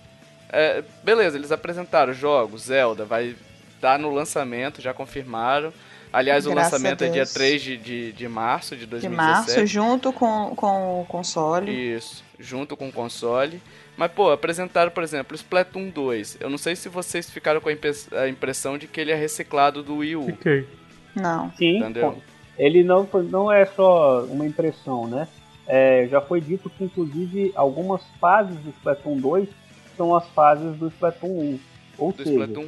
É, 0.50 0.84
beleza, 1.04 1.38
eles 1.38 1.52
apresentaram 1.52 2.14
jogos, 2.14 2.64
Zelda, 2.64 3.06
vai 3.06 3.36
estar 3.76 3.94
tá 3.94 3.98
no 3.98 4.14
lançamento, 4.14 4.82
já 4.82 4.94
confirmaram. 4.94 5.74
Aliás, 6.12 6.46
Graças 6.46 6.72
o 6.72 6.76
lançamento 6.76 7.04
é 7.04 7.10
dia 7.10 7.26
3 7.26 7.62
de, 7.62 7.78
de, 7.78 8.12
de 8.12 8.28
março 8.28 8.76
de 8.76 8.86
2017. 8.86 9.02
De 9.02 9.58
março, 9.58 9.66
junto 9.66 10.14
com, 10.14 10.54
com 10.56 11.02
o 11.02 11.06
console. 11.06 11.96
Isso, 11.96 12.24
junto 12.40 12.78
com 12.78 12.88
o 12.88 12.92
console. 12.92 13.60
Mas, 13.96 14.12
pô, 14.12 14.32
apresentaram, 14.32 14.92
por 14.92 15.04
exemplo, 15.04 15.36
Splatoon 15.36 15.90
2. 15.90 16.38
Eu 16.40 16.50
não 16.50 16.58
sei 16.58 16.76
se 16.76 16.90
vocês 16.90 17.30
ficaram 17.30 17.62
com 17.62 17.70
a 17.70 18.28
impressão 18.28 18.78
de 18.78 18.88
que 18.88 19.00
ele 19.00 19.12
é 19.12 19.16
reciclado 19.16 19.84
do 19.84 19.98
Wii 19.98 20.16
U. 20.16 20.26
Fiquei. 20.26 20.68
Não. 21.16 21.52
Sim, 21.54 21.78
Entendeu? 21.78 22.18
ele 22.58 22.84
não, 22.84 23.08
não 23.30 23.52
é 23.52 23.66
só 23.66 24.24
uma 24.26 24.46
impressão, 24.46 25.08
né? 25.08 25.28
É, 25.68 26.08
já 26.10 26.20
foi 26.22 26.42
dito 26.42 26.70
que, 26.70 26.84
inclusive, 26.84 27.52
algumas 27.56 28.02
fases 28.20 28.58
do 28.58 28.70
Splatoon 28.72 29.18
2 29.18 29.50
são 29.96 30.16
as 30.16 30.28
fases 30.30 30.76
do 30.78 30.88
Splatoon 30.88 31.40
1. 31.40 31.60
Ou 31.98 32.12
do 32.12 32.24
seja, 32.24 32.32
Splatoon... 32.32 32.68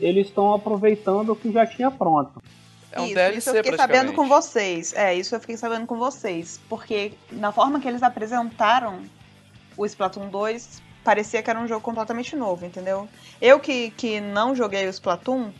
eles 0.00 0.26
estão 0.26 0.52
aproveitando 0.52 1.30
o 1.30 1.36
que 1.36 1.50
já 1.52 1.64
tinha 1.64 1.90
pronto. 1.90 2.42
É 2.92 3.00
um 3.00 3.04
isso, 3.06 3.14
DLC, 3.14 3.38
isso 3.38 3.50
eu 3.50 3.54
fiquei 3.56 3.76
sabendo 3.76 4.12
com 4.12 4.28
vocês. 4.28 4.92
É, 4.94 5.14
isso 5.14 5.34
eu 5.34 5.40
fiquei 5.40 5.56
sabendo 5.56 5.86
com 5.86 5.96
vocês. 5.96 6.60
Porque 6.68 7.12
na 7.30 7.52
forma 7.52 7.80
que 7.80 7.88
eles 7.88 8.02
apresentaram 8.02 9.00
o 9.76 9.84
Splatoon 9.84 10.28
2, 10.28 10.82
parecia 11.04 11.42
que 11.42 11.50
era 11.50 11.58
um 11.58 11.68
jogo 11.68 11.80
completamente 11.80 12.34
novo, 12.34 12.64
entendeu? 12.66 13.08
Eu 13.40 13.60
que, 13.60 13.90
que 13.90 14.20
não 14.20 14.54
joguei 14.54 14.86
o 14.86 14.90
Splatoon, 14.90 15.52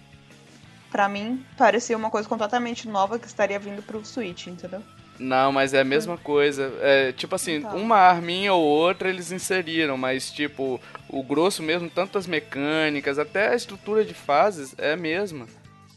pra 0.91 1.09
mim, 1.09 1.45
parecia 1.57 1.97
uma 1.97 2.11
coisa 2.11 2.29
completamente 2.29 2.89
nova 2.89 3.19
que 3.19 3.27
estaria 3.27 3.59
vindo 3.59 3.83
pro 3.83 4.05
Switch, 4.05 4.47
entendeu? 4.47 4.83
Não, 5.19 5.51
mas 5.51 5.73
é 5.73 5.81
a 5.81 5.85
mesma 5.85 6.17
coisa. 6.17 6.73
É, 6.81 7.13
tipo 7.13 7.35
assim, 7.35 7.57
então. 7.57 7.77
uma 7.77 7.97
arminha 7.97 8.53
ou 8.53 8.63
outra 8.63 9.09
eles 9.09 9.33
inseriram, 9.33 9.97
mas 9.97 10.31
tipo, 10.31 10.81
o 11.09 11.23
grosso 11.23 11.63
mesmo, 11.63 11.89
tanto 11.89 12.19
as 12.19 12.27
mecânicas, 12.27 13.19
até 13.19 13.49
a 13.49 13.55
estrutura 13.55 14.05
de 14.05 14.15
fases 14.15 14.75
é 14.79 14.93
a 14.93 14.97
mesma. 14.97 15.47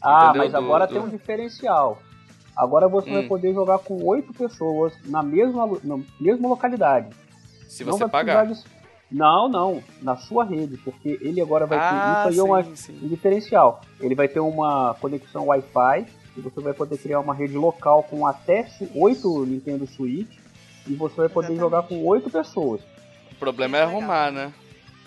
Ah, 0.02 0.28
entendeu? 0.28 0.44
mas 0.44 0.54
agora 0.54 0.86
do, 0.86 0.94
tem 0.94 1.02
um 1.02 1.08
diferencial. 1.08 2.00
Agora 2.56 2.88
você 2.88 3.10
hum. 3.10 3.14
vai 3.14 3.22
poder 3.24 3.52
jogar 3.52 3.78
com 3.78 4.02
oito 4.04 4.32
pessoas 4.32 4.92
na 5.04 5.22
mesma, 5.22 5.66
na 5.84 5.98
mesma 6.18 6.48
localidade. 6.48 7.08
Se 7.70 7.84
você 7.84 8.08
pagar. 8.08 8.46
De... 8.46 8.60
Não, 9.10 9.48
não, 9.48 9.82
na 10.02 10.16
sua 10.16 10.44
rede, 10.44 10.76
porque 10.78 11.18
ele 11.20 11.40
agora 11.40 11.66
vai 11.66 11.78
ah, 11.78 11.82
ter 11.82 11.96
isso 11.96 12.28
aí 12.28 12.34
sim, 12.34 12.40
é 12.40 12.42
uma, 12.42 12.58
um 13.04 13.08
diferencial. 13.08 13.80
Ele 14.00 14.14
vai 14.14 14.28
ter 14.28 14.40
uma 14.40 14.94
conexão 15.00 15.46
Wi-Fi 15.46 16.06
e 16.36 16.40
você 16.40 16.60
vai 16.60 16.72
poder 16.74 16.98
criar 16.98 17.20
uma 17.20 17.34
rede 17.34 17.54
local 17.54 18.02
com 18.02 18.26
até 18.26 18.68
oito 18.94 19.46
Nintendo 19.46 19.86
Switch 19.86 20.36
e 20.86 20.94
você 20.94 21.16
vai 21.16 21.28
poder 21.28 21.52
Exatamente. 21.52 21.60
jogar 21.60 21.82
com 21.84 22.04
oito 22.06 22.28
pessoas. 22.28 22.80
O 23.30 23.34
problema 23.36 23.78
é 23.78 23.82
arrumar, 23.82 24.30
né? 24.32 24.52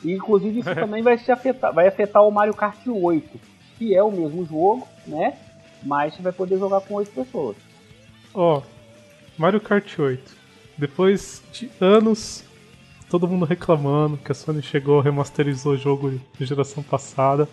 E, 0.04 0.14
inclusive 0.14 0.60
isso 0.60 0.76
também 0.76 1.04
vai 1.04 1.18
se 1.18 1.32
afetar, 1.32 1.74
vai 1.74 1.88
afetar 1.88 2.24
o 2.24 2.32
Mario 2.32 2.54
Kart 2.54 2.80
8, 2.88 3.40
que 3.78 3.96
é 3.96 4.04
o 4.04 4.12
mesmo 4.12 4.46
jogo, 4.46 4.88
né? 5.06 5.38
Mas 5.84 6.16
você 6.16 6.22
vai 6.22 6.32
poder 6.32 6.58
jogar 6.58 6.82
com 6.82 6.96
oito 6.96 7.12
pessoas. 7.12 7.58
Ó, 8.34 8.58
oh, 8.58 8.64
Mario 9.38 9.62
Kart 9.62 10.00
8. 10.00 10.44
Depois 10.78 11.42
de 11.52 11.70
anos 11.80 12.44
todo 13.14 13.28
mundo 13.28 13.46
reclamando 13.46 14.18
que 14.18 14.32
a 14.32 14.34
Sony 14.36 14.64
chegou, 14.64 15.00
remasterizou 15.00 15.74
o 15.74 15.78
jogo 15.78 16.20
de 16.36 16.46
geração 16.48 16.82
passada. 16.82 17.48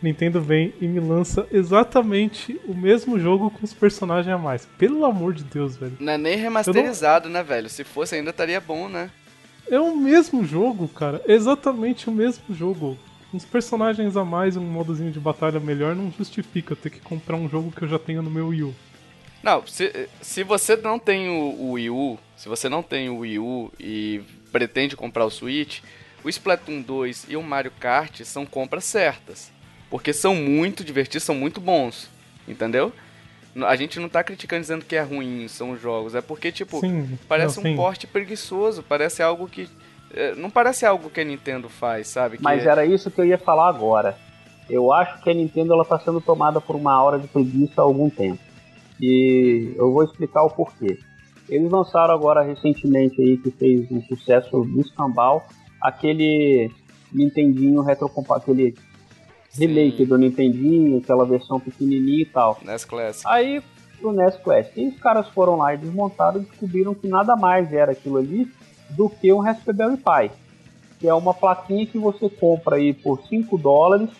Nintendo 0.00 0.40
vem 0.40 0.72
e 0.80 0.86
me 0.86 1.00
lança 1.00 1.44
exatamente 1.50 2.60
o 2.68 2.72
mesmo 2.72 3.18
jogo 3.18 3.50
com 3.50 3.64
os 3.64 3.74
personagens 3.74 4.32
a 4.32 4.38
mais. 4.38 4.64
Pelo 4.78 5.04
amor 5.04 5.34
de 5.34 5.42
Deus, 5.42 5.76
velho. 5.76 5.96
Não 5.98 6.12
é 6.12 6.16
nem 6.16 6.36
remasterizado, 6.36 7.28
não... 7.28 7.32
né, 7.32 7.42
velho? 7.42 7.68
Se 7.68 7.82
fosse 7.82 8.14
ainda 8.14 8.30
estaria 8.30 8.60
bom, 8.60 8.88
né? 8.88 9.10
É 9.68 9.80
o 9.80 9.96
mesmo 9.96 10.44
jogo, 10.44 10.86
cara. 10.86 11.20
Exatamente 11.26 12.08
o 12.08 12.12
mesmo 12.12 12.54
jogo. 12.54 12.96
Uns 13.34 13.44
personagens 13.44 14.16
a 14.16 14.24
mais 14.24 14.54
e 14.54 14.60
um 14.60 14.70
modozinho 14.70 15.10
de 15.10 15.18
batalha 15.18 15.58
melhor 15.58 15.96
não 15.96 16.12
justifica 16.16 16.74
eu 16.74 16.76
ter 16.76 16.90
que 16.90 17.00
comprar 17.00 17.34
um 17.34 17.48
jogo 17.48 17.72
que 17.72 17.82
eu 17.82 17.88
já 17.88 17.98
tenho 17.98 18.22
no 18.22 18.30
meu 18.30 18.48
Wii 18.50 18.62
U. 18.62 18.74
Não, 19.42 19.66
se, 19.66 20.08
se 20.20 20.44
você 20.44 20.76
não 20.76 20.96
tem 20.96 21.28
o, 21.28 21.56
o 21.60 21.72
Wii 21.72 21.90
U, 21.90 22.18
se 22.36 22.48
você 22.48 22.68
não 22.68 22.84
tem 22.84 23.08
o 23.08 23.18
Wii 23.18 23.38
U 23.40 23.72
e 23.80 24.20
pretende 24.56 24.96
comprar 24.96 25.26
o 25.26 25.30
Switch, 25.30 25.82
o 26.24 26.30
Splatoon 26.30 26.80
2 26.80 27.26
e 27.28 27.36
o 27.36 27.42
Mario 27.42 27.70
Kart 27.78 28.22
são 28.22 28.46
compras 28.46 28.84
certas. 28.84 29.52
Porque 29.90 30.14
são 30.14 30.34
muito 30.34 30.82
divertidos, 30.82 31.24
são 31.24 31.34
muito 31.34 31.60
bons. 31.60 32.08
Entendeu? 32.48 32.90
A 33.66 33.76
gente 33.76 34.00
não 34.00 34.08
tá 34.08 34.24
criticando 34.24 34.62
dizendo 34.62 34.84
que 34.86 34.96
é 34.96 35.02
ruim, 35.02 35.46
são 35.46 35.72
os 35.72 35.80
jogos. 35.80 36.14
É 36.14 36.22
porque, 36.22 36.50
tipo, 36.50 36.80
sim, 36.80 37.18
parece 37.28 37.62
não, 37.62 37.70
um 37.70 37.76
porte 37.76 38.06
preguiçoso. 38.06 38.82
Parece 38.82 39.22
algo 39.22 39.46
que. 39.46 39.68
É, 40.14 40.34
não 40.34 40.48
parece 40.48 40.86
algo 40.86 41.10
que 41.10 41.20
a 41.20 41.24
Nintendo 41.24 41.68
faz, 41.68 42.08
sabe? 42.08 42.38
Que 42.38 42.42
Mas 42.42 42.64
é... 42.64 42.70
era 42.70 42.86
isso 42.86 43.10
que 43.10 43.20
eu 43.20 43.26
ia 43.26 43.36
falar 43.36 43.68
agora. 43.68 44.16
Eu 44.70 44.90
acho 44.94 45.22
que 45.22 45.28
a 45.28 45.34
Nintendo 45.34 45.74
ela 45.74 45.84
tá 45.84 45.98
sendo 45.98 46.20
tomada 46.20 46.62
por 46.62 46.76
uma 46.76 46.94
aura 46.94 47.18
de 47.18 47.28
preguiça 47.28 47.82
há 47.82 47.84
algum 47.84 48.08
tempo. 48.08 48.40
E 48.98 49.74
eu 49.76 49.92
vou 49.92 50.02
explicar 50.02 50.42
o 50.44 50.50
porquê. 50.50 50.98
Eles 51.48 51.70
lançaram 51.70 52.14
agora 52.14 52.42
recentemente 52.42 53.20
aí, 53.20 53.36
que 53.36 53.50
fez 53.50 53.90
um 53.90 54.02
sucesso 54.02 54.62
do 54.64 54.80
escambau, 54.80 55.46
aquele 55.80 56.70
Nintendinho 57.12 57.82
retrocompatível, 57.82 58.52
aquele 58.52 58.74
remake 59.56 60.04
do 60.04 60.18
Nintendinho, 60.18 60.98
aquela 60.98 61.24
versão 61.24 61.60
pequenininha 61.60 62.22
e 62.22 62.26
tal. 62.26 62.58
NES 62.64 62.84
Classic. 62.84 63.26
Aí, 63.26 63.62
o 64.02 64.12
NES 64.12 64.36
Classic. 64.36 64.80
E 64.80 64.88
os 64.88 64.98
caras 64.98 65.28
foram 65.28 65.56
lá 65.56 65.72
e 65.74 65.78
desmontaram 65.78 66.40
e 66.40 66.44
descobriram 66.44 66.94
que 66.94 67.06
nada 67.06 67.36
mais 67.36 67.72
era 67.72 67.92
aquilo 67.92 68.18
ali 68.18 68.50
do 68.90 69.08
que 69.08 69.32
um 69.32 69.38
Raspberry 69.38 69.96
Pi. 69.96 70.30
Que 70.98 71.08
é 71.08 71.14
uma 71.14 71.32
plaquinha 71.32 71.86
que 71.86 71.98
você 71.98 72.28
compra 72.28 72.76
aí 72.76 72.92
por 72.92 73.22
5 73.22 73.56
dólares 73.58 74.10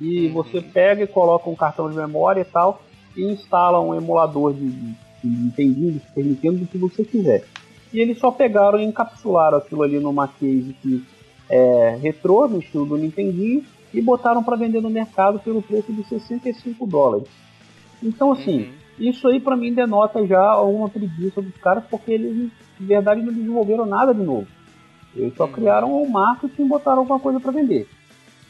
e 0.00 0.26
uhum. 0.26 0.32
você 0.32 0.60
pega 0.60 1.04
e 1.04 1.06
coloca 1.06 1.48
um 1.48 1.54
cartão 1.54 1.90
de 1.90 1.96
memória 1.96 2.40
e 2.40 2.44
tal 2.44 2.82
e 3.16 3.22
instala 3.24 3.80
um 3.80 3.94
emulador 3.94 4.54
de 4.54 4.94
Nintendinho, 5.26 6.00
Super 6.00 6.24
Nintendo, 6.24 6.58
do 6.58 6.66
que 6.66 6.78
você 6.78 7.04
quiser. 7.04 7.44
E 7.92 8.00
eles 8.00 8.18
só 8.18 8.30
pegaram 8.30 8.80
e 8.80 8.84
encapsularam 8.84 9.58
aquilo 9.58 9.82
ali 9.82 9.98
numa 9.98 10.28
case 10.28 10.74
que 10.80 11.04
é 11.48 11.98
retrô, 12.00 12.46
no 12.46 12.60
estilo 12.60 12.86
do 12.86 12.96
Nintendinho, 12.96 13.64
e 13.92 14.00
botaram 14.00 14.42
para 14.42 14.56
vender 14.56 14.80
no 14.80 14.88
mercado 14.88 15.40
pelo 15.40 15.60
preço 15.60 15.92
de 15.92 16.04
65 16.04 16.86
dólares. 16.86 17.28
Então, 18.02 18.32
assim, 18.32 18.60
uhum. 18.60 18.72
isso 18.98 19.26
aí 19.26 19.40
para 19.40 19.56
mim 19.56 19.74
denota 19.74 20.24
já 20.26 20.40
alguma 20.40 20.88
preguiça 20.88 21.42
dos 21.42 21.56
caras, 21.56 21.84
porque 21.90 22.12
eles, 22.12 22.50
de 22.78 22.86
verdade, 22.86 23.22
não 23.22 23.32
desenvolveram 23.32 23.84
nada 23.84 24.14
de 24.14 24.22
novo. 24.22 24.46
Eles 25.14 25.34
só 25.34 25.44
uhum. 25.44 25.52
criaram 25.52 26.02
um 26.02 26.08
marketing 26.08 26.62
e 26.62 26.68
botaram 26.68 27.00
alguma 27.00 27.18
coisa 27.18 27.40
para 27.40 27.50
vender. 27.50 27.88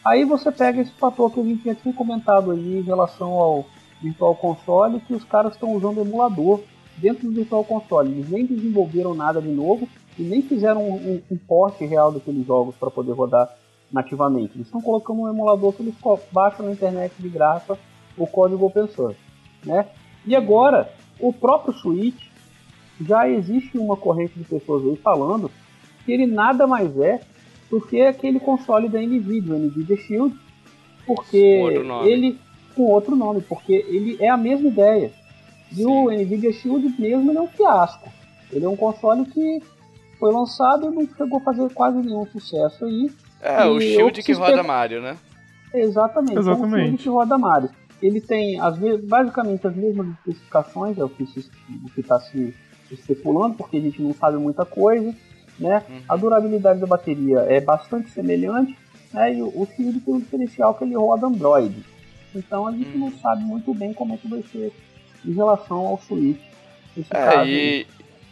Aí 0.05 0.25
você 0.25 0.53
pega 0.53 0.81
esse 0.81 0.93
fator 0.93 1.31
que 1.33 1.41
a 1.41 1.45
gente 1.45 1.75
tinha 1.75 1.95
comentado 1.95 2.51
ali 2.51 2.79
em 2.79 2.83
relação 2.83 3.33
ao 3.33 3.66
Virtual 4.03 4.35
Console 4.35 5.01
que 5.01 5.15
os 5.15 5.25
caras 5.25 5.55
estão 5.55 5.73
usando 5.75 6.01
emulador 6.01 6.61
dentro 6.97 7.29
do 7.29 7.35
Virtual 7.35 7.65
Console. 7.65 8.11
Eles 8.11 8.31
nem 8.31 8.47
desenvolveram 8.47 9.15
nada 9.15 9.41
de 9.41 9.49
novo 9.49 9.89
e 10.19 10.23
nem 10.23 10.43
fizeram 10.43 10.83
um, 10.83 10.95
um, 10.95 11.23
um 11.31 11.37
porte 11.37 11.85
real 11.85 12.13
daqueles 12.13 12.47
jogos 12.47 12.77
para 12.77 12.91
poder 12.91 13.13
rodar 13.13 13.55
nativamente. 13.93 14.53
Eles 14.55 14.67
estão 14.67 14.81
colocando 14.81 15.23
um 15.23 15.29
emulador 15.29 15.73
que 15.73 15.83
eles 15.83 15.95
baixam 16.33 16.67
na 16.67 16.73
internet 16.73 17.13
de 17.19 17.29
graça 17.29 17.79
o 18.17 18.27
código 18.27 18.67
open 18.67 18.89
source. 18.89 19.19
Né? 19.65 19.87
E 20.27 20.37
agora, 20.37 20.93
o 21.19 21.33
próprio 21.33 21.73
Switch, 21.75 22.29
já 23.01 23.29
existe 23.29 23.79
uma 23.79 23.97
corrente 23.97 24.39
de 24.39 24.45
pessoas 24.45 24.85
aí 24.85 24.97
falando 24.97 25.51
que 26.05 26.13
ele 26.13 26.27
nada 26.27 26.67
mais 26.67 26.99
é 26.99 27.21
do 27.71 27.81
que 27.81 28.03
aquele 28.03 28.41
console 28.41 28.89
da 28.89 29.01
NVIDIA, 29.01 29.55
o 29.55 29.59
NVIDIA 29.59 29.97
Shield, 29.97 30.37
porque 31.07 31.37
ele 32.05 32.39
com 32.75 32.83
outro 32.85 33.16
nome, 33.16 33.41
porque 33.43 33.73
ele 33.73 34.16
é 34.21 34.29
a 34.29 34.37
mesma 34.37 34.68
ideia. 34.68 35.12
E 35.73 35.77
Sim. 35.77 35.87
o 35.87 36.11
Nvidia 36.11 36.53
Shield 36.53 36.95
mesmo 37.01 37.31
ele 37.31 37.39
é 37.39 37.43
um 37.43 37.49
fiasco. 37.49 38.09
Ele 38.53 38.64
é 38.64 38.68
um 38.68 38.77
console 38.77 39.25
que 39.27 39.62
foi 40.18 40.33
lançado 40.33 40.87
e 40.87 40.95
não 40.95 41.09
chegou 41.16 41.39
a 41.39 41.43
fazer 41.43 41.73
quase 41.73 41.99
nenhum 41.99 42.27
sucesso 42.27 42.85
aí. 42.85 43.11
É, 43.41 43.64
o 43.64 43.81
Shield 43.81 44.23
que 44.23 44.33
roda 44.33 44.62
Mario, 44.62 45.01
né? 45.01 45.16
Exatamente, 45.73 46.39
Exatamente. 46.39 46.75
É 46.75 46.83
um 46.83 46.85
Shield 46.85 47.03
que 47.03 47.09
roda 47.09 47.39
Mario. 47.39 47.71
Ele 48.03 48.21
tem 48.21 48.61
as, 48.61 48.79
basicamente 49.03 49.66
as 49.66 49.75
mesmas 49.75 50.09
especificações, 50.09 50.99
é 50.99 51.05
o 51.05 51.09
que 51.09 51.25
está 51.99 52.18
se 52.21 52.55
especulando, 52.91 53.55
porque 53.55 53.77
a 53.77 53.81
gente 53.81 54.03
não 54.03 54.12
sabe 54.12 54.37
muita 54.39 54.64
coisa. 54.64 55.14
Né? 55.59 55.83
Uhum. 55.89 56.01
A 56.09 56.16
durabilidade 56.16 56.81
da 56.81 56.87
bateria 56.87 57.41
é 57.41 57.61
bastante 57.61 58.11
semelhante, 58.11 58.77
né? 59.12 59.35
e 59.35 59.43
o, 59.43 59.49
o 59.49 59.66
Shield 59.66 60.01
tem 60.01 60.14
um 60.14 60.18
diferencial 60.18 60.75
que 60.75 60.85
ele 60.85 60.97
roda 60.97 61.27
Android. 61.27 61.85
Então 62.35 62.66
a 62.66 62.72
gente 62.72 62.97
hum. 62.97 63.01
não 63.01 63.12
sabe 63.18 63.43
muito 63.43 63.72
bem 63.74 63.93
como 63.93 64.14
é 64.14 64.16
que 64.16 64.28
vai 64.28 64.43
ser 64.43 64.72
em 65.24 65.33
relação 65.33 65.78
ao 65.78 66.01
Switch. 66.01 66.41
É, 67.11 67.47
e, 67.47 67.87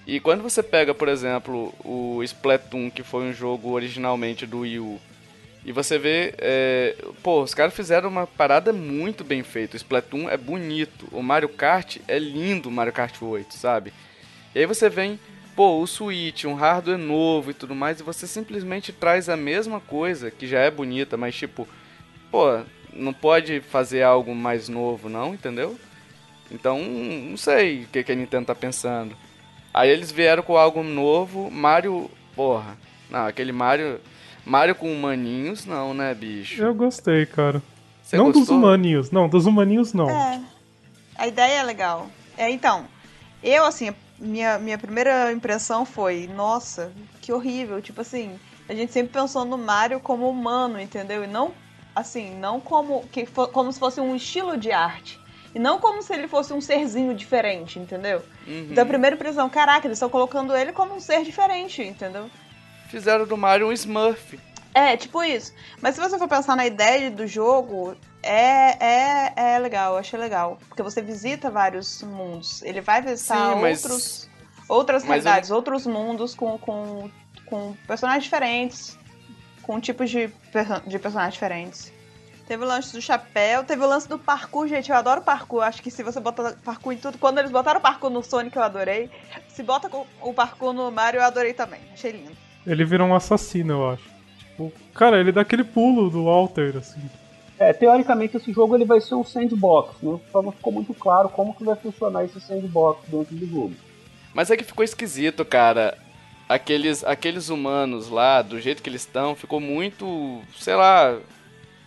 e 0.07 0.21
quando 0.21 0.43
você 0.43 0.63
pega, 0.63 0.95
por 0.95 1.09
exemplo, 1.09 1.73
o 1.85 2.23
Splatoon, 2.23 2.91
que 2.91 3.03
foi 3.03 3.25
um 3.25 3.33
jogo 3.33 3.71
originalmente 3.71 4.47
do 4.47 4.61
Wii 4.61 4.79
U, 4.81 4.99
E 5.65 5.73
você 5.73 5.99
vê, 5.99 6.35
é, 6.39 6.97
pô, 7.23 7.43
os 7.43 7.53
caras 7.55 7.75
fizeram 7.75 8.09
uma 8.09 8.27
parada 8.27 8.73
muito 8.73 9.23
bem 9.23 9.43
feita. 9.43 9.75
O 9.75 9.77
Splatoon 9.77 10.29
é 10.29 10.37
bonito, 10.37 11.07
o 11.13 11.23
Mario 11.23 11.49
Kart 11.49 11.99
é 12.09 12.19
lindo, 12.19 12.69
o 12.69 12.73
Mario 12.73 12.93
Kart 12.93 13.21
8, 13.21 13.55
sabe? 13.55 13.93
E 14.55 14.61
aí 14.61 14.67
você 14.67 14.89
vem, 14.89 15.21
pô, 15.55 15.81
o 15.81 15.87
Switch, 15.87 16.45
um 16.45 16.55
hardware 16.55 16.99
novo 16.99 17.51
e 17.51 17.55
tudo 17.55 17.75
mais, 17.75 18.01
e 18.01 18.03
você 18.03 18.27
simplesmente 18.27 18.93
traz 18.93 19.29
a 19.29 19.37
mesma 19.37 19.81
coisa, 19.81 20.31
que 20.31 20.47
já 20.47 20.61
é 20.61 20.71
bonita, 20.71 21.17
mas 21.17 21.35
tipo, 21.35 21.69
pô, 22.31 22.61
não 22.93 23.13
pode 23.13 23.61
fazer 23.61 24.03
algo 24.03 24.35
mais 24.35 24.69
novo, 24.69 25.09
não, 25.09 25.35
entendeu? 25.35 25.79
Então, 26.51 26.81
não 26.81 27.37
sei 27.37 27.83
o 27.83 27.87
que, 27.89 28.03
que 28.03 28.13
a 28.13 28.15
Nintendo 28.15 28.47
tá 28.47 28.55
pensando. 28.55 29.17
Aí 29.73 29.91
eles 29.91 30.11
vieram 30.11 30.43
com 30.43 30.57
algo 30.57 30.83
novo, 30.83 31.51
Mario, 31.51 32.11
porra, 32.35 32.77
não, 33.11 33.27
aquele 33.27 33.53
Mario 33.53 34.01
Mario 34.49 34.75
com 34.75 34.91
humaninhos, 34.91 35.67
não, 35.67 35.93
né, 35.93 36.15
bicho? 36.15 36.63
Eu 36.63 36.75
gostei, 36.75 37.27
cara. 37.27 37.63
Você 38.03 38.17
não 38.17 38.27
gostou? 38.27 38.43
dos 38.43 38.51
humaninhos, 38.51 39.11
não, 39.11 39.29
dos 39.29 39.45
humaninhos 39.45 39.93
não. 39.93 40.09
É. 40.09 40.41
A 41.17 41.29
ideia 41.29 41.61
é 41.61 41.63
legal. 41.63 42.09
É, 42.37 42.49
então, 42.51 42.87
eu, 43.43 43.67
assim, 43.67 43.93
minha, 44.19 44.59
minha 44.59 44.79
primeira 44.79 45.31
impressão 45.33 45.85
foi, 45.85 46.27
nossa, 46.35 46.91
que 47.21 47.31
horrível. 47.31 47.83
Tipo 47.83 48.01
assim, 48.01 48.39
a 48.67 48.75
gente 48.75 48.91
sempre 48.91 49.13
pensou 49.13 49.45
no 49.45 49.59
Mario 49.59 50.01
como 50.01 50.31
humano, 50.31 50.81
entendeu? 50.81 51.23
E 51.23 51.27
não, 51.27 51.53
assim, 51.99 52.35
não 52.39 52.61
como, 52.61 53.07
que 53.09 53.27
for, 53.27 53.49
como 53.49 53.73
se 53.73 53.79
fosse 53.79 54.01
um 54.01 54.15
estilo 54.15 54.57
de 54.57 54.73
arte. 54.73 55.21
E 55.55 55.59
não 55.59 55.79
como 55.79 56.03
se 56.03 56.13
ele 56.13 56.29
fosse 56.29 56.53
um 56.53 56.61
serzinho 56.61 57.15
diferente, 57.15 57.79
entendeu? 57.79 58.23
Uhum. 58.47 58.69
Então 58.71 58.85
a 58.85 58.87
primeira 58.87 59.17
impressão, 59.17 59.49
caraca, 59.49 59.87
eles 59.87 59.97
estão 59.97 60.11
colocando 60.11 60.55
ele 60.55 60.73
como 60.73 60.95
um 60.95 61.01
ser 61.01 61.25
diferente, 61.25 61.83
entendeu? 61.83 62.31
fizeram 62.89 63.27
do 63.27 63.37
Mario 63.37 63.69
um 63.69 63.73
Smurf. 63.73 64.39
É, 64.75 64.97
tipo 64.97 65.23
isso. 65.23 65.53
Mas 65.81 65.95
se 65.95 66.01
você 66.01 66.19
for 66.19 66.29
pensar 66.29 66.57
na 66.57 66.67
ideia 66.67 67.11
do 67.11 67.27
jogo, 67.27 67.97
é, 68.23 68.85
é, 68.85 69.55
é 69.55 69.59
legal, 69.59 69.95
eu 69.95 69.99
achei 69.99 70.19
legal. 70.19 70.59
Porque 70.69 70.83
você 70.83 71.01
visita 71.01 71.51
vários 71.51 72.03
mundos. 72.03 72.63
Ele 72.63 72.81
vai 72.81 73.01
visitar 73.03 73.55
Sim, 73.55 73.61
mas... 73.61 73.85
outros, 73.85 74.31
outras 74.69 75.03
mas 75.05 75.25
realidades, 75.25 75.51
eu... 75.51 75.57
outros 75.57 75.87
mundos 75.87 76.35
com, 76.35 76.59
com, 76.59 77.11
com 77.47 77.75
personagens 77.87 78.25
diferentes, 78.25 78.99
com 79.69 79.79
tipos 79.79 80.09
de, 80.09 80.31
de 80.87 80.99
personagens 80.99 81.35
diferentes. 81.35 81.93
Teve 82.47 82.65
o 82.65 82.67
lance 82.67 82.91
do 82.95 83.03
chapéu, 83.03 83.63
teve 83.63 83.85
o 83.85 83.87
lance 83.87 84.09
do 84.09 84.19
parkour, 84.19 84.67
gente. 84.67 84.91
Eu 84.91 84.97
adoro 84.97 85.21
parkour. 85.21 85.63
Acho 85.63 85.83
que 85.83 85.91
se 85.91 86.03
você 86.03 86.19
botar 86.19 86.55
parkour 86.65 86.95
em 86.95 86.97
tudo. 86.97 87.19
Quando 87.19 87.37
eles 87.37 87.51
botaram 87.51 87.79
parkour 87.79 88.09
no 88.09 88.23
Sonic, 88.23 88.57
eu 88.57 88.63
adorei. 88.63 89.11
Se 89.47 89.63
bota 89.63 89.91
o 90.23 90.33
parkour 90.33 90.73
no 90.73 90.91
Mario, 90.91 91.21
eu 91.21 91.25
adorei 91.25 91.53
também. 91.53 91.81
Achei 91.93 92.13
lindo. 92.13 92.33
Ele 92.67 92.83
vira 92.83 93.05
um 93.05 93.15
assassino, 93.15 93.75
eu 93.75 93.91
acho. 93.91 94.05
Tipo, 94.39 94.73
cara, 94.95 95.21
ele 95.21 95.33
dá 95.33 95.43
aquele 95.43 95.65
pulo 95.65 96.09
do 96.09 96.25
Walter, 96.25 96.79
assim. 96.79 97.03
É, 97.59 97.75
teoricamente 97.75 98.39
esse 98.39 98.51
jogo 98.51 98.75
ele 98.75 98.87
vai 98.87 99.03
ser 99.03 99.17
um 99.17 99.25
sandbox, 99.25 99.97
né? 100.01 100.19
Só 100.33 100.41
não 100.41 100.53
ficou 100.53 100.73
muito 100.73 100.95
claro 100.95 101.29
como 101.29 101.55
que 101.55 101.65
vai 101.65 101.77
funcionar 101.77 102.25
esse 102.25 102.41
sandbox 102.41 103.07
dentro 103.07 103.37
do 103.37 103.47
jogo. 103.47 103.75
Mas 104.33 104.51
é 104.51 104.57
que 104.57 104.65
ficou 104.65 104.83
esquisito, 104.83 105.45
cara. 105.45 105.99
Aqueles, 106.49 107.05
aqueles 107.05 107.49
humanos 107.49 108.09
lá, 108.09 108.41
do 108.41 108.59
jeito 108.59 108.83
que 108.83 108.89
eles 108.89 109.03
estão, 109.03 109.35
ficou 109.35 109.61
muito, 109.61 110.41
sei 110.59 110.75
lá... 110.75 111.19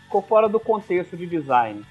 Ficou 0.03 0.21
fora 0.21 0.47
do 0.47 0.59
contexto 0.59 1.17
de 1.17 1.25
design. 1.25 1.83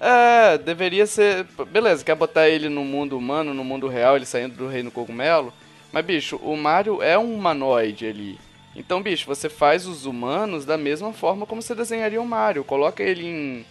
É, 0.00 0.56
deveria 0.58 1.06
ser... 1.06 1.44
Beleza, 1.70 2.04
quer 2.04 2.14
botar 2.14 2.48
ele 2.48 2.68
no 2.68 2.84
mundo 2.84 3.18
humano, 3.18 3.52
no 3.52 3.64
mundo 3.64 3.86
real, 3.86 4.16
ele 4.16 4.24
saindo 4.24 4.56
do 4.56 4.68
reino 4.68 4.90
cogumelo 4.90 5.52
mas, 5.94 6.04
bicho, 6.04 6.40
o 6.42 6.56
Mario 6.56 7.00
é 7.00 7.16
um 7.16 7.36
humanoide 7.36 8.04
ali. 8.04 8.36
Então, 8.74 9.00
bicho, 9.00 9.28
você 9.28 9.48
faz 9.48 9.86
os 9.86 10.06
humanos 10.06 10.64
da 10.64 10.76
mesma 10.76 11.12
forma 11.12 11.46
como 11.46 11.62
você 11.62 11.72
desenharia 11.72 12.20
o 12.20 12.26
Mario. 12.26 12.64
Coloca 12.64 13.00
ele 13.00 13.24
em, 13.24 13.66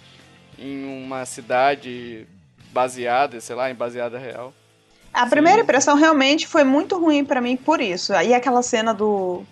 em 0.58 1.04
uma 1.04 1.26
cidade 1.26 2.26
baseada, 2.72 3.42
sei 3.42 3.58
lá, 3.58 3.70
em 3.70 3.76
baseada 3.76 4.18
real. 4.18 4.54
A 5.14 5.26
primeira 5.28 5.62
impressão 5.62 5.96
realmente 5.96 6.48
foi 6.48 6.64
muito 6.64 6.98
ruim 6.98 7.24
para 7.24 7.40
mim 7.40 7.56
por 7.56 7.80
isso. 7.80 8.14
Aí 8.14 8.34
aquela 8.34 8.64
cena 8.64 8.94
do, 8.94 9.44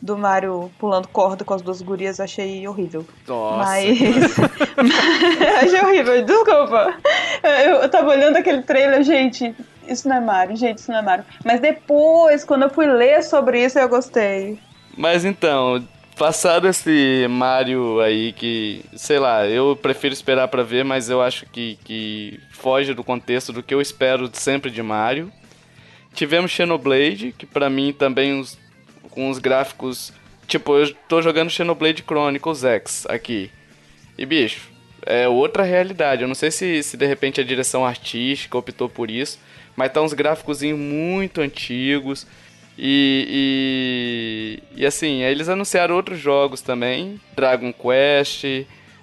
do 0.00 0.16
Mario 0.16 0.70
pulando 0.78 1.08
corda 1.08 1.44
com 1.44 1.52
as 1.52 1.60
duas 1.60 1.82
gurias, 1.82 2.20
achei 2.20 2.66
horrível. 2.66 3.06
Nossa. 3.28 3.56
Mas. 3.58 3.98
achei 5.62 5.80
horrível, 5.80 6.24
desculpa. 6.24 6.94
Eu, 7.42 7.76
eu 7.76 7.88
tava 7.88 8.10
olhando 8.10 8.36
aquele 8.36 8.62
trailer, 8.62 9.02
gente 9.02 9.54
isso 9.90 10.08
não 10.08 10.16
é 10.16 10.20
Mario, 10.20 10.56
gente, 10.56 10.78
isso 10.78 10.90
não 10.90 10.98
é 10.98 11.02
Mario. 11.02 11.24
Mas 11.44 11.60
depois, 11.60 12.44
quando 12.44 12.62
eu 12.62 12.70
fui 12.70 12.86
ler 12.86 13.22
sobre 13.22 13.64
isso, 13.64 13.78
eu 13.78 13.88
gostei. 13.88 14.58
Mas 14.96 15.24
então, 15.24 15.82
passado 16.20 16.68
esse 16.68 17.26
Mario 17.30 17.98
aí 17.98 18.34
que, 18.34 18.84
sei 18.94 19.18
lá, 19.18 19.46
eu 19.46 19.74
prefiro 19.74 20.12
esperar 20.12 20.48
para 20.48 20.62
ver, 20.62 20.84
mas 20.84 21.08
eu 21.08 21.22
acho 21.22 21.46
que, 21.46 21.78
que 21.82 22.38
foge 22.50 22.92
do 22.92 23.02
contexto 23.02 23.54
do 23.54 23.62
que 23.62 23.72
eu 23.72 23.80
espero 23.80 24.28
sempre 24.34 24.70
de 24.70 24.82
Mario. 24.82 25.32
Tivemos 26.12 26.50
Xenoblade, 26.50 27.34
que 27.38 27.46
para 27.46 27.70
mim 27.70 27.94
também 27.94 28.34
uns, 28.34 28.58
com 29.10 29.30
os 29.30 29.38
gráficos, 29.38 30.12
tipo, 30.46 30.76
eu 30.76 30.94
tô 31.08 31.22
jogando 31.22 31.48
Xenoblade 31.48 32.04
Chronicles 32.06 32.64
X 32.64 33.06
aqui. 33.08 33.50
E 34.18 34.26
bicho, 34.26 34.68
é 35.06 35.26
outra 35.26 35.62
realidade. 35.62 36.20
Eu 36.20 36.28
não 36.28 36.34
sei 36.34 36.50
se, 36.50 36.82
se 36.82 36.98
de 36.98 37.06
repente 37.06 37.40
a 37.40 37.44
direção 37.44 37.86
artística 37.86 38.58
optou 38.58 38.90
por 38.90 39.10
isso, 39.10 39.38
mas 39.74 39.90
tá 39.90 40.02
uns 40.02 40.12
gráficos 40.12 40.60
muito 40.60 41.40
antigos. 41.40 42.26
E, 42.78 44.60
e, 44.74 44.80
e 44.82 44.86
assim, 44.86 45.22
eles 45.22 45.48
anunciaram 45.48 45.94
outros 45.94 46.18
jogos 46.18 46.62
também, 46.62 47.20
Dragon 47.36 47.72
Quest, 47.72 48.44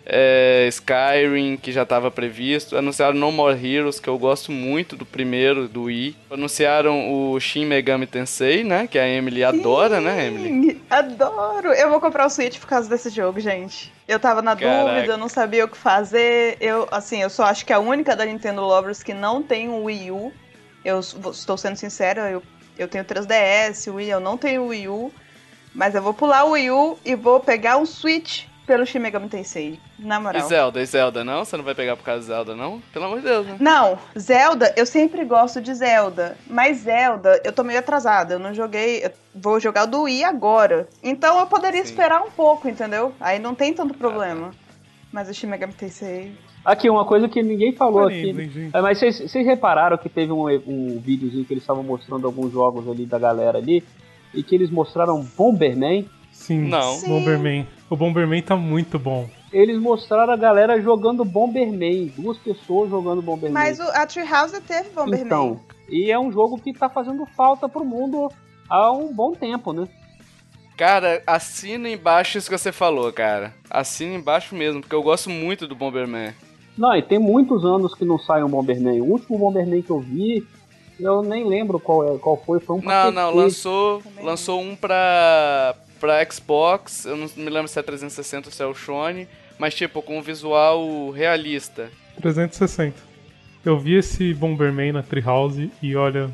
é, 0.09 0.67
Skyrim, 0.69 1.57
que 1.57 1.71
já 1.71 1.83
estava 1.83 2.09
previsto. 2.09 2.77
Anunciaram 2.77 3.13
No 3.13 3.31
More 3.31 3.53
Heroes, 3.55 3.99
que 3.99 4.07
eu 4.07 4.17
gosto 4.17 4.51
muito 4.51 4.95
do 4.95 5.05
primeiro, 5.05 5.67
do 5.67 5.83
Wii. 5.83 6.15
Anunciaram 6.31 7.11
o 7.11 7.39
Shin 7.39 7.65
Megami 7.65 8.07
Tensei, 8.07 8.63
né? 8.63 8.87
Que 8.87 8.97
a 8.97 9.07
Emily 9.07 9.41
Sim, 9.41 9.43
adora, 9.43 9.99
né, 9.99 10.27
Emily? 10.27 10.81
Adoro! 10.89 11.73
Eu 11.73 11.89
vou 11.89 11.99
comprar 11.99 12.25
o 12.25 12.29
Switch 12.29 12.57
por 12.57 12.67
causa 12.67 12.89
desse 12.89 13.09
jogo, 13.09 13.39
gente. 13.39 13.93
Eu 14.07 14.17
tava 14.17 14.41
na 14.41 14.55
Caraca. 14.55 14.93
dúvida, 14.93 15.13
eu 15.13 15.17
não 15.17 15.27
sabia 15.27 15.65
o 15.65 15.67
que 15.67 15.77
fazer. 15.77 16.55
Eu, 16.61 16.87
assim, 16.89 17.21
eu 17.21 17.29
só 17.29 17.43
acho 17.43 17.65
que 17.65 17.73
a 17.73 17.79
única 17.79 18.15
da 18.15 18.25
Nintendo 18.25 18.61
Lovers 18.61 19.03
que 19.03 19.13
não 19.13 19.43
tem 19.43 19.67
um 19.67 19.83
Wii 19.83 20.11
U 20.11 20.31
eu 20.87 20.99
estou 21.01 21.57
sendo 21.57 21.75
sincera, 21.75 22.31
eu, 22.31 22.41
eu 22.77 22.87
tenho 22.87 23.03
3DS, 23.03 23.93
Wii, 23.93 24.09
eu 24.09 24.19
não 24.19 24.37
tenho 24.37 24.65
Wii 24.67 24.87
U, 24.87 25.11
mas 25.73 25.95
eu 25.95 26.01
vou 26.01 26.13
pular 26.13 26.45
o 26.45 26.51
Wii 26.51 26.71
U 26.71 26.99
e 27.05 27.15
vou 27.15 27.39
pegar 27.39 27.77
um 27.77 27.85
Switch 27.85 28.45
pelo 28.65 28.85
Shin 28.85 28.99
Megami 28.99 29.29
Tensei, 29.29 29.79
na 29.97 30.19
moral. 30.19 30.45
E 30.45 30.49
Zelda, 30.49 30.81
e 30.81 30.85
Zelda 30.85 31.23
não? 31.23 31.45
Você 31.45 31.55
não 31.55 31.63
vai 31.63 31.73
pegar 31.73 31.95
por 31.95 32.03
causa 32.03 32.19
de 32.19 32.27
Zelda, 32.27 32.53
não? 32.53 32.81
Pelo 32.91 33.05
amor 33.05 33.19
de 33.19 33.25
Deus, 33.25 33.47
né? 33.47 33.55
Não, 33.59 33.97
Zelda, 34.17 34.73
eu 34.75 34.85
sempre 34.85 35.23
gosto 35.23 35.61
de 35.61 35.73
Zelda, 35.73 36.37
mas 36.45 36.79
Zelda, 36.79 37.41
eu 37.45 37.53
tô 37.53 37.63
meio 37.63 37.79
atrasada, 37.79 38.33
eu 38.33 38.39
não 38.39 38.53
joguei, 38.53 39.05
eu 39.05 39.11
vou 39.33 39.57
jogar 39.59 39.83
o 39.83 39.87
do 39.87 40.01
Wii 40.03 40.25
agora. 40.25 40.87
Então 41.01 41.39
eu 41.39 41.47
poderia 41.47 41.81
Sim. 41.83 41.89
esperar 41.89 42.21
um 42.21 42.29
pouco, 42.29 42.67
entendeu? 42.67 43.13
Aí 43.21 43.39
não 43.39 43.55
tem 43.55 43.73
tanto 43.73 43.93
problema. 43.93 44.51
Ah. 44.53 44.67
Mas 45.13 45.29
o 45.29 45.33
Shin 45.33 45.47
Megami 45.47 45.73
Tensei 45.73 46.37
Aqui, 46.67 46.89
uma 46.89 47.05
coisa 47.05 47.29
que 47.29 47.41
ninguém 47.41 47.71
falou 47.71 48.07
aqui. 48.07 48.35
É, 48.73 48.81
mas 48.81 48.99
vocês, 48.99 49.33
repararam 49.33 49.97
que 49.97 50.09
teve 50.09 50.33
um, 50.33 50.49
um 50.67 50.99
videozinho 50.99 51.45
que 51.45 51.53
eles 51.53 51.63
estavam 51.63 51.81
mostrando 51.81 52.27
alguns 52.27 52.51
jogos 52.51 52.89
ali 52.89 53.05
da 53.05 53.17
galera 53.17 53.57
ali 53.57 53.81
e 54.33 54.43
que 54.43 54.53
eles 54.53 54.69
mostraram 54.69 55.25
Bomberman? 55.37 56.05
Sim, 56.29 56.67
não. 56.67 56.95
Sim. 56.95 57.07
Bomberman. 57.07 57.67
O 57.89 57.95
Bomberman 57.95 58.41
tá 58.41 58.57
muito 58.57 58.99
bom. 58.99 59.29
Eles 59.53 59.79
mostraram 59.79 60.33
a 60.33 60.35
galera 60.35 60.81
jogando 60.81 61.23
Bomberman, 61.23 62.11
duas 62.17 62.37
pessoas 62.37 62.89
jogando 62.89 63.21
Bomberman. 63.21 63.53
Mas 63.53 63.79
o, 63.79 63.83
a 63.83 64.05
Treehouse 64.05 64.59
teve 64.59 64.89
Bomberman. 64.89 65.25
Então, 65.25 65.61
e 65.87 66.11
é 66.11 66.19
um 66.19 66.33
jogo 66.33 66.59
que 66.59 66.73
tá 66.73 66.89
fazendo 66.89 67.25
falta 67.27 67.69
pro 67.69 67.85
mundo 67.85 68.29
há 68.69 68.91
um 68.91 69.13
bom 69.13 69.31
tempo, 69.31 69.71
né? 69.71 69.87
Cara, 70.75 71.23
assina 71.25 71.89
embaixo 71.89 72.37
isso 72.37 72.49
que 72.49 72.57
você 72.57 72.73
falou, 72.73 73.11
cara. 73.13 73.53
Assina 73.69 74.15
embaixo 74.15 74.53
mesmo, 74.53 74.81
porque 74.81 74.93
eu 74.93 75.01
gosto 75.01 75.29
muito 75.29 75.65
do 75.65 75.73
Bomberman. 75.73 76.33
Não, 76.77 76.95
e 76.95 77.01
tem 77.01 77.17
muitos 77.17 77.65
anos 77.65 77.95
que 77.95 78.05
não 78.05 78.19
sai 78.19 78.43
um 78.43 78.49
Bomberman. 78.49 79.01
O 79.01 79.05
último 79.05 79.37
Bomberman 79.37 79.81
que 79.81 79.89
eu 79.89 79.99
vi, 79.99 80.45
eu 80.99 81.21
nem 81.21 81.47
lembro 81.47 81.79
qual, 81.79 82.15
é, 82.15 82.17
qual 82.17 82.37
foi. 82.37 82.59
Foi 82.59 82.77
um 82.77 82.81
Não, 82.81 83.11
não, 83.11 83.33
lançou, 83.33 84.01
lançou 84.21 84.61
um 84.61 84.75
pra, 84.75 85.75
pra 85.99 86.23
Xbox. 86.29 87.05
Eu 87.05 87.17
não 87.17 87.27
me 87.35 87.49
lembro 87.49 87.67
se 87.67 87.79
é 87.79 87.83
360 87.83 88.47
ou 88.47 88.51
se 88.51 88.61
é 88.61 88.65
o 88.65 88.73
Shone. 88.73 89.27
Mas, 89.57 89.73
tipo, 89.73 90.01
com 90.01 90.19
um 90.19 90.21
visual 90.21 91.09
realista. 91.09 91.89
360. 92.21 92.95
Eu 93.65 93.77
vi 93.79 93.95
esse 93.95 94.33
Bomberman 94.33 94.91
na 94.91 95.03
Treehouse 95.03 95.71
e 95.81 95.95
olha, 95.95 96.29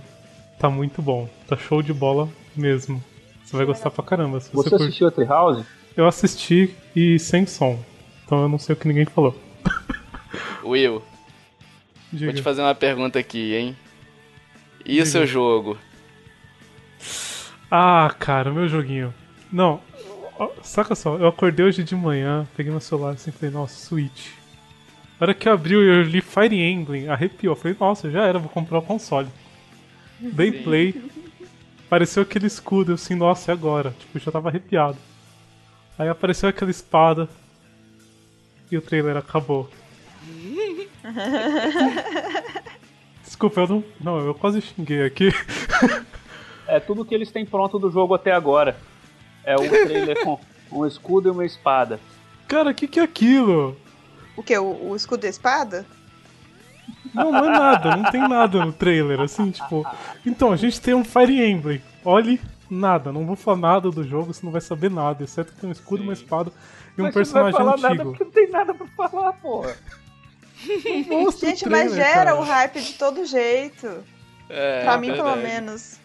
tá 0.59 0.69
muito 0.69 1.01
bom. 1.01 1.27
Tá 1.47 1.55
show 1.55 1.81
de 1.81 1.93
bola 1.93 2.27
mesmo. 2.55 3.01
Você 3.43 3.55
vai 3.55 3.65
gostar 3.65 3.91
pra 3.91 4.03
caramba. 4.03 4.39
Se 4.39 4.53
você, 4.53 4.69
você 4.69 4.75
assistiu 4.75 5.07
a 5.07 5.11
Treehouse? 5.11 5.65
Eu 5.95 6.07
assisti 6.07 6.75
e 6.95 7.17
sem 7.17 7.45
som. 7.45 7.79
Então 8.25 8.41
eu 8.41 8.49
não 8.49 8.59
sei 8.59 8.73
o 8.73 8.75
que 8.75 8.87
ninguém 8.87 9.05
falou. 9.05 9.35
Will, 10.63 11.03
Diga. 12.11 12.25
vou 12.25 12.33
te 12.33 12.41
fazer 12.41 12.61
uma 12.61 12.75
pergunta 12.75 13.19
aqui, 13.19 13.55
hein? 13.55 13.77
E 14.85 15.01
o 15.01 15.05
seu 15.05 15.25
jogo? 15.25 15.77
Ah, 17.71 18.13
cara, 18.19 18.51
meu 18.51 18.67
joguinho. 18.67 19.13
Não, 19.51 19.81
Saca 20.61 20.95
só, 20.95 21.17
eu 21.17 21.27
acordei 21.27 21.65
hoje 21.65 21.83
de 21.83 21.95
manhã, 21.95 22.47
peguei 22.55 22.71
meu 22.71 22.81
celular 22.81 23.11
assim 23.11 23.29
e 23.29 23.33
falei, 23.33 23.53
nossa, 23.53 23.75
Switch. 23.75 24.31
Na 25.19 25.25
hora 25.25 25.33
que 25.33 25.47
abriu 25.47 25.83
eu 25.83 26.01
li 26.01 26.21
Fire 26.21 26.55
Emblem, 26.55 27.07
arrepiou. 27.07 27.55
Falei, 27.55 27.77
nossa, 27.79 28.09
já 28.09 28.25
era, 28.25 28.39
vou 28.39 28.49
comprar 28.49 28.79
o 28.79 28.81
console. 28.81 29.27
Dei 30.19 30.51
Sim. 30.51 30.63
play, 30.63 31.09
apareceu 31.85 32.23
aquele 32.23 32.47
escudo, 32.47 32.91
eu 32.91 32.95
assim, 32.95 33.15
nossa, 33.15 33.51
e 33.51 33.53
agora? 33.53 33.93
Tipo, 33.99 34.19
já 34.19 34.31
tava 34.31 34.49
arrepiado. 34.49 34.97
Aí 35.97 36.09
apareceu 36.09 36.49
aquela 36.49 36.71
espada 36.71 37.29
e 38.71 38.77
o 38.77 38.81
trailer 38.81 39.15
acabou. 39.15 39.69
Desculpa, 43.23 43.61
eu 43.61 43.67
não. 43.67 43.83
Não, 43.99 44.19
eu 44.19 44.35
quase 44.35 44.61
xinguei 44.61 45.03
aqui. 45.03 45.29
É 46.67 46.79
tudo 46.79 47.05
que 47.05 47.13
eles 47.13 47.31
têm 47.31 47.45
pronto 47.45 47.79
do 47.79 47.91
jogo 47.91 48.13
até 48.13 48.31
agora. 48.31 48.77
É 49.43 49.55
um 49.55 49.67
trailer 49.67 50.23
com 50.23 50.39
um 50.71 50.85
escudo 50.85 51.29
e 51.29 51.31
uma 51.31 51.45
espada. 51.45 51.99
Cara, 52.47 52.71
o 52.71 52.73
que, 52.73 52.87
que 52.87 52.99
é 52.99 53.03
aquilo? 53.03 53.75
O 54.37 54.43
que? 54.43 54.57
O, 54.57 54.91
o 54.91 54.95
escudo 54.95 55.21
da 55.21 55.29
espada? 55.29 55.85
Não, 57.13 57.31
não 57.31 57.45
é 57.45 57.49
nada, 57.49 57.95
não 57.95 58.11
tem 58.11 58.27
nada 58.27 58.65
no 58.65 58.73
trailer, 58.73 59.19
assim, 59.19 59.51
tipo. 59.51 59.85
Então, 60.25 60.51
a 60.51 60.55
gente 60.55 60.81
tem 60.81 60.93
um 60.93 61.03
Fire 61.03 61.43
Emblem. 61.45 61.81
Olhe, 62.03 62.39
nada, 62.69 63.11
não 63.11 63.25
vou 63.25 63.35
falar 63.35 63.57
nada 63.57 63.91
do 63.91 64.03
jogo, 64.03 64.33
você 64.33 64.45
não 64.45 64.51
vai 64.51 64.61
saber 64.61 64.89
nada, 64.89 65.23
exceto 65.23 65.53
que 65.53 65.59
tem 65.59 65.69
um 65.69 65.73
escudo, 65.73 66.03
uma 66.03 66.13
espada 66.13 66.51
e 66.97 67.01
um 67.01 67.05
Mas 67.05 67.13
você 67.13 67.19
não 67.19 67.43
vai 67.43 67.51
personagem 67.51 67.53
falar 67.53 67.77
nada 67.77 67.87
antigo. 67.93 68.09
porque 68.09 68.23
não 68.23 68.31
tem 68.31 68.49
nada 68.49 68.73
pra 68.73 68.87
falar, 68.87 69.33
porra. 69.33 69.75
Mostra 71.07 71.47
o 71.47 71.49
Gente, 71.49 71.69
mas 71.69 71.91
trailer, 71.91 72.07
gera 72.07 72.25
cara. 72.25 72.35
o 72.35 72.43
hype 72.43 72.81
de 72.81 72.93
todo 72.93 73.25
jeito. 73.25 74.03
É, 74.49 74.83
pra 74.83 74.97
mim, 74.97 75.07
verdade. 75.07 75.29
pelo 75.29 75.43
menos. 75.43 75.99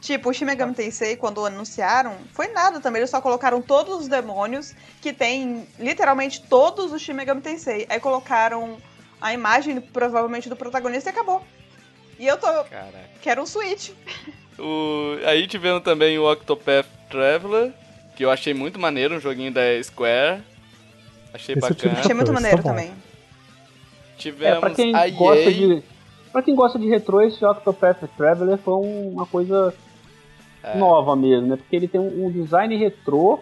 Tipo, 0.00 0.30
o 0.30 0.32
Shin 0.32 0.44
Megami 0.44 0.74
Tensei, 0.74 1.16
quando 1.16 1.44
anunciaram, 1.44 2.16
foi 2.32 2.48
nada 2.48 2.80
também. 2.80 3.00
Eles 3.00 3.10
só 3.10 3.20
colocaram 3.20 3.60
todos 3.60 4.02
os 4.02 4.08
demônios, 4.08 4.74
que 5.00 5.12
tem 5.12 5.66
literalmente 5.78 6.42
todos 6.42 6.92
os 6.92 7.02
Shin 7.02 7.14
Megami 7.14 7.40
Tensei. 7.40 7.86
Aí 7.88 7.98
colocaram 7.98 8.76
a 9.20 9.32
imagem, 9.32 9.80
provavelmente, 9.80 10.48
do 10.48 10.54
protagonista 10.54 11.10
e 11.10 11.12
acabou. 11.12 11.42
E 12.18 12.26
eu 12.26 12.36
tô. 12.36 12.46
Caraca. 12.46 13.10
Quero 13.20 13.42
um 13.42 13.46
Switch. 13.46 13.90
O... 14.58 15.18
Aí 15.26 15.46
tivemos 15.46 15.82
também 15.82 16.18
o 16.18 16.30
Octopath 16.30 16.86
Traveler, 17.10 17.72
que 18.14 18.24
eu 18.24 18.30
achei 18.30 18.54
muito 18.54 18.78
maneiro, 18.78 19.16
um 19.16 19.20
joguinho 19.20 19.52
da 19.52 19.62
Square. 19.82 20.42
Achei 21.34 21.54
Esse 21.54 21.60
bacana. 21.60 21.98
Achei 21.98 22.14
muito 22.14 22.32
Esse 22.32 22.62
tá 22.62 22.72
maneiro 22.72 22.96
também. 24.16 24.48
É, 24.48 24.52
Tivemos 24.52 24.60
pra 24.60 24.70
quem 24.70 24.94
a 24.94 25.08
gosta 25.10 25.40
EA. 25.50 25.52
de. 25.52 25.82
Pra 26.32 26.42
quem 26.42 26.54
gosta 26.54 26.78
de 26.78 26.88
retrô, 26.88 27.22
esse 27.22 27.44
Octopath 27.44 28.04
Traveler 28.16 28.58
foi 28.58 28.74
um- 28.74 29.08
uma 29.10 29.26
coisa 29.26 29.72
É. 30.62 30.76
nova 30.76 31.16
mesmo, 31.16 31.46
né? 31.46 31.56
Porque 31.56 31.74
ele 31.74 31.88
tem 31.88 32.00
um, 32.00 32.26
um 32.26 32.30
design 32.30 32.76
retrô, 32.76 33.38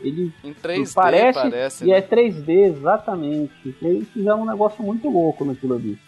ele 0.00 0.32
Em 0.42 0.54
3D 0.54 0.94
parece, 0.94 1.38
parece, 1.38 1.84
e 1.84 1.88
né? 1.88 1.98
é 1.98 2.00
3D, 2.00 2.50
exatamente. 2.68 3.74
Eles 3.82 4.08
fizeram 4.08 4.42
um 4.42 4.46
negócio 4.46 4.82
muito 4.82 5.08
louco 5.10 5.44
naquilo 5.44 5.74
ali. 5.74 5.98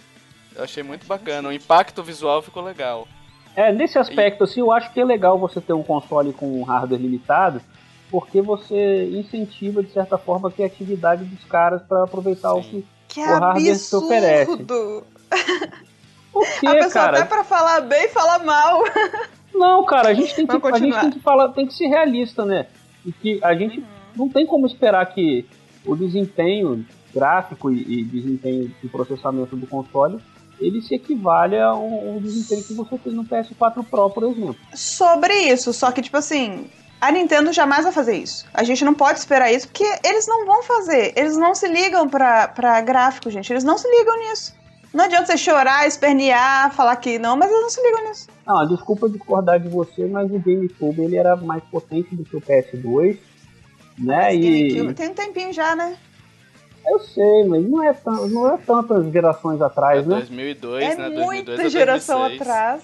Eu 0.57 0.65
achei 0.65 0.83
muito 0.83 1.07
bacana. 1.07 1.49
O 1.49 1.53
impacto 1.53 2.03
visual 2.03 2.41
ficou 2.43 2.63
legal. 2.63 3.07
É, 3.55 3.71
nesse 3.71 3.99
aspecto, 3.99 4.45
assim, 4.45 4.61
eu 4.61 4.73
acho 4.73 4.91
que 4.93 5.01
é 5.01 5.05
legal 5.05 5.39
você 5.39 5.61
ter 5.61 5.75
um 5.75 5.83
console 5.83 6.33
com 6.33 6.61
um 6.61 6.63
hardware 6.63 7.01
limitado, 7.01 7.61
porque 8.11 8.41
você 8.41 9.11
incentiva, 9.13 9.83
de 9.83 9.91
certa 9.91 10.17
forma, 10.17 10.49
a 10.49 10.53
criatividade 10.53 11.25
dos 11.25 11.45
caras 11.45 11.83
pra 11.83 12.05
aproveitar 12.05 12.55
o 12.55 12.63
Sim. 12.63 12.71
que. 12.71 12.85
Que 13.13 13.21
O 13.21 13.41
te 13.41 13.97
oferece. 13.97 14.51
absurdo! 14.53 15.05
Por 16.33 16.45
A 16.47 16.61
quê, 16.61 16.67
pessoa 16.75 16.91
cara? 16.91 17.19
até 17.19 17.27
pra 17.29 17.45
falar 17.45 17.81
bem 17.83 18.09
fala 18.09 18.39
mal. 18.41 18.83
Não, 19.55 19.85
cara, 19.85 20.09
a 20.09 20.15
gente 20.15 20.35
tem 20.35 20.47
que, 20.47 20.57
a 20.67 20.79
gente 20.79 20.99
tem 21.01 21.11
que 21.11 21.21
falar, 21.21 21.49
tem 21.51 21.67
que 21.67 21.75
ser 21.75 21.87
realista, 21.87 22.45
né? 22.45 22.67
E 23.05 23.13
que 23.13 23.39
a 23.45 23.55
gente 23.55 23.81
Uhum. 23.81 23.87
não 24.17 24.29
tem 24.29 24.47
como 24.47 24.67
esperar 24.67 25.05
que 25.13 25.47
o 25.85 25.95
desempenho 25.95 26.87
gráfico 27.15 27.71
e, 27.71 28.01
e 28.01 28.05
desempenho 28.05 28.75
de 28.83 28.89
processamento 28.89 29.55
do 29.57 29.67
console 29.67 30.19
ele 30.61 30.81
se 30.81 30.95
equivalha 30.95 31.65
ao, 31.65 31.83
ao 31.83 32.21
desempenho 32.21 32.63
que 32.63 32.73
você 32.75 32.97
tem 32.97 33.13
no 33.13 33.25
PS4 33.25 33.85
Pro, 33.85 34.09
por 34.11 34.23
exemplo. 34.23 34.57
Sobre 34.73 35.35
isso, 35.35 35.73
só 35.73 35.91
que, 35.91 36.01
tipo 36.01 36.17
assim, 36.17 36.71
a 37.03 37.11
Nintendo 37.11 37.53
jamais 37.53 37.83
vai 37.83 37.93
fazer 37.93 38.17
isso. 38.17 38.47
A 38.55 38.63
gente 38.63 38.85
não 38.85 38.95
pode 38.95 39.19
esperar 39.19 39.51
isso, 39.51 39.67
porque 39.67 39.85
eles 40.05 40.25
não 40.29 40.47
vão 40.47 40.63
fazer. 40.63 41.13
Eles 41.17 41.37
não 41.37 41.53
se 41.53 41.67
ligam 41.67 42.09
pra, 42.09 42.47
pra 42.47 42.81
gráfico, 42.81 43.29
gente. 43.29 43.53
Eles 43.53 43.65
não 43.65 43.77
se 43.77 43.91
ligam 43.91 44.17
nisso. 44.21 44.55
Não 44.95 45.07
adianta 45.07 45.27
você 45.27 45.37
chorar, 45.37 45.85
espernear, 45.85 46.73
falar 46.73 46.95
que 46.95 47.19
não, 47.19 47.37
mas 47.37 47.51
eles 47.51 47.61
não 47.61 47.71
se 47.71 47.83
ligam 47.83 48.09
nisso. 48.09 48.29
Não, 48.47 48.69
desculpa 48.69 49.09
discordar 49.09 49.59
de 49.59 49.69
você, 49.69 50.07
mas 50.07 50.31
o 50.31 50.39
GameCube 50.39 51.03
ele 51.03 51.17
era 51.17 51.35
mais 51.35 51.65
potente 51.65 52.15
do 52.15 52.23
que 52.25 52.37
o 52.37 52.41
PS2, 52.41 53.19
né? 53.99 54.37
E 54.37 54.69
GameCube 54.69 54.95
Tem 54.95 55.09
um 55.09 55.15
tempinho 55.15 55.53
já, 55.53 55.75
né? 55.75 55.97
eu 56.87 57.01
sei, 57.01 57.45
mas 57.49 57.69
não 57.69 57.83
é, 57.83 57.93
tão, 57.93 58.29
não 58.29 58.55
é 58.55 58.57
tantas 58.59 59.11
gerações 59.13 59.61
É 59.61 59.65
atrás, 59.65 60.07
né? 60.07 60.17
2002, 60.17 60.85
é 60.85 60.89
né? 60.89 60.95
2002 61.11 61.27
muita 61.27 61.69
geração 61.71 62.19
2006. 62.21 62.41
atrás. 62.41 62.83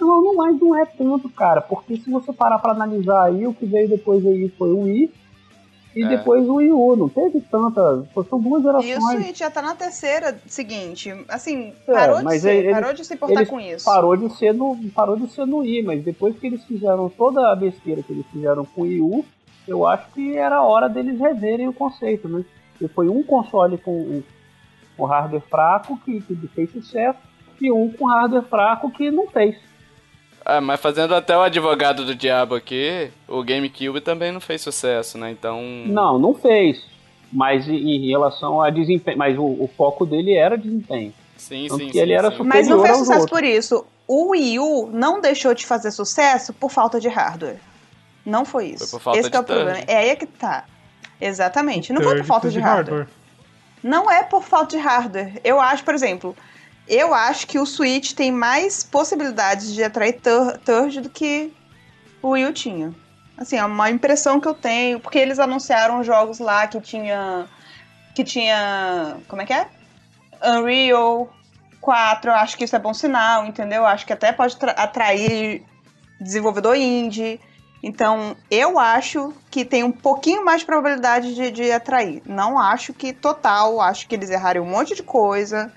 Não, 0.00 0.20
não, 0.22 0.34
mas 0.34 0.60
não 0.60 0.76
é 0.76 0.84
tanto, 0.84 1.28
cara, 1.30 1.60
porque 1.60 1.96
se 1.96 2.10
você 2.10 2.32
parar 2.32 2.58
pra 2.58 2.72
analisar 2.72 3.24
aí, 3.24 3.46
o 3.46 3.54
que 3.54 3.64
veio 3.64 3.88
depois 3.88 4.24
aí 4.26 4.48
foi 4.58 4.70
o 4.72 4.80
Wii 4.82 5.10
e 5.96 6.02
É. 6.02 6.08
depois 6.08 6.46
o 6.46 6.56
Wii 6.56 6.70
U, 6.72 6.94
não 6.96 7.08
teve 7.08 7.40
tanta, 7.40 8.06
são 8.28 8.38
duas 8.38 8.62
E 8.62 8.66
o 8.66 8.70
gerações. 8.82 9.22
Switch 9.24 9.38
já 9.38 9.50
tá 9.50 9.62
na 9.62 9.74
terceira 9.74 10.38
seguinte. 10.46 11.10
Assim, 11.28 11.72
É, 11.88 11.92
parou 11.94 12.18
de 12.18 12.24
mas 12.24 12.42
ser, 12.42 12.54
ele- 12.56 12.70
parou 12.70 12.92
de 12.92 13.04
se 13.04 13.14
importar 13.14 13.46
com 13.46 13.58
isso. 13.58 13.84
Parou 13.86 14.14
de 14.16 14.28
ser 14.36 14.52
no, 14.52 14.76
parou 14.94 15.16
de 15.16 15.28
ser 15.30 15.46
no 15.46 15.58
Wii, 15.58 15.82
mas 15.84 16.04
depois 16.04 16.38
que 16.38 16.46
eles 16.46 16.62
fizeram 16.64 17.08
toda 17.08 17.50
a 17.50 17.56
besteira 17.56 18.02
que 18.02 18.12
eles 18.12 18.26
fizeram 18.26 18.66
com 18.66 18.82
o 18.82 18.84
Wii 18.84 19.00
U, 19.00 19.24
eu 19.66 19.86
acho 19.86 20.10
que 20.12 20.36
era 20.36 20.62
hora 20.62 20.88
deles 20.90 21.18
reverem 21.18 21.66
o 21.68 21.72
conceito, 21.72 22.28
né? 22.28 22.44
Porque 22.72 22.86
foi 22.88 23.08
um 23.08 23.22
console 23.22 23.78
com 23.78 23.92
um, 23.92 24.22
um 24.98 25.04
hardware 25.06 25.42
fraco 25.48 25.98
que, 26.04 26.20
que 26.20 26.34
fez 26.48 26.70
sucesso 26.70 27.18
e 27.58 27.72
um 27.72 27.90
com 27.90 28.04
hardware 28.06 28.44
fraco 28.44 28.90
que 28.90 29.10
não 29.10 29.26
fez. 29.28 29.56
Ah, 30.48 30.60
mas 30.60 30.80
fazendo 30.80 31.12
até 31.12 31.36
o 31.36 31.40
advogado 31.42 32.04
do 32.04 32.14
diabo 32.14 32.54
aqui, 32.54 33.10
o 33.26 33.42
GameCube 33.42 34.00
também 34.00 34.30
não 34.30 34.40
fez 34.40 34.62
sucesso, 34.62 35.18
né? 35.18 35.28
Então. 35.32 35.60
Não, 35.86 36.20
não 36.20 36.34
fez. 36.34 36.84
Mas 37.32 37.68
em- 37.68 38.06
relação 38.08 38.62
a 38.62 38.70
desempenho, 38.70 39.18
mas 39.18 39.36
o, 39.36 39.42
o 39.42 39.68
foco 39.76 40.06
dele 40.06 40.34
era 40.34 40.56
desempenho. 40.56 41.12
Sim, 41.36 41.66
Tanto 41.68 41.80
sim, 41.80 41.86
que 41.88 41.94
sim. 41.94 41.98
ele 41.98 42.12
era 42.12 42.30
sim. 42.30 42.44
Mas 42.44 42.68
não 42.68 42.80
fez 42.80 42.96
sucesso 42.96 43.20
outros. 43.22 43.30
por 43.38 43.44
isso. 43.44 43.84
O 44.06 44.30
Wii 44.30 44.58
U 44.60 44.88
não 44.92 45.20
deixou 45.20 45.52
de 45.52 45.66
fazer 45.66 45.90
sucesso 45.90 46.52
por 46.52 46.70
falta 46.70 47.00
de 47.00 47.08
hardware. 47.08 47.58
Não 48.24 48.44
foi 48.44 48.66
isso. 48.66 48.86
Foi 48.90 48.98
por 49.00 49.02
falta 49.02 49.18
Esse 49.18 49.30
que 49.30 49.36
é 49.36 49.40
o 49.40 49.42
de 49.42 49.46
problema. 49.52 49.78
É 49.88 49.96
aí 49.96 50.14
que 50.16 50.26
tá. 50.26 50.64
Exatamente. 51.20 51.92
Não 51.92 52.02
foi 52.02 52.18
por 52.18 52.24
falta 52.24 52.42
precisa 52.42 52.60
de 52.60 52.66
hardware. 52.66 53.08
Não 53.82 54.08
é 54.10 54.22
por 54.22 54.44
falta 54.44 54.76
de 54.76 54.82
hardware. 54.82 55.40
Eu 55.42 55.60
acho, 55.60 55.82
por 55.84 55.92
exemplo, 55.94 56.36
eu 56.88 57.12
acho 57.14 57.46
que 57.46 57.58
o 57.58 57.66
Switch 57.66 58.12
tem 58.12 58.30
mais 58.32 58.82
possibilidades 58.84 59.72
de 59.72 59.82
atrair 59.82 60.20
tur- 60.20 60.58
Turd 60.64 61.00
do 61.00 61.10
que 61.10 61.52
o 62.22 62.30
Wii 62.30 62.52
tinha. 62.52 62.94
Assim, 63.36 63.56
é 63.56 63.64
uma 63.64 63.90
impressão 63.90 64.40
que 64.40 64.48
eu 64.48 64.54
tenho, 64.54 64.98
porque 64.98 65.18
eles 65.18 65.38
anunciaram 65.38 66.02
jogos 66.02 66.38
lá 66.38 66.66
que 66.66 66.80
tinha 66.80 67.46
que 68.14 68.24
tinha, 68.24 69.18
como 69.28 69.42
é 69.42 69.44
que 69.44 69.52
é? 69.52 69.68
Unreal 70.42 71.30
4, 71.82 72.30
eu 72.30 72.34
acho 72.34 72.56
que 72.56 72.64
isso 72.64 72.74
é 72.74 72.78
bom 72.78 72.94
sinal, 72.94 73.44
entendeu? 73.44 73.82
Eu 73.82 73.86
acho 73.86 74.06
que 74.06 74.12
até 74.12 74.32
pode 74.32 74.56
tra- 74.56 74.72
atrair 74.72 75.62
desenvolvedor 76.18 76.74
indie. 76.76 77.38
Então, 77.82 78.34
eu 78.50 78.78
acho 78.78 79.34
que 79.50 79.66
tem 79.66 79.84
um 79.84 79.92
pouquinho 79.92 80.42
mais 80.44 80.60
de 80.60 80.66
probabilidade 80.66 81.34
de, 81.34 81.50
de 81.50 81.70
atrair. 81.70 82.22
Não 82.24 82.58
acho 82.58 82.94
que 82.94 83.12
total, 83.12 83.82
acho 83.82 84.08
que 84.08 84.14
eles 84.14 84.30
erraram 84.30 84.62
um 84.62 84.66
monte 84.70 84.94
de 84.94 85.02
coisa. 85.02 85.70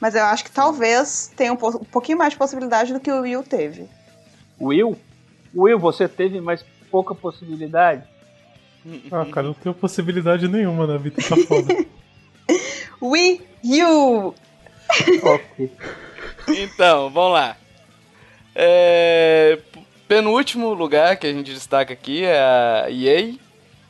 Mas 0.00 0.14
eu 0.14 0.24
acho 0.24 0.44
que 0.44 0.50
talvez 0.50 1.30
tenha 1.36 1.52
um, 1.52 1.56
po- 1.56 1.76
um 1.76 1.84
pouquinho 1.84 2.16
mais 2.18 2.32
de 2.32 2.38
possibilidade 2.38 2.92
do 2.92 3.00
que 3.00 3.10
o 3.10 3.20
Will 3.20 3.42
teve. 3.42 3.86
Will, 4.60 4.96
Will, 5.54 5.78
você 5.78 6.08
teve 6.08 6.40
mais 6.40 6.64
pouca 6.90 7.14
possibilidade? 7.14 8.02
Ah, 9.12 9.26
cara, 9.30 9.48
não 9.48 9.54
tenho 9.54 9.74
possibilidade 9.74 10.48
nenhuma 10.48 10.86
na 10.86 10.96
vida, 10.96 11.16
tá 11.22 11.36
foda. 11.46 11.86
Wii 13.02 13.42
U! 13.82 14.34
ok. 15.22 15.70
Então, 16.48 17.10
vamos 17.10 17.32
lá. 17.34 17.56
É, 18.54 19.58
penúltimo 20.08 20.72
lugar 20.72 21.16
que 21.16 21.26
a 21.26 21.32
gente 21.32 21.52
destaca 21.52 21.92
aqui 21.92 22.24
é 22.24 22.38
a 22.40 22.90
EA, 22.90 23.34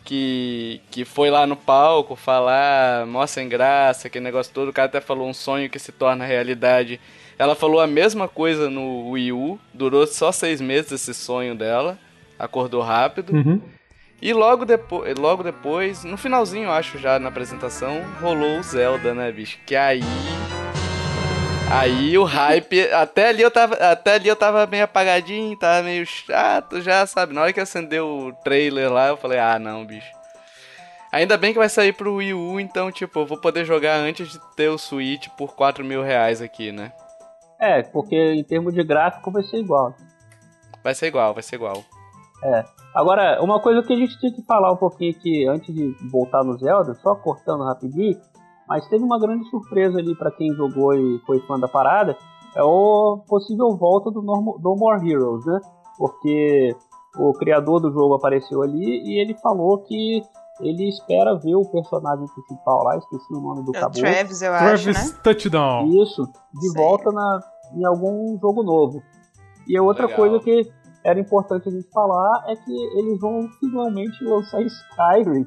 que, 0.05 0.81
que 0.91 1.05
foi 1.05 1.31
lá 1.31 1.47
no 1.47 1.57
palco 1.57 2.17
falar, 2.17 3.07
mó 3.07 3.27
sem 3.27 3.49
graça, 3.49 4.09
aquele 4.09 4.25
negócio 4.25 4.53
todo. 4.53 4.69
O 4.69 4.73
cara 4.73 4.87
até 4.87 5.01
falou 5.01 5.29
um 5.29 5.35
sonho 5.35 5.71
que 5.71 5.79
se 5.79 5.93
torna 5.93 6.25
realidade. 6.25 7.01
Ela 7.39 7.55
falou 7.55 7.81
a 7.81 7.87
mesma 7.87 8.29
coisa 8.29 8.69
no 8.69 9.11
Wii 9.11 9.33
U, 9.33 9.59
durou 9.73 10.07
só 10.07 10.31
seis 10.31 10.61
meses 10.61 10.93
esse 10.93 11.15
sonho 11.15 11.55
dela, 11.55 11.99
acordou 12.39 12.83
rápido. 12.83 13.33
Uhum. 13.35 13.61
E 14.21 14.35
logo, 14.35 14.67
depo 14.67 15.03
logo 15.19 15.43
depois, 15.43 16.05
no 16.05 16.19
finalzinho, 16.19 16.71
acho 16.71 16.99
já 16.99 17.19
na 17.19 17.29
apresentação, 17.29 18.03
rolou 18.21 18.59
o 18.59 18.63
Zelda, 18.63 19.15
né, 19.15 19.33
bicho? 19.33 19.59
Que 19.65 19.75
aí. 19.75 20.03
Aí 21.71 22.19
o 22.19 22.25
hype, 22.25 22.93
até 22.93 23.29
ali 23.29 23.43
eu 23.43 23.51
tava, 23.51 23.77
até 23.77 24.15
ali 24.15 24.29
eu 24.29 24.35
tava 24.35 24.67
meio 24.67 24.83
apagadinho, 24.83 25.57
tava 25.57 25.85
meio 25.85 26.05
chato 26.05 26.81
já, 26.81 27.07
sabe? 27.07 27.33
Na 27.33 27.43
hora 27.43 27.53
que 27.53 27.61
acendeu 27.61 28.09
o 28.09 28.33
trailer 28.33 28.93
lá, 28.93 29.07
eu 29.09 29.17
falei: 29.17 29.39
"Ah, 29.39 29.57
não, 29.57 29.87
bicho". 29.87 30.11
Ainda 31.13 31.37
bem 31.37 31.53
que 31.53 31.59
vai 31.59 31.69
sair 31.69 31.93
pro 31.93 32.17
Wii 32.17 32.35
U, 32.35 32.59
então, 32.59 32.91
tipo, 32.91 33.21
eu 33.21 33.27
vou 33.27 33.39
poder 33.39 33.65
jogar 33.65 33.97
antes 33.97 34.33
de 34.33 34.41
ter 34.57 34.69
o 34.69 34.79
Switch 34.79 35.29
por 35.37 35.55
4 35.55 35.85
mil 35.85 36.03
reais 36.03 36.43
aqui, 36.43 36.73
né? 36.73 36.93
É, 37.61 37.83
porque 37.83 38.17
em 38.17 38.43
termos 38.43 38.75
de 38.75 38.83
gráfico 38.83 39.31
vai 39.31 39.43
ser 39.45 39.59
igual. 39.59 39.95
Vai 40.83 40.95
ser 40.95 41.07
igual, 41.07 41.35
vai 41.35 41.43
ser 41.43 41.57
igual. 41.57 41.85
É. 42.43 42.65
Agora, 42.95 43.41
uma 43.43 43.61
coisa 43.61 43.83
que 43.87 43.93
a 43.93 43.97
gente 43.97 44.19
tinha 44.19 44.33
que 44.33 44.43
falar 44.43 44.73
um 44.73 44.77
pouquinho 44.77 45.13
aqui 45.13 45.47
antes 45.47 45.73
de 45.73 45.95
voltar 46.11 46.43
no 46.43 46.59
Zelda, 46.59 46.95
só 46.95 47.15
cortando 47.15 47.63
rapidinho, 47.65 48.19
mas 48.71 48.87
teve 48.87 49.03
uma 49.03 49.19
grande 49.19 49.51
surpresa 49.51 49.99
ali 49.99 50.15
para 50.15 50.31
quem 50.31 50.55
jogou 50.55 50.95
e 50.95 51.19
foi 51.27 51.41
fã 51.41 51.59
da 51.59 51.67
parada, 51.67 52.17
é 52.55 52.63
o 52.63 53.19
possível 53.27 53.77
volta 53.77 54.13
do 54.13 54.23
No, 54.23 54.77
More 54.77 55.11
Heroes, 55.11 55.45
né? 55.45 55.61
Porque 55.99 56.77
o 57.19 57.33
criador 57.33 57.81
do 57.81 57.91
jogo 57.91 58.15
apareceu 58.15 58.63
ali 58.63 59.03
e 59.05 59.21
ele 59.21 59.37
falou 59.43 59.79
que 59.79 60.23
ele 60.61 60.89
espera 60.89 61.37
ver 61.37 61.57
o 61.57 61.69
personagem 61.69 62.27
principal 62.29 62.85
lá, 62.85 62.97
esqueci 62.97 63.35
o 63.35 63.41
nome 63.41 63.65
do 63.65 63.75
É 63.75 63.79
o 63.79 63.81
caboclo. 63.81 64.03
Travis, 64.03 64.41
eu 64.41 64.53
Travis 64.53 64.87
acho, 64.87 65.09
né? 65.09 65.19
Touchdown. 65.25 65.87
Isso, 65.89 66.23
de 66.61 66.69
Sei. 66.71 66.81
volta 66.81 67.11
na, 67.11 67.41
em 67.75 67.85
algum 67.85 68.39
jogo 68.41 68.63
novo. 68.63 69.03
E 69.67 69.77
a 69.77 69.83
outra 69.83 70.07
Legal. 70.07 70.17
coisa 70.17 70.45
que 70.45 70.71
era 71.03 71.19
importante 71.19 71.69
a 71.69 71.73
gente 71.73 71.91
falar 71.91 72.45
é 72.47 72.55
que 72.55 72.73
eles 73.01 73.19
vão 73.19 73.49
finalmente 73.59 74.23
lançar 74.23 74.63
Skyrim 74.63 75.45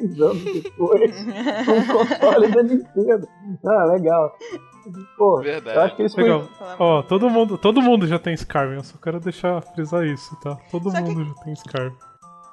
seis 0.00 0.20
anos 0.20 0.42
depois 0.44 1.26
no 1.26 1.98
console 1.98 2.48
da 2.52 2.62
Nintendo. 2.62 3.28
Ah, 3.66 3.84
legal. 3.84 4.32
Pô, 5.16 5.40
Verdade. 5.40 5.76
eu 5.76 5.82
acho 5.82 5.96
que 5.96 6.08
foi- 6.08 6.22
Legal. 6.24 6.48
Ó, 6.78 7.02
todo 7.02 7.30
mundo, 7.30 7.56
todo 7.58 7.80
mundo 7.82 8.06
já 8.06 8.18
tem 8.18 8.34
Skyrim, 8.34 8.74
eu 8.76 8.82
só 8.84 8.96
quero 8.98 9.20
deixar 9.20 9.60
frisar 9.60 10.04
isso, 10.04 10.34
tá? 10.40 10.56
Todo 10.70 10.90
Só 10.90 10.96
que- 10.96 11.02
mundo 11.02 11.24
já 11.24 11.34
tem 11.44 11.52
Skyrim. 11.52 11.92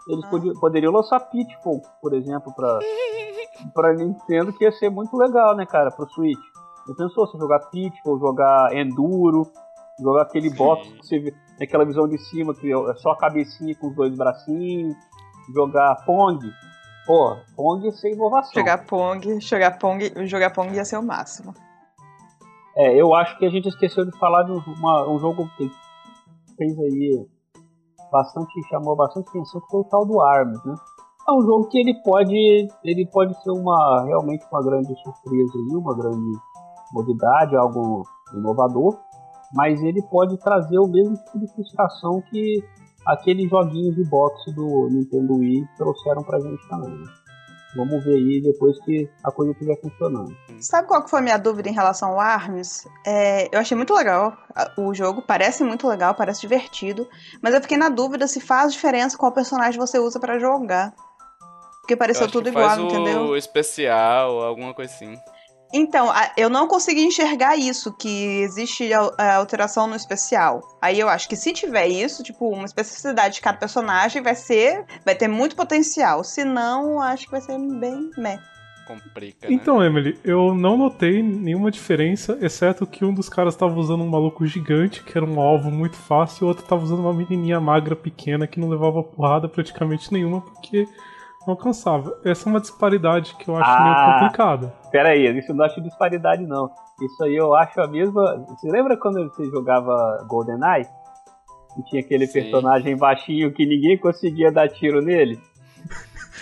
eles 0.10 0.26
Ah. 0.26 0.30
podi- 0.30 0.60
poderiam 0.60 0.92
lançar 0.94 1.20
Pitfall, 1.22 1.82
por 2.02 2.14
exemplo, 2.14 2.54
pra, 2.56 2.78
pra 3.74 3.94
Nintendo, 3.94 4.54
que 4.54 4.64
ia 4.64 4.72
ser 4.74 4.90
muito 4.92 5.16
legal, 5.18 5.56
né, 5.56 5.66
cara, 5.66 5.90
pro 5.92 6.08
Switch. 6.10 6.38
Já 6.88 6.94
pensou 6.96 7.26
você 7.28 7.38
jogar 7.38 7.60
Pitfall, 7.72 8.20
jogar 8.20 8.76
Enduro, 8.76 9.48
jogar 10.00 10.24
aquele 10.24 10.50
box 10.52 10.88
que 10.88 11.06
você 11.08 11.20
vê, 11.20 11.34
aquela 11.62 11.84
visão 11.86 12.08
de 12.08 12.18
cima 12.30 12.54
que 12.54 12.72
é 12.72 12.96
só 12.96 13.12
a 13.12 13.18
cabecinha 13.18 13.76
com 13.76 13.88
os 13.90 13.96
dois 13.96 14.16
bracinhos, 14.16 14.96
jogar 15.56 15.96
Pong. 16.06 16.40
Pô, 17.10 17.36
Pong 17.56 17.84
ia 17.86 17.92
ser 17.92 18.12
inovação. 18.14 18.54
Jogar 18.54 18.86
Pong, 18.86 19.40
jogar 19.42 19.80
Pong, 19.80 20.28
jogar 20.28 20.52
Pong 20.52 20.76
ia 20.76 20.86
ser 20.86 20.98
o 20.98 21.02
máximo. 21.02 21.56
É, 22.78 22.94
eu 23.02 23.16
acho 23.16 23.36
que 23.40 23.48
a 23.48 23.50
gente 23.50 23.68
esqueceu 23.68 24.06
de 24.06 24.16
falar 24.20 24.44
de 24.44 24.52
um, 24.52 24.60
uma- 24.78 25.10
um 25.10 25.18
jogo 25.18 25.50
que 25.58 25.72
fez 26.56 26.78
aí 26.78 27.28
bastante, 28.12 28.52
chamou 28.70 28.96
bastante 28.96 29.28
atenção, 29.30 29.60
que 29.60 29.68
foi 29.72 29.80
o 29.82 29.86
tal 29.86 30.06
do 30.06 30.22
Arms, 30.22 30.64
né? 30.64 30.76
É 31.28 31.32
um 31.32 31.42
jogo 31.42 31.68
que 31.70 31.80
ele 31.80 31.96
pode, 32.04 32.68
ele 32.84 33.08
pode 33.08 33.34
ser 33.42 33.50
uma 33.54 34.04
realmente 34.06 34.46
uma 34.52 34.62
grande 34.64 34.94
surpresa 35.02 35.52
aí, 35.56 35.76
uma 35.76 35.96
grande 35.96 36.38
novidade, 36.94 37.56
algo 37.56 38.04
inovador, 38.36 39.00
mas 39.56 39.82
ele 39.82 40.04
pode 40.12 40.38
trazer 40.38 40.78
o 40.78 40.88
mesmo 40.88 41.16
tipo 41.16 41.40
de 41.40 41.48
frustração 41.54 42.22
que 42.30 42.64
aqueles 43.12 43.50
joguinhos 43.50 43.96
de 43.96 44.04
boxe 44.06 44.52
do 44.54 44.88
Nintendo 44.90 45.36
Wii 45.36 45.68
trouxeram 45.78 46.24
pra 46.24 46.40
gente 46.40 46.68
também. 46.70 46.90
Né? 46.92 47.06
Vamos 47.76 48.04
ver 48.04 48.16
aí 48.16 48.42
depois 48.42 48.80
que 48.84 49.08
a 49.24 49.32
coisa 49.32 49.52
estiver 49.52 49.80
funcionando. 49.80 50.36
Sabe 50.60 50.88
qual 50.88 51.04
que 51.04 51.10
foi 51.10 51.20
a 51.20 51.22
minha 51.22 51.38
dúvida 51.38 51.70
em 51.70 51.74
relação 51.74 52.10
ao 52.10 52.20
ARMS? 52.20 52.88
É, 53.06 53.48
eu 53.56 53.60
achei 53.60 53.78
muito 53.78 53.94
legal 53.94 54.36
o 54.76 54.94
jogo, 54.94 55.22
parece 55.22 55.64
muito 55.64 55.88
legal, 55.88 56.16
parece 56.16 56.42
divertido, 56.42 57.08
mas 57.44 57.54
eu 57.54 57.62
fiquei 57.62 57.78
na 57.78 57.90
dúvida 57.90 58.28
se 58.28 58.40
faz 58.42 58.74
diferença 58.74 59.18
qual 59.18 59.32
personagem 59.32 59.80
você 59.80 60.00
usa 60.00 60.20
pra 60.20 60.40
jogar. 60.40 60.94
Porque 61.82 61.94
Eu 61.94 61.98
pareceu 61.98 62.28
tudo 62.28 62.46
que 62.46 62.50
igual, 62.50 62.70
faz 62.70 62.80
entendeu? 62.80 63.22
o 63.28 63.38
especial, 63.38 64.42
alguma 64.42 64.74
coisa 64.74 64.92
assim. 64.92 65.16
Então, 65.74 66.12
eu 66.36 66.50
não 66.50 66.68
consegui 66.68 67.06
enxergar 67.06 67.56
isso, 67.56 67.94
que 67.94 68.42
existe 68.42 68.90
alteração 68.94 69.86
no 69.88 69.96
especial. 69.96 70.62
Aí 70.82 71.00
eu 71.00 71.08
acho 71.08 71.30
que 71.30 71.36
se 71.36 71.54
tiver 71.54 71.88
isso, 71.88 72.24
tipo, 72.24 72.50
uma 72.50 72.66
especificidade 72.66 73.36
de 73.36 73.42
cada 73.42 73.58
personagem, 73.58 74.22
vai 74.22 74.36
ser. 74.36 74.84
Vai 75.06 75.14
ter 75.16 75.28
muito 75.28 75.56
potencial. 75.56 76.24
Se 76.24 76.44
não, 76.44 77.00
acho 77.00 77.26
que 77.26 77.32
vai 77.32 77.42
ser 77.42 77.58
bem 77.58 78.10
meh. 78.18 78.40
Complica, 78.88 79.48
né? 79.48 79.54
Então, 79.54 79.84
Emily, 79.84 80.20
eu 80.24 80.56
não 80.56 80.76
notei 80.76 81.22
nenhuma 81.22 81.70
diferença, 81.70 82.36
exceto 82.42 82.88
que 82.88 83.06
um 83.06 83.14
dos 83.14 83.30
caras 83.30 83.56
tava 83.56 83.76
usando 83.80 84.04
um 84.04 84.10
maluco 84.10 84.48
gigante, 84.48 85.04
que 85.04 85.16
era 85.16 85.24
um 85.24 85.40
alvo 85.40 85.70
muito 85.70 85.96
fácil, 85.96 86.42
e 86.42 86.46
o 86.46 86.48
outro 86.48 86.66
tava 86.66 86.82
usando 86.84 87.02
uma 87.02 87.14
menininha 87.14 87.60
magra 87.60 87.96
pequena 87.96 88.48
que 88.48 88.60
não 88.60 88.68
levava 88.68 89.04
porrada 89.04 89.48
praticamente 89.48 90.12
nenhuma 90.12 90.42
porque 90.42 90.88
não 91.46 91.54
alcançava. 91.54 92.20
Essa 92.26 92.50
é 92.50 92.52
uma 92.52 92.60
disparidade 92.60 93.36
que 93.38 93.48
eu 93.48 93.56
acho 93.58 93.70
Ah. 93.70 93.84
meio 93.84 94.20
complicada. 94.20 94.74
Pera 94.92 95.10
aí, 95.10 95.38
isso 95.38 95.52
eu 95.52 95.56
não 95.56 95.66
acho 95.66 95.82
disparidade 95.82 96.46
não. 96.46 96.72
Isso 97.02 97.24
aí 97.24 97.36
eu 97.36 97.56
acho 97.56 97.80
a 97.80 97.88
mesma. 97.88 98.46
Você 98.50 98.70
lembra 98.70 98.98
quando 98.98 99.24
você 99.30 99.46
jogava 99.46 100.26
GoldenEye? 100.28 100.88
E 101.78 101.84
tinha 101.84 102.02
aquele 102.02 102.26
Sim. 102.28 102.34
personagem 102.34 102.98
baixinho 102.98 103.54
que 103.54 103.66
ninguém 103.66 103.98
conseguia 103.98 104.52
dar 104.52 104.68
tiro 104.68 105.02
nele? 105.02 105.40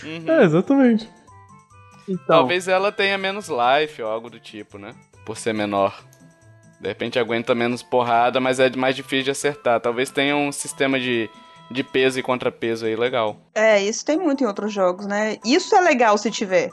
Uhum. 0.04 0.32
É, 0.32 0.44
exatamente. 0.44 1.10
Então, 2.08 2.26
Talvez 2.26 2.68
ela 2.68 2.92
tenha 2.92 3.18
menos 3.18 3.50
life 3.50 4.02
ou 4.02 4.10
algo 4.10 4.30
do 4.30 4.40
tipo, 4.40 4.78
né? 4.78 4.96
Por 5.26 5.36
ser 5.36 5.54
menor. 5.54 6.02
De 6.80 6.88
repente 6.88 7.20
aguenta 7.20 7.54
menos 7.54 7.84
porrada, 7.84 8.40
mas 8.40 8.60
é 8.60 8.70
mais 8.76 8.96
difícil 8.96 9.26
de 9.26 9.32
acertar. 9.32 9.82
Talvez 9.82 10.10
tenha 10.10 10.36
um 10.36 10.52
sistema 10.52 11.00
de, 11.00 11.30
de 11.70 11.84
peso 11.84 12.20
e 12.20 12.24
contrapeso 12.24 12.86
aí 12.86 12.96
legal. 12.96 13.36
É, 13.54 13.82
isso 13.82 14.06
tem 14.06 14.18
muito 14.18 14.44
em 14.44 14.48
outros 14.48 14.72
jogos, 14.72 15.06
né? 15.06 15.38
Isso 15.44 15.76
é 15.76 15.82
legal 15.82 16.18
se 16.18 16.32
tiver. 16.32 16.70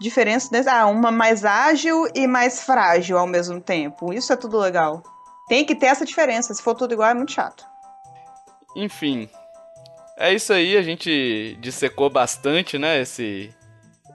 Diferença. 0.00 0.50
Ah, 0.70 0.86
uma 0.86 1.10
mais 1.10 1.44
ágil 1.44 2.06
e 2.14 2.26
mais 2.26 2.62
frágil 2.64 3.16
ao 3.18 3.26
mesmo 3.26 3.60
tempo. 3.60 4.12
Isso 4.12 4.32
é 4.32 4.36
tudo 4.36 4.58
legal. 4.58 5.02
Tem 5.48 5.64
que 5.64 5.74
ter 5.74 5.86
essa 5.86 6.04
diferença. 6.04 6.52
Se 6.54 6.62
for 6.62 6.74
tudo 6.74 6.92
igual, 6.94 7.10
é 7.10 7.14
muito 7.14 7.32
chato. 7.32 7.64
Enfim. 8.76 9.28
É 10.16 10.32
isso 10.32 10.52
aí, 10.52 10.76
a 10.76 10.82
gente 10.82 11.56
dissecou 11.60 12.08
bastante, 12.10 12.78
né? 12.78 13.00
Esse. 13.00 13.52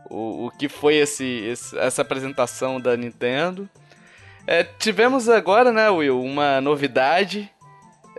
O, 0.09 0.47
o 0.47 0.51
que 0.51 0.67
foi 0.67 0.95
esse, 0.95 1.23
esse- 1.25 1.77
essa 1.77 2.01
apresentação 2.01 2.79
da 2.81 2.95
Nintendo. 2.97 3.69
É, 4.47 4.63
tivemos 4.63 5.29
agora, 5.29 5.71
né, 5.71 5.89
Will, 5.89 6.19
uma 6.21 6.59
novidade. 6.61 7.49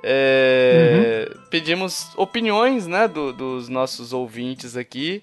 É, 0.02 1.28
Pedimos 1.50 2.08
opiniões, 2.16 2.86
né, 2.86 3.08
do- 3.08 3.32
dos 3.32 3.68
nossos 3.68 4.12
ouvintes 4.12 4.76
aqui. 4.76 5.22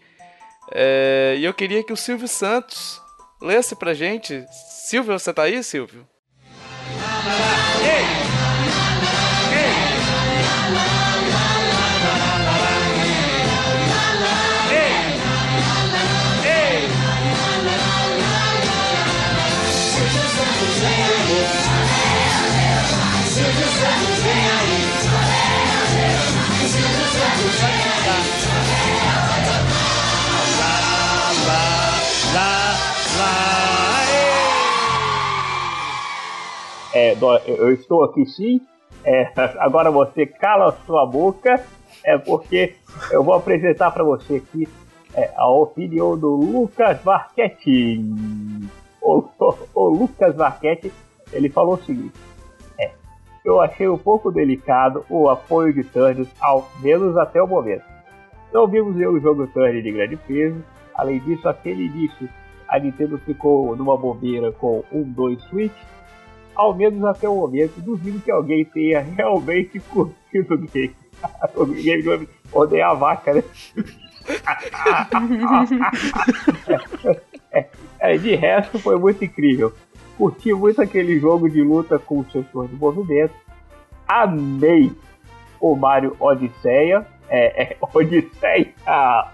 É, 0.74 1.36
e 1.38 1.46
eu 1.46 1.54
queria 1.54 1.84
que 1.84 1.94
o 1.94 1.98
Silvio 1.98 2.28
Santos 2.28 3.02
lesse 3.42 3.76
pra 3.76 3.94
gente. 3.94 4.46
Silvio, 4.88 5.18
você 5.18 5.34
tá 5.34 5.44
aí, 5.44 5.64
Silvio? 5.64 6.08
Eu 37.46 37.72
estou 37.74 38.04
aqui 38.04 38.26
sim. 38.26 38.62
É, 39.04 39.32
agora 39.60 39.90
você 39.92 40.26
cala 40.26 40.70
a 40.70 40.86
sua 40.86 41.06
boca, 41.06 41.62
é 42.04 42.18
porque 42.18 42.76
eu 43.12 43.24
vou 43.24 43.34
apresentar 43.34 43.92
para 43.92 44.04
você 44.04 44.36
aqui 44.38 44.68
é, 45.14 45.32
a 45.36 45.50
opinião 45.50 46.18
do 46.18 46.36
Lucas 46.36 47.04
Marchetti. 47.04 48.04
O, 49.02 49.24
o- 49.40 49.56
o 49.74 49.90
Lucas 49.90 50.36
Marchetti, 50.36 50.92
ele 51.32 51.50
falou 51.50 51.76
o 51.76 51.84
seguinte: 51.84 52.14
é, 52.80 52.92
eu 53.46 53.62
achei 53.62 53.88
um 53.88 53.98
pouco 53.98 54.32
delicado 54.32 55.06
o 55.10 55.30
apoio 55.30 55.74
de 55.74 55.84
Turner, 55.84 56.26
ao 56.42 56.70
menos 56.82 57.16
até 57.18 57.42
o 57.42 57.48
momento. 57.48 57.84
Não 58.54 58.68
vimos 58.68 58.96
nenhum 58.96 59.20
jogo 59.20 59.48
Turner 59.48 59.82
de 59.82 59.92
grande 59.92 60.16
peso. 60.18 60.64
Além 60.96 61.20
disso, 61.20 61.48
aquele 61.48 61.86
início, 61.86 62.28
a 62.68 62.80
Nintendo 62.80 63.18
ficou 63.20 63.76
numa 63.76 63.96
bobeira 63.96 64.52
com 64.52 64.84
um, 64.92 65.04
dois 65.04 65.40
Switch 65.44 65.72
ao 66.58 66.76
menos 66.76 67.06
até 67.06 67.30
o 67.30 67.36
momento, 67.36 67.80
duvido 67.80 68.20
que 68.20 68.32
alguém 68.32 68.66
tenha 68.66 69.00
realmente 69.00 69.80
curtido 69.80 70.56
o 70.56 70.58
game. 70.58 70.96
o 71.56 71.66
game 71.68 72.02
do 72.02 72.28
odeia 72.52 72.88
a 72.88 72.96
vaca, 72.96 73.34
né? 73.34 73.44
é, 78.00 78.18
de 78.18 78.36
resto, 78.36 78.80
foi 78.80 78.98
muito 78.98 79.24
incrível. 79.24 79.72
Curti 80.18 80.52
muito 80.54 80.82
aquele 80.82 81.20
jogo 81.20 81.48
de 81.48 81.62
luta 81.62 82.00
com 82.00 82.20
o 82.20 82.26
sensor 82.32 82.68
de 82.68 82.76
movimento. 82.76 83.36
Amei 84.08 84.92
o 85.62 85.76
Mario 85.76 86.16
Odisseia. 86.20 87.06
É, 87.30 87.64
é 87.64 87.78
Odisseia! 87.94 88.74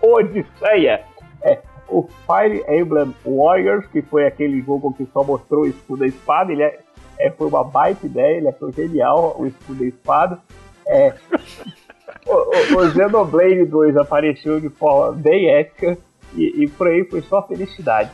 Odisseia! 0.01 1.05
É, 1.41 1.61
o 1.87 2.03
Fire 2.03 2.65
Emblem 2.67 3.15
Warriors, 3.25 3.85
que 3.87 4.01
foi 4.01 4.25
aquele 4.25 4.61
jogo 4.61 4.93
que 4.93 5.05
só 5.13 5.23
mostrou 5.23 5.65
escudo 5.65 6.05
e 6.05 6.09
espada. 6.09 6.51
Ele 6.51 6.63
é, 6.63 6.79
é, 7.19 7.29
foi 7.31 7.47
uma 7.47 7.63
baita 7.63 8.05
ideia, 8.05 8.37
ele 8.37 8.49
achou 8.49 8.71
genial 8.71 9.35
o 9.37 9.47
escudo 9.47 9.83
e 9.83 9.89
espada. 9.89 10.39
É, 10.87 11.13
o, 12.25 12.75
o, 12.75 12.77
o 12.77 12.91
Xenoblade 12.91 13.65
2 13.65 13.97
apareceu 13.97 14.59
de 14.59 14.69
forma 14.69 15.13
bem 15.13 15.49
épica 15.49 15.97
e, 16.35 16.63
e 16.63 16.69
por 16.69 16.87
aí 16.87 17.05
foi 17.05 17.21
só 17.21 17.41
felicidade, 17.47 18.11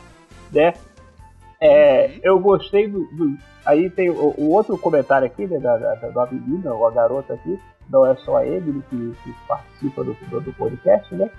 né? 0.52 0.72
É, 1.60 2.06
uhum. 2.06 2.20
eu 2.22 2.38
gostei 2.38 2.88
do, 2.88 3.04
do, 3.12 3.36
Aí 3.64 3.90
tem 3.90 4.08
o, 4.08 4.34
o, 4.38 4.50
outro 4.50 4.76
comentário 4.78 5.26
aqui, 5.26 5.46
né, 5.46 5.58
da, 5.58 5.76
da, 5.76 5.94
da 5.94 6.26
menina, 6.26 6.72
ou 6.72 6.86
a 6.86 6.90
garota 6.90 7.34
aqui, 7.34 7.60
não 7.88 8.06
é 8.06 8.14
só 8.16 8.38
a 8.38 8.46
Emily 8.46 8.82
que, 8.88 9.14
que 9.22 9.34
participa 9.46 10.02
do, 10.02 10.14
do, 10.14 10.40
do, 10.40 10.52
podcast, 10.54 11.14
né? 11.14 11.30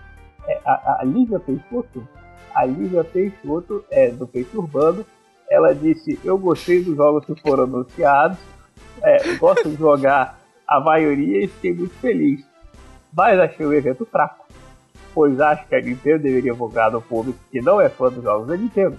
É, 0.47 0.59
a, 0.66 0.99
a 0.99 1.03
Lívia 1.03 1.39
Peixoto, 1.39 2.07
a 2.53 2.66
Lívia 2.66 3.03
Peixoto, 3.03 3.84
é, 3.89 4.09
do 4.09 4.28
Peixe 4.28 4.55
Urbano, 4.55 5.05
ela 5.52 5.76
disse: 5.76 6.20
Eu 6.24 6.38
gostei 6.38 6.84
dos 6.84 6.95
jogos 6.95 7.26
que 7.26 7.36
foram 7.41 7.66
anunciados, 7.66 8.38
é, 9.04 9.36
gosto 9.36 9.70
de 9.70 9.76
jogar 9.76 10.39
a 10.68 10.80
maioria 10.80 11.43
e 11.43 11.47
fiquei 11.47 11.74
muito 11.74 11.93
feliz, 11.95 12.45
mas 13.16 13.39
achei 13.39 13.66
o 13.66 13.74
evento 13.74 14.06
fraco, 14.06 14.47
pois 15.14 15.39
acho 15.39 15.68
que 15.68 15.76
a 15.76 15.82
Nintendo 15.82 16.24
deveria 16.24 16.56
focar 16.56 16.91
no 16.91 17.02
público 17.02 17.39
que 17.52 17.62
não 17.62 17.82
é 17.82 17.89
fã 17.89 18.10
dos 18.10 18.24
jogos 18.24 18.47
da 18.47 18.56
Nintendo 18.56 18.97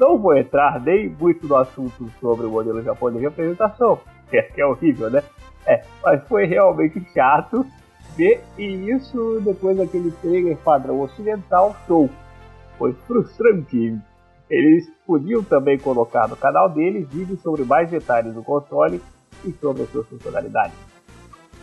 não 0.00 0.16
vou 0.16 0.34
entrar 0.34 0.80
nem 0.80 1.10
muito 1.10 1.46
no 1.46 1.56
assunto 1.56 2.10
sobre 2.18 2.46
o 2.46 2.50
modelo 2.50 2.82
japonês 2.82 3.20
de 3.20 3.26
apresentação, 3.26 4.00
que 4.30 4.38
é, 4.38 4.50
é 4.56 4.64
horrível, 4.64 5.10
né? 5.10 5.22
É, 5.66 5.84
mas 6.02 6.26
foi 6.26 6.46
realmente 6.46 7.06
chato 7.12 7.66
ver 8.16 8.42
e 8.56 8.90
isso 8.90 9.40
depois 9.44 9.76
daquele 9.76 10.10
trailer 10.22 10.56
padrão 10.56 11.00
ocidental 11.00 11.76
show. 11.86 12.08
Foi 12.78 12.94
frustrante. 13.06 13.98
Eles 14.50 14.90
podiam 15.06 15.44
também 15.44 15.78
colocar 15.78 16.26
no 16.28 16.36
canal 16.36 16.68
deles 16.68 17.08
vídeos 17.08 17.40
sobre 17.40 17.62
mais 17.64 17.88
detalhes 17.88 18.34
do 18.34 18.42
console 18.42 19.00
e 19.44 19.52
sobre 19.52 19.82
as 19.82 19.90
suas 19.90 20.08
funcionalidades. 20.08 20.74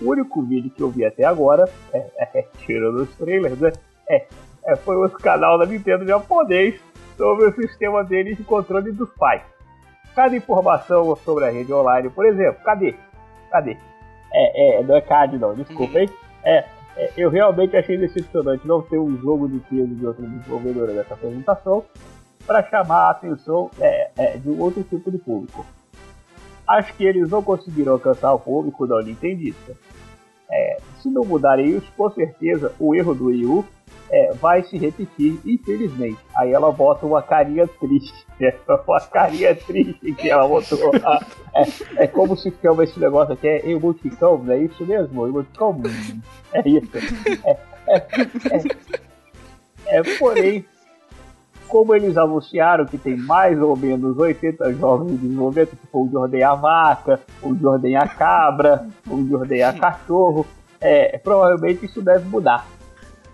O 0.02 0.10
único 0.10 0.42
vídeo 0.42 0.72
que 0.72 0.82
eu 0.82 0.90
vi 0.90 1.04
até 1.04 1.26
agora, 1.26 1.70
é, 1.92 2.08
é, 2.40 2.46
tirando 2.66 3.02
os 3.02 3.16
trailers, 3.16 3.60
né? 3.60 3.74
É, 4.10 4.26
é, 4.66 4.76
foi 4.78 4.96
o 4.96 5.10
canal 5.10 5.58
da 5.58 5.66
Nintendo 5.66 6.06
japonês 6.06 6.80
sobre 7.18 7.48
o 7.48 7.56
sistema 7.56 8.04
deles 8.04 8.38
de 8.38 8.44
controle 8.44 8.92
dos 8.92 9.10
pais. 9.16 9.42
Cada 10.16 10.36
informação 10.36 11.16
sobre 11.18 11.46
a 11.46 11.52
rede 11.52 11.74
online, 11.74 12.10
por 12.10 12.26
exemplo, 12.26 12.64
cadê? 12.64 12.96
Cadê? 13.52 13.78
É, 14.34 14.80
é, 14.80 14.84
não 14.84 14.96
é 14.96 15.02
CAD 15.02 15.38
não, 15.38 15.54
desculpa, 15.54 16.00
hein? 16.00 16.10
É, 16.44 16.64
é, 16.96 17.12
eu 17.18 17.30
realmente 17.30 17.76
achei 17.76 17.98
decepcionante 17.98 18.68
não 18.68 18.82
ter 18.82 18.98
um 18.98 19.18
jogo 19.18 19.48
de 19.48 19.60
peso 19.60 19.94
de 19.94 20.06
outra 20.06 20.26
desenvolvedora 20.26 20.94
dessa 20.94 21.14
apresentação 21.14 21.84
para 22.48 22.64
chamar 22.64 23.08
a 23.08 23.12
atenção 23.12 23.70
é, 23.80 24.10
é, 24.18 24.38
de 24.38 24.50
um 24.50 24.60
outro 24.60 24.82
tipo 24.84 25.12
de 25.12 25.18
público. 25.18 25.66
Acho 26.66 26.94
que 26.96 27.06
eles 27.06 27.30
não 27.30 27.44
conseguiram 27.44 27.94
alcançar 27.94 28.34
o 28.34 28.40
público 28.40 28.88
da 28.88 29.02
Nintendista. 29.04 29.76
É, 30.50 30.78
se 31.02 31.10
não 31.10 31.24
mudarem 31.24 31.78
isso, 31.78 31.92
com 31.96 32.10
certeza 32.10 32.74
o 32.80 32.96
erro 32.96 33.14
do 33.14 33.26
Wii 33.26 33.46
U 33.46 33.66
é, 34.10 34.34
vai 34.34 34.64
se 34.64 34.78
repetir, 34.78 35.40
infelizmente. 35.46 36.20
Aí 36.36 36.52
ela 36.52 36.72
bota 36.72 37.06
uma 37.06 37.22
carinha 37.22 37.68
triste, 37.68 38.26
né? 38.40 38.54
uma 38.88 39.02
carinha 39.02 39.56
triste 39.56 40.14
que 40.14 40.30
ela 40.30 40.48
botou. 40.48 40.92
É, 41.54 42.04
é 42.04 42.08
como 42.08 42.38
se 42.38 42.54
chama 42.62 42.84
esse 42.84 43.00
negócio 43.00 43.34
aqui, 43.34 43.48
é 43.48 43.70
emoticão, 43.70 44.38
não 44.38 44.54
é 44.54 44.60
isso 44.60 44.86
mesmo? 44.86 45.28
Emoticão, 45.28 45.82
é 46.54 46.70
isso. 46.70 46.92
É, 47.46 47.58
é, 47.88 47.98
é, 49.88 49.98
é, 50.00 50.18
porém, 50.18 50.66
como 51.68 51.96
eles 51.96 52.18
anunciaram 52.18 52.86
que 52.86 52.98
tem 52.98 53.16
mais 53.16 53.60
ou 53.62 53.76
menos 53.76 54.18
80 54.18 54.74
jogos 54.74 55.12
de 55.12 55.18
desenvolvimento, 55.18 55.72
tipo 55.72 56.04
o 56.06 56.10
de 56.10 56.18
ordenhar 56.18 56.60
vaca, 56.60 57.20
o 57.42 57.54
de 57.54 57.66
ordenhar 57.66 58.18
cabra, 58.18 58.88
o 59.10 59.24
de 59.24 59.36
ordenhar 59.36 59.78
cachorro, 59.78 60.46
é, 60.80 61.18
provavelmente 61.18 61.86
isso 61.86 62.02
deve 62.02 62.28
mudar 62.28 62.66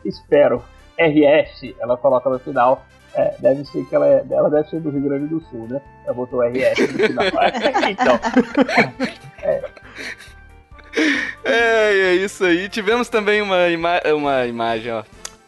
espero. 0.05 0.63
RS, 0.97 1.73
ela 1.79 1.97
coloca 1.97 2.29
no 2.29 2.39
final. 2.39 2.86
É, 3.15 3.36
deve 3.39 3.63
ser 3.65 3.86
que 3.86 3.95
ela, 3.95 4.07
é, 4.07 4.23
ela 4.29 4.49
deve 4.49 4.69
ser 4.69 4.79
do 4.79 4.89
Rio 4.89 5.01
Grande 5.01 5.27
do 5.27 5.39
Sul, 5.41 5.67
né? 5.67 5.81
Ela 6.05 6.13
botou 6.13 6.41
RS 6.41 6.79
no 6.79 6.99
final. 6.99 7.25
então. 7.89 8.19
É. 9.43 9.63
É, 11.43 11.91
é 11.91 12.15
isso 12.15 12.43
aí. 12.43 12.69
Tivemos 12.69 13.09
também 13.09 13.41
uma, 13.41 13.67
ima 13.69 13.99
uma 14.15 14.45
imagem, 14.45 14.91
ó. 14.93 15.03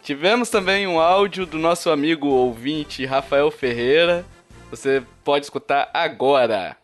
Tivemos 0.06 0.48
também 0.48 0.86
um 0.86 1.00
áudio 1.00 1.44
do 1.44 1.58
nosso 1.58 1.90
amigo 1.90 2.28
ouvinte 2.28 3.04
Rafael 3.04 3.50
Ferreira. 3.50 4.24
Você 4.70 5.02
pode 5.24 5.46
escutar 5.46 5.90
agora. 5.92 6.76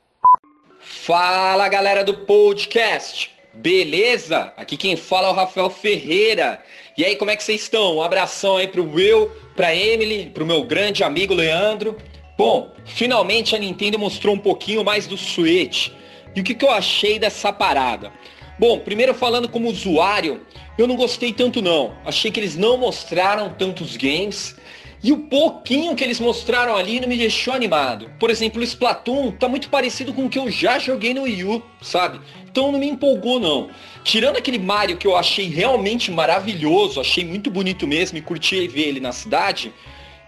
Fala 0.81 1.69
galera 1.69 2.03
do 2.03 2.15
podcast, 2.15 3.31
beleza? 3.55 4.53
Aqui 4.57 4.77
quem 4.77 4.97
fala 4.97 5.29
é 5.29 5.31
o 5.31 5.35
Rafael 5.35 5.71
Ferreira. 5.71 6.61
E 6.99 7.05
aí, 7.05 7.15
como 7.15 7.31
é 7.31 7.37
que 7.37 7.45
vocês 7.45 7.63
estão? 7.63 7.99
Um 7.99 8.03
abração 8.03 8.57
aí 8.57 8.67
pro 8.67 8.91
Will, 8.91 9.31
pra 9.55 9.73
Emily, 9.73 10.29
pro 10.31 10.45
meu 10.45 10.65
grande 10.65 11.05
amigo 11.05 11.33
Leandro. 11.33 11.97
Bom, 12.37 12.75
finalmente 12.85 13.55
a 13.55 13.59
Nintendo 13.61 14.01
mostrou 14.01 14.35
um 14.35 14.39
pouquinho 14.39 14.83
mais 14.83 15.07
do 15.07 15.17
Switch. 15.17 15.91
E 16.35 16.41
o 16.41 16.43
que, 16.43 16.57
que 16.57 16.65
eu 16.65 16.73
achei 16.73 17.21
dessa 17.21 17.53
parada? 17.53 18.11
Bom, 18.59 18.79
primeiro 18.79 19.15
falando 19.15 19.49
como 19.49 19.69
usuário, 19.69 20.41
eu 20.79 20.87
não 20.87 20.97
gostei 20.97 21.33
tanto 21.33 21.63
não. 21.63 21.95
Achei 22.05 22.31
que 22.31 22.39
eles 22.39 22.57
não 22.57 22.77
mostraram 22.77 23.51
tantos 23.51 23.97
games. 23.97 24.57
E 25.05 25.11
o 25.11 25.19
pouquinho 25.19 25.97
que 25.97 26.05
eles 26.05 26.21
mostraram 26.21 26.77
ali 26.77 27.01
não 27.01 27.09
me 27.09 27.17
deixou 27.17 27.53
animado. 27.53 28.09
Por 28.21 28.31
exemplo, 28.31 28.61
o 28.61 28.65
Splatoon 28.65 29.33
tá 29.33 29.49
muito 29.49 29.69
parecido 29.69 30.13
com 30.13 30.27
o 30.27 30.29
que 30.29 30.39
eu 30.39 30.49
já 30.49 30.79
joguei 30.79 31.13
no 31.13 31.23
Wii 31.23 31.45
U, 31.45 31.63
sabe? 31.81 32.21
Então 32.49 32.71
não 32.71 32.79
me 32.79 32.89
empolgou 32.89 33.41
não. 33.41 33.69
Tirando 34.05 34.37
aquele 34.37 34.61
Mario 34.61 34.97
que 34.97 35.07
eu 35.07 35.17
achei 35.17 35.49
realmente 35.49 36.11
maravilhoso, 36.13 37.01
achei 37.01 37.25
muito 37.25 37.51
bonito 37.51 37.85
mesmo 37.85 38.17
e 38.17 38.23
curti 38.23 38.69
ver 38.69 38.89
ele 38.89 39.01
na 39.01 39.11
cidade, 39.11 39.73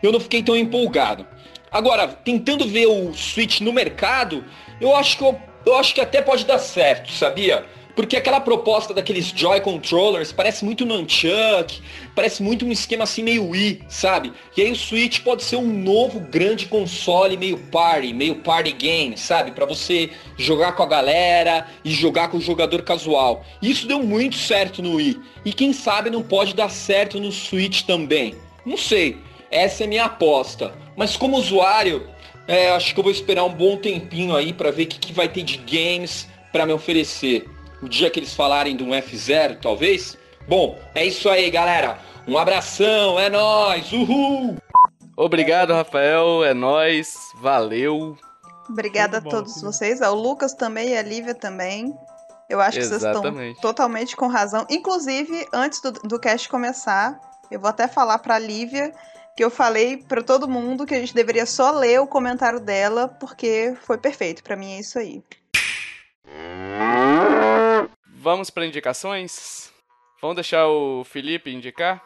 eu 0.02 0.10
não 0.10 0.18
fiquei 0.18 0.42
tão 0.42 0.56
empolgado. 0.56 1.24
Agora, 1.70 2.08
tentando 2.08 2.66
ver 2.66 2.86
o 2.86 3.12
Switch 3.14 3.60
no 3.60 3.72
mercado, 3.72 4.44
eu 4.80 4.94
acho 4.96 5.18
que 5.18 5.24
eu, 5.24 5.38
eu 5.66 5.76
acho 5.76 5.94
que 5.94 6.00
até 6.00 6.20
pode 6.20 6.44
dar 6.44 6.58
certo, 6.58 7.12
sabia? 7.12 7.64
Porque 7.94 8.16
aquela 8.16 8.40
proposta 8.40 8.92
daqueles 8.92 9.26
Joy 9.26 9.60
Controllers 9.60 10.32
parece 10.32 10.64
muito 10.64 10.84
Nunchuck, 10.84 11.80
parece 12.14 12.42
muito 12.42 12.66
um 12.66 12.72
esquema 12.72 13.04
assim 13.04 13.22
meio 13.22 13.48
Wii, 13.50 13.82
sabe? 13.88 14.32
E 14.56 14.62
aí 14.62 14.72
o 14.72 14.76
Switch 14.76 15.20
pode 15.20 15.44
ser 15.44 15.56
um 15.56 15.66
novo 15.66 16.18
grande 16.18 16.66
console 16.66 17.36
meio 17.36 17.56
party, 17.56 18.12
meio 18.12 18.36
party 18.36 18.72
game, 18.72 19.16
sabe? 19.16 19.52
Para 19.52 19.64
você 19.64 20.10
jogar 20.36 20.72
com 20.72 20.82
a 20.82 20.86
galera 20.86 21.68
e 21.84 21.90
jogar 21.92 22.28
com 22.28 22.38
o 22.38 22.40
jogador 22.40 22.82
casual. 22.82 23.44
Isso 23.62 23.86
deu 23.86 24.02
muito 24.02 24.36
certo 24.36 24.82
no 24.82 24.96
Wii. 24.96 25.20
E 25.44 25.52
quem 25.52 25.72
sabe 25.72 26.10
não 26.10 26.22
pode 26.22 26.52
dar 26.54 26.70
certo 26.70 27.20
no 27.20 27.30
Switch 27.30 27.82
também. 27.82 28.34
Não 28.66 28.76
sei. 28.76 29.18
Essa 29.52 29.84
é 29.84 29.86
minha 29.86 30.06
aposta. 30.06 30.74
Mas 30.96 31.16
como 31.16 31.36
usuário, 31.36 32.08
é, 32.48 32.70
acho 32.70 32.92
que 32.92 32.98
eu 32.98 33.04
vou 33.04 33.12
esperar 33.12 33.44
um 33.44 33.52
bom 33.52 33.76
tempinho 33.76 34.34
aí 34.34 34.52
para 34.52 34.72
ver 34.72 34.84
o 34.84 34.86
que, 34.86 34.98
que 34.98 35.12
vai 35.12 35.28
ter 35.28 35.44
de 35.44 35.58
games 35.58 36.28
para 36.52 36.66
me 36.66 36.72
oferecer 36.72 37.53
o 37.84 37.88
dia 37.88 38.10
que 38.10 38.18
eles 38.18 38.32
falarem 38.32 38.74
de 38.74 38.82
um 38.82 38.90
F0, 38.90 39.58
talvez. 39.60 40.16
Bom, 40.48 40.78
é 40.94 41.04
isso 41.04 41.28
aí, 41.28 41.50
galera. 41.50 41.98
Um 42.26 42.38
abração, 42.38 43.20
é 43.20 43.28
nós, 43.28 43.92
uhul! 43.92 44.56
Obrigado, 45.14 45.74
Rafael, 45.74 46.42
é 46.42 46.54
nós, 46.54 47.14
valeu. 47.36 48.16
Obrigada 48.70 49.18
a 49.18 49.20
todos 49.20 49.60
vocês, 49.60 50.00
ao 50.00 50.14
Lucas 50.14 50.54
também 50.54 50.90
e 50.90 50.96
a 50.96 51.02
Lívia 51.02 51.34
também. 51.34 51.94
Eu 52.48 52.58
acho 52.58 52.78
Exatamente. 52.78 53.12
que 53.12 53.20
vocês 53.20 53.48
estão 53.48 53.60
totalmente 53.60 54.16
com 54.16 54.28
razão. 54.28 54.66
Inclusive, 54.70 55.46
antes 55.52 55.82
do, 55.82 55.92
do 55.92 56.18
cast 56.18 56.48
começar, 56.48 57.20
eu 57.50 57.60
vou 57.60 57.68
até 57.68 57.86
falar 57.86 58.18
para 58.18 58.36
a 58.36 58.38
Lívia 58.38 58.94
que 59.36 59.44
eu 59.44 59.50
falei 59.50 59.98
para 59.98 60.22
todo 60.22 60.48
mundo 60.48 60.86
que 60.86 60.94
a 60.94 61.00
gente 61.00 61.14
deveria 61.14 61.44
só 61.44 61.70
ler 61.72 62.00
o 62.00 62.06
comentário 62.06 62.60
dela, 62.60 63.08
porque 63.08 63.74
foi 63.82 63.98
perfeito. 63.98 64.42
Para 64.42 64.56
mim 64.56 64.72
é 64.72 64.80
isso 64.80 64.98
aí. 64.98 65.22
Vamos 68.24 68.48
para 68.48 68.64
indicações? 68.64 69.70
Vamos 70.18 70.36
deixar 70.36 70.66
o 70.66 71.04
Felipe 71.04 71.52
indicar? 71.52 72.02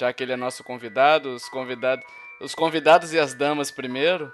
Já 0.00 0.10
que 0.10 0.22
ele 0.22 0.32
é 0.32 0.36
nosso 0.36 0.64
convidado, 0.64 1.34
os 1.34 1.50
convidados, 1.50 2.02
os 2.40 2.54
convidados 2.54 3.12
e 3.12 3.18
as 3.18 3.34
damas 3.34 3.70
primeiro. 3.70 4.32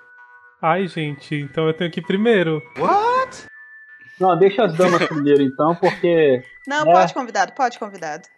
Ai, 0.62 0.86
gente, 0.86 1.34
então 1.34 1.66
eu 1.66 1.74
tenho 1.74 1.90
que 1.90 1.98
ir 1.98 2.06
primeiro. 2.06 2.62
What? 2.78 3.44
Não, 4.20 4.38
deixa 4.38 4.64
as 4.64 4.76
damas 4.76 5.04
primeiro 5.08 5.42
então, 5.42 5.74
porque. 5.74 6.44
Não, 6.64 6.88
é... 6.88 6.92
pode 6.92 7.12
convidado, 7.12 7.52
pode 7.54 7.76
convidado. 7.76 8.28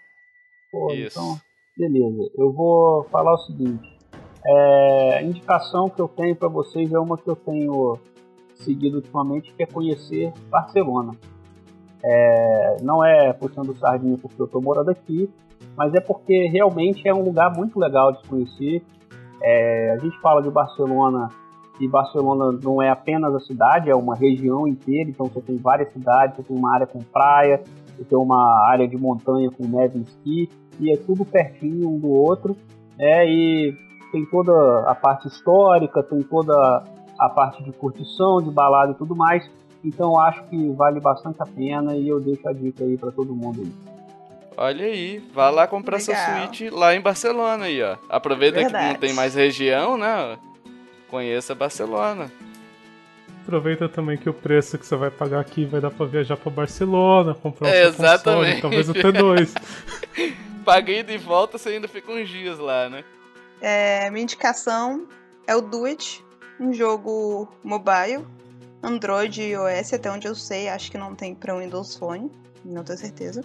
Pô, 0.70 0.94
Isso. 0.94 1.20
Então, 1.20 1.38
beleza. 1.76 2.30
Eu 2.38 2.54
vou 2.54 3.04
falar 3.12 3.34
o 3.34 3.38
seguinte. 3.38 3.98
É, 4.46 5.18
a 5.18 5.22
indicação 5.22 5.90
que 5.90 6.00
eu 6.00 6.08
tenho 6.08 6.34
para 6.34 6.48
vocês 6.48 6.90
é 6.90 6.98
uma 6.98 7.18
que 7.18 7.28
eu 7.28 7.36
tenho 7.36 7.98
seguido 8.54 8.96
ultimamente, 8.96 9.52
que 9.52 9.62
é 9.62 9.66
conhecer 9.66 10.32
Barcelona. 10.48 11.12
É, 12.04 12.76
não 12.82 13.04
é 13.04 13.32
puxando 13.32 13.76
sardinha 13.78 14.16
porque 14.20 14.40
eu 14.40 14.46
estou 14.46 14.60
morando 14.60 14.90
aqui, 14.90 15.30
mas 15.76 15.94
é 15.94 16.00
porque 16.00 16.48
realmente 16.48 17.06
é 17.08 17.14
um 17.14 17.22
lugar 17.22 17.54
muito 17.56 17.78
legal 17.78 18.12
de 18.12 18.20
se 18.22 18.28
conhecer. 18.28 18.82
É, 19.42 19.92
a 19.92 19.98
gente 19.98 20.18
fala 20.20 20.42
de 20.42 20.50
Barcelona 20.50 21.28
e 21.80 21.88
Barcelona 21.88 22.58
não 22.62 22.82
é 22.82 22.90
apenas 22.90 23.34
a 23.34 23.40
cidade, 23.40 23.90
é 23.90 23.94
uma 23.94 24.14
região 24.14 24.66
inteira, 24.66 25.10
então 25.10 25.26
você 25.26 25.40
tem 25.40 25.56
várias 25.56 25.92
cidades, 25.92 26.36
você 26.36 26.42
tem 26.42 26.56
uma 26.56 26.74
área 26.74 26.86
com 26.86 27.00
praia, 27.00 27.60
você 27.96 28.04
tem 28.04 28.18
uma 28.18 28.68
área 28.68 28.86
de 28.86 28.96
montanha 28.96 29.50
com 29.50 29.66
neve 29.66 29.98
e 29.98 30.02
esqui, 30.02 30.50
e 30.78 30.92
é 30.92 30.96
tudo 30.96 31.24
pertinho 31.24 31.88
um 31.88 31.98
do 31.98 32.10
outro, 32.10 32.56
é, 32.98 33.26
e 33.26 33.74
tem 34.12 34.24
toda 34.26 34.52
a 34.86 34.94
parte 34.94 35.26
histórica, 35.26 36.02
tem 36.02 36.22
toda 36.22 36.84
a 37.18 37.28
parte 37.28 37.62
de 37.62 37.72
curtição, 37.72 38.42
de 38.42 38.50
balada 38.50 38.92
e 38.92 38.94
tudo 38.94 39.16
mais. 39.16 39.48
Então 39.84 40.18
acho 40.18 40.42
que 40.44 40.70
vale 40.72 41.00
bastante 41.00 41.42
a 41.42 41.46
pena 41.46 41.96
e 41.96 42.08
eu 42.08 42.20
deixo 42.20 42.48
a 42.48 42.52
dica 42.52 42.84
aí 42.84 42.96
para 42.96 43.10
todo 43.10 43.34
mundo 43.34 43.62
aí. 43.62 43.72
Olha 44.56 44.84
aí, 44.84 45.18
vá 45.34 45.50
lá 45.50 45.66
comprar 45.66 45.98
Legal. 45.98 46.14
sua 46.14 46.40
suíte 46.40 46.70
lá 46.70 46.94
em 46.94 47.00
Barcelona 47.00 47.64
aí, 47.64 47.82
ó. 47.82 47.96
Aproveita 48.08 48.60
Verdade. 48.60 48.86
que 48.86 48.92
não 48.92 49.00
tem 49.00 49.12
mais 49.14 49.34
região, 49.34 49.96
né? 49.96 50.38
Conheça 51.08 51.54
Barcelona. 51.54 52.30
Aproveita 53.42 53.88
também 53.88 54.16
que 54.16 54.28
o 54.28 54.34
preço 54.34 54.78
que 54.78 54.86
você 54.86 54.94
vai 54.94 55.10
pagar 55.10 55.40
aqui 55.40 55.64
vai 55.64 55.80
dar 55.80 55.90
pra 55.90 56.06
viajar 56.06 56.36
pra 56.36 56.50
Barcelona, 56.50 57.34
comprar 57.34 57.68
um 57.68 57.70
é, 57.70 57.84
Exatamente. 57.86 58.60
Console, 58.60 58.84
talvez 58.84 58.88
o 58.88 58.94
T2. 58.94 59.54
Paguei 60.64 61.02
de 61.02 61.18
volta, 61.18 61.58
você 61.58 61.70
ainda 61.70 61.88
fica 61.88 62.12
uns 62.12 62.28
dias 62.28 62.58
lá, 62.58 62.88
né? 62.88 63.02
É, 63.60 64.08
minha 64.10 64.22
indicação 64.22 65.08
é 65.46 65.56
o 65.56 65.60
Do 65.60 65.86
It, 65.86 66.24
um 66.60 66.72
jogo 66.72 67.48
mobile, 67.64 68.24
Android 68.82 69.40
e 69.40 69.52
iOS, 69.52 69.92
até 69.92 70.10
onde 70.10 70.26
eu 70.26 70.34
sei, 70.34 70.68
acho 70.68 70.90
que 70.90 70.98
não 70.98 71.14
tem 71.14 71.34
para 71.34 71.56
Windows 71.56 71.96
Phone, 71.96 72.30
não 72.64 72.82
tenho 72.82 72.98
certeza. 72.98 73.42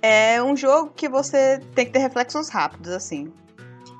É 0.00 0.42
um 0.42 0.56
jogo 0.56 0.92
que 0.94 1.08
você 1.08 1.60
tem 1.74 1.86
que 1.86 1.92
ter 1.92 2.00
reflexos 2.00 2.48
rápidos, 2.48 2.92
assim. 2.92 3.32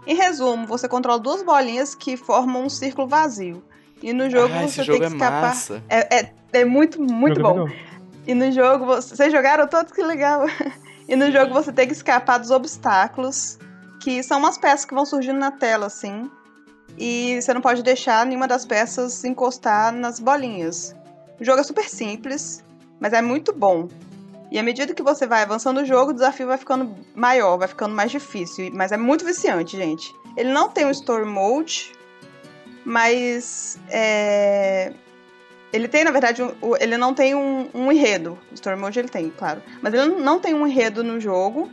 Em 0.06 0.14
resumo, 0.14 0.66
você 0.66 0.88
controla 0.88 1.18
duas 1.18 1.42
bolinhas 1.42 1.94
que 1.94 2.16
formam 2.16 2.64
um 2.64 2.68
círculo 2.68 3.06
vazio. 3.06 3.62
E 4.02 4.12
no 4.12 4.28
jogo 4.28 4.52
ah, 4.52 4.66
você 4.66 4.84
tem 4.84 4.98
que 4.98 5.04
é 5.04 5.06
escapar. 5.06 5.56
É, 5.88 6.18
é, 6.18 6.34
é, 6.52 6.64
muito, 6.64 7.00
muito 7.00 7.40
bom. 7.40 7.68
E 8.26 8.34
no 8.34 8.50
jogo, 8.50 8.84
vocês 8.84 9.32
jogaram 9.32 9.66
todos 9.68 9.92
que 9.92 10.02
legal. 10.02 10.44
e 11.08 11.14
no 11.14 11.30
jogo 11.30 11.54
você 11.54 11.72
tem 11.72 11.86
que 11.86 11.92
escapar 11.92 12.38
dos 12.38 12.50
obstáculos, 12.50 13.58
que 14.00 14.22
são 14.24 14.40
umas 14.40 14.58
peças 14.58 14.84
que 14.84 14.92
vão 14.92 15.06
surgindo 15.06 15.38
na 15.38 15.52
tela, 15.52 15.86
assim. 15.86 16.28
E 16.98 17.40
você 17.40 17.52
não 17.54 17.60
pode 17.60 17.82
deixar 17.82 18.26
nenhuma 18.26 18.46
das 18.46 18.64
peças 18.64 19.24
encostar 19.24 19.92
nas 19.92 20.20
bolinhas. 20.20 20.94
O 21.40 21.44
jogo 21.44 21.60
é 21.60 21.64
super 21.64 21.88
simples, 21.88 22.62
mas 23.00 23.12
é 23.12 23.22
muito 23.22 23.52
bom. 23.52 23.88
E 24.50 24.58
à 24.58 24.62
medida 24.62 24.94
que 24.94 25.02
você 25.02 25.26
vai 25.26 25.42
avançando 25.42 25.80
o 25.80 25.84
jogo, 25.84 26.10
o 26.10 26.14
desafio 26.14 26.46
vai 26.46 26.58
ficando 26.58 26.94
maior, 27.14 27.56
vai 27.56 27.66
ficando 27.66 27.94
mais 27.94 28.10
difícil. 28.10 28.70
Mas 28.74 28.92
é 28.92 28.98
muito 28.98 29.24
viciante, 29.24 29.76
gente. 29.76 30.14
Ele 30.36 30.52
não 30.52 30.68
tem 30.68 30.84
um 30.84 30.90
Story 30.90 31.24
Mode, 31.24 31.92
mas 32.84 33.78
é... 33.88 34.92
ele 35.72 35.88
tem, 35.88 36.04
na 36.04 36.10
verdade, 36.10 36.42
um, 36.42 36.52
ele 36.78 36.98
não 36.98 37.14
tem 37.14 37.34
um, 37.34 37.68
um 37.72 37.90
enredo. 37.90 38.38
O 38.50 38.54
Story 38.54 38.78
Mode 38.78 38.98
ele 38.98 39.08
tem, 39.08 39.30
claro. 39.30 39.62
Mas 39.80 39.94
ele 39.94 40.16
não 40.16 40.38
tem 40.38 40.52
um 40.52 40.66
enredo 40.66 41.02
no 41.02 41.18
jogo. 41.18 41.70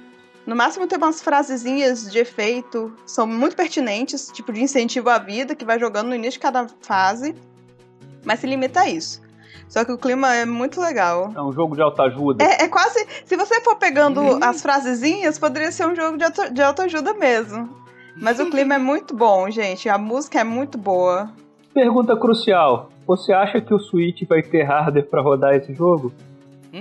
No 0.50 0.56
máximo 0.56 0.88
tem 0.88 0.98
umas 0.98 1.22
frasezinhas 1.22 2.12
de 2.12 2.18
efeito, 2.18 2.92
são 3.06 3.28
muito 3.28 3.56
pertinentes, 3.56 4.32
tipo 4.34 4.52
de 4.52 4.64
incentivo 4.64 5.08
à 5.08 5.20
vida, 5.20 5.54
que 5.54 5.64
vai 5.64 5.80
jogando 5.80 6.08
no 6.08 6.16
início 6.16 6.34
de 6.34 6.40
cada 6.40 6.66
fase. 6.82 7.36
Mas 8.26 8.40
se 8.40 8.48
limita 8.48 8.80
a 8.80 8.90
isso. 8.90 9.22
Só 9.68 9.86
que 9.86 9.92
o 9.92 9.98
clima 10.00 10.34
é 10.34 10.46
muito 10.46 10.82
legal. 10.82 11.32
É 11.36 11.42
um 11.44 11.52
jogo 11.52 11.76
de 11.76 11.84
autoajuda. 11.84 12.44
É, 12.44 12.64
é 12.64 12.68
quase. 12.68 13.06
Se 13.26 13.38
você 13.38 13.62
for 13.62 13.76
pegando 13.76 14.22
uhum. 14.22 14.40
as 14.42 14.60
frasezinhas, 14.64 15.38
poderia 15.38 15.72
ser 15.72 15.86
um 15.86 15.96
jogo 15.96 16.18
de, 16.18 16.24
auto, 16.24 16.52
de 16.52 16.64
autoajuda 16.64 17.14
mesmo. 17.14 17.70
Mas 18.18 18.40
o 18.40 18.50
clima 18.50 18.74
é 18.74 18.80
muito 18.80 19.16
bom, 19.16 19.52
gente. 19.52 19.88
A 19.88 20.00
música 20.00 20.40
é 20.40 20.44
muito 20.44 20.80
boa. 20.80 21.30
Pergunta 21.76 22.18
crucial: 22.18 22.90
Você 23.06 23.32
acha 23.32 23.62
que 23.62 23.72
o 23.72 23.78
Switch 23.78 24.28
vai 24.28 24.42
ter 24.42 24.64
hardware 24.64 25.06
para 25.08 25.22
rodar 25.22 25.54
esse 25.54 25.76
jogo? 25.76 26.12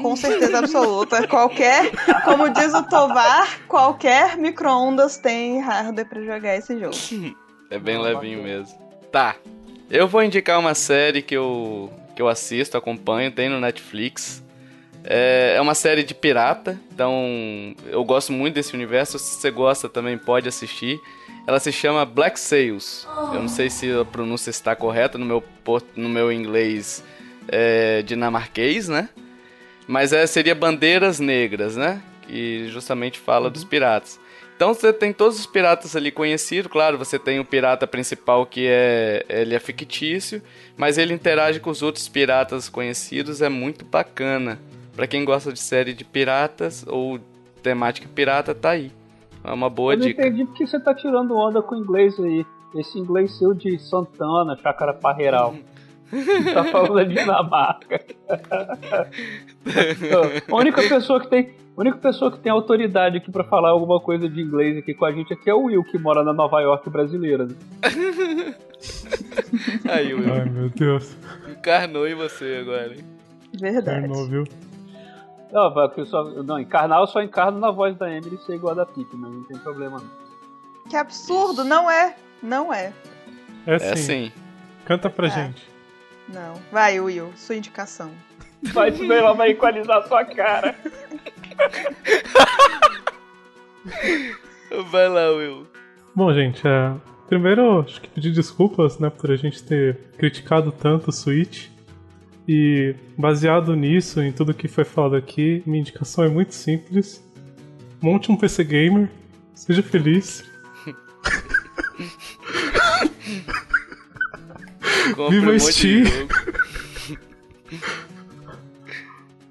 Com 0.01 0.16
certeza 0.16 0.59
absoluta. 0.59 1.26
Qualquer, 1.26 1.91
como 2.24 2.49
diz 2.51 2.74
o 2.74 2.82
Tovar, 2.82 3.61
qualquer 3.66 4.36
micro-ondas 4.36 5.16
tem 5.16 5.61
hardware 5.61 6.09
para 6.09 6.22
jogar 6.22 6.57
esse 6.57 6.78
jogo. 6.78 6.95
É 7.70 7.78
bem 7.78 7.99
levinho 8.01 8.43
mesmo. 8.43 8.78
Tá. 9.11 9.36
Eu 9.91 10.07
vou 10.07 10.22
indicar 10.22 10.59
uma 10.59 10.74
série 10.74 11.22
que 11.22 11.34
eu 11.34 11.91
que 12.14 12.22
eu 12.22 12.28
assisto, 12.28 12.76
acompanho, 12.76 13.30
tem 13.30 13.49
no 13.49 13.61
Netflix. 13.61 14.43
É, 15.05 15.55
é 15.57 15.61
uma 15.61 15.74
série 15.74 16.03
de 16.03 16.12
pirata, 16.14 16.78
então 16.93 17.14
eu 17.86 18.05
gosto 18.05 18.32
muito 18.32 18.55
desse 18.55 18.74
universo. 18.74 19.18
Se 19.18 19.41
você 19.41 19.51
gosta 19.51 19.89
também 19.89 20.18
pode 20.18 20.49
assistir. 20.49 21.01
Ela 21.47 21.59
se 21.59 21.72
chama 21.72 22.05
Black 22.05 22.39
Sails. 22.39 23.09
Eu 23.32 23.41
não 23.41 23.49
sei 23.49 23.70
se 23.70 23.91
a 23.91 24.05
pronúncia 24.05 24.51
está 24.51 24.76
correta 24.76 25.16
no 25.16 25.24
meu, 25.24 25.43
no 25.97 26.09
meu 26.09 26.30
inglês 26.30 27.03
é, 27.49 28.03
dinamarquês, 28.03 28.86
né? 28.89 29.09
Mas 29.89 30.12
é, 30.12 30.26
seria 30.26 30.55
Bandeiras 30.55 31.18
Negras, 31.18 31.76
né? 31.76 32.03
Que 32.22 32.68
justamente 32.68 33.18
fala 33.18 33.47
uhum. 33.47 33.53
dos 33.53 33.64
piratas. 33.64 34.20
Então 34.55 34.74
você 34.74 34.93
tem 34.93 35.12
todos 35.12 35.39
os 35.39 35.47
piratas 35.47 35.95
ali 35.95 36.11
conhecidos, 36.11 36.70
claro, 36.70 36.99
você 36.99 37.16
tem 37.16 37.39
o 37.39 37.45
pirata 37.45 37.86
principal 37.86 38.45
que 38.45 38.66
é 38.66 39.24
ele 39.28 39.55
é 39.55 39.59
fictício, 39.61 40.43
mas 40.76 40.99
ele 40.99 41.14
interage 41.14 41.61
com 41.61 41.70
os 41.70 41.80
outros 41.80 42.09
piratas 42.09 42.68
conhecidos, 42.68 43.41
é 43.41 43.49
muito 43.49 43.84
bacana. 43.84 44.59
Para 44.97 45.07
quem 45.07 45.24
gosta 45.24 45.53
de 45.53 45.61
série 45.61 45.95
de 45.95 46.05
piratas 46.05 46.84
ou 46.89 47.20
temática 47.62 48.09
pirata, 48.12 48.53
tá 48.53 48.70
aí. 48.70 48.91
É 49.45 49.53
uma 49.53 49.70
boa 49.70 49.95
Eu 49.95 50.01
dica. 50.01 50.22
Eu 50.22 50.26
entendi 50.26 50.45
porque 50.45 50.66
você 50.66 50.80
tá 50.80 50.93
tirando 50.93 51.36
onda 51.36 51.62
com 51.62 51.76
o 51.76 51.78
inglês 51.78 52.18
aí. 52.18 52.45
Esse 52.74 52.99
inglês 52.99 53.39
seu 53.39 53.55
de 53.55 53.78
Santana, 53.78 54.57
Chácara 54.57 54.93
Parreiral. 54.93 55.55
tá 56.54 56.64
falando 56.64 56.94
da 56.94 57.04
Dinamarca. 57.04 58.00
a 60.50 60.56
única 60.56 60.82
pessoa 60.82 61.20
que 61.20 61.28
tem 61.28 61.54
a 61.78 61.80
única 61.80 61.98
pessoa 61.98 62.32
que 62.32 62.40
tem 62.40 62.50
autoridade 62.50 63.18
aqui 63.18 63.30
para 63.30 63.44
falar 63.44 63.68
alguma 63.68 64.00
coisa 64.00 64.28
de 64.28 64.40
inglês 64.40 64.76
aqui 64.76 64.92
com 64.92 65.04
a 65.04 65.12
gente 65.12 65.32
aqui 65.32 65.48
é 65.48 65.54
o 65.54 65.66
Will, 65.66 65.84
que 65.84 65.96
mora 65.96 66.24
na 66.24 66.32
Nova 66.32 66.61
York 66.61 66.90
brasileira. 66.90 67.46
Né? 67.46 67.54
Aí, 69.88 70.12
Will. 70.12 70.34
Ai, 70.34 70.44
meu 70.46 70.70
Deus. 70.70 71.16
Encarnou 71.48 72.09
em 72.09 72.16
você 72.16 72.59
agora, 72.62 72.94
hein? 72.94 73.04
Verdade. 73.61 74.06
Encarnou, 74.06 74.26
viu? 74.26 74.44
Não, 75.52 75.88
pessoal, 75.90 76.42
não, 76.42 76.59
encarnar 76.59 76.98
eu 76.98 77.06
só 77.06 77.22
encarno 77.22 77.61
na 77.61 77.70
voz 77.70 77.96
da 77.96 78.11
Emily 78.11 78.38
ser 78.38 78.56
igual 78.56 78.72
a 78.72 78.78
da 78.78 78.86
Pip, 78.86 79.14
mas 79.14 79.30
não 79.30 79.44
tem 79.44 79.56
problema 79.59 79.98
não. 79.98 80.11
Que 80.90 80.96
absurdo, 80.96 81.62
não 81.62 81.88
é. 81.88 82.16
Não 82.42 82.74
é. 82.74 82.92
É 83.64 83.78
sim. 83.78 83.86
É 83.86 83.96
sim. 83.96 84.32
Canta 84.84 85.09
pra 85.09 85.28
é. 85.28 85.30
gente. 85.30 85.78
Não. 86.29 86.55
Vai, 86.70 87.01
Will, 87.01 87.33
sua 87.37 87.57
indicação. 87.57 88.11
Vai, 88.72 88.91
ela 89.11 89.33
vai 89.35 89.51
equalizar 89.51 90.07
sua 90.07 90.24
cara. 90.24 90.74
Vai 94.91 95.09
lá, 95.09 95.31
Will. 95.31 95.66
Bom, 96.14 96.33
gente, 96.33 96.66
é, 96.66 96.93
primeiro 97.26 97.81
acho 97.81 98.01
que 98.01 98.09
pedir 98.09 98.33
desculpas, 98.33 98.99
né, 98.99 99.09
por 99.09 99.31
a 99.31 99.37
gente 99.37 99.62
ter 99.62 99.97
criticado 100.18 100.70
tanto 100.70 101.09
o 101.09 101.12
Switch. 101.12 101.68
E 102.47 102.95
baseado 103.16 103.76
nisso, 103.76 104.22
em 104.22 104.33
tudo 104.33 104.55
que 104.55 104.68
foi 104.68 104.85
falado 104.85 105.16
aqui, 105.16 105.62
minha 105.66 105.81
indicação 105.81 106.24
é 106.24 106.29
muito 106.29 106.55
simples. 106.55 107.22
Monte 108.01 108.33
um 108.33 108.37
PC 108.37 108.64
gamer, 108.64 109.11
seja 109.55 109.83
feliz. 109.83 110.47
Viva 115.30 115.50
um 115.50 115.59
Steam. 115.59 116.04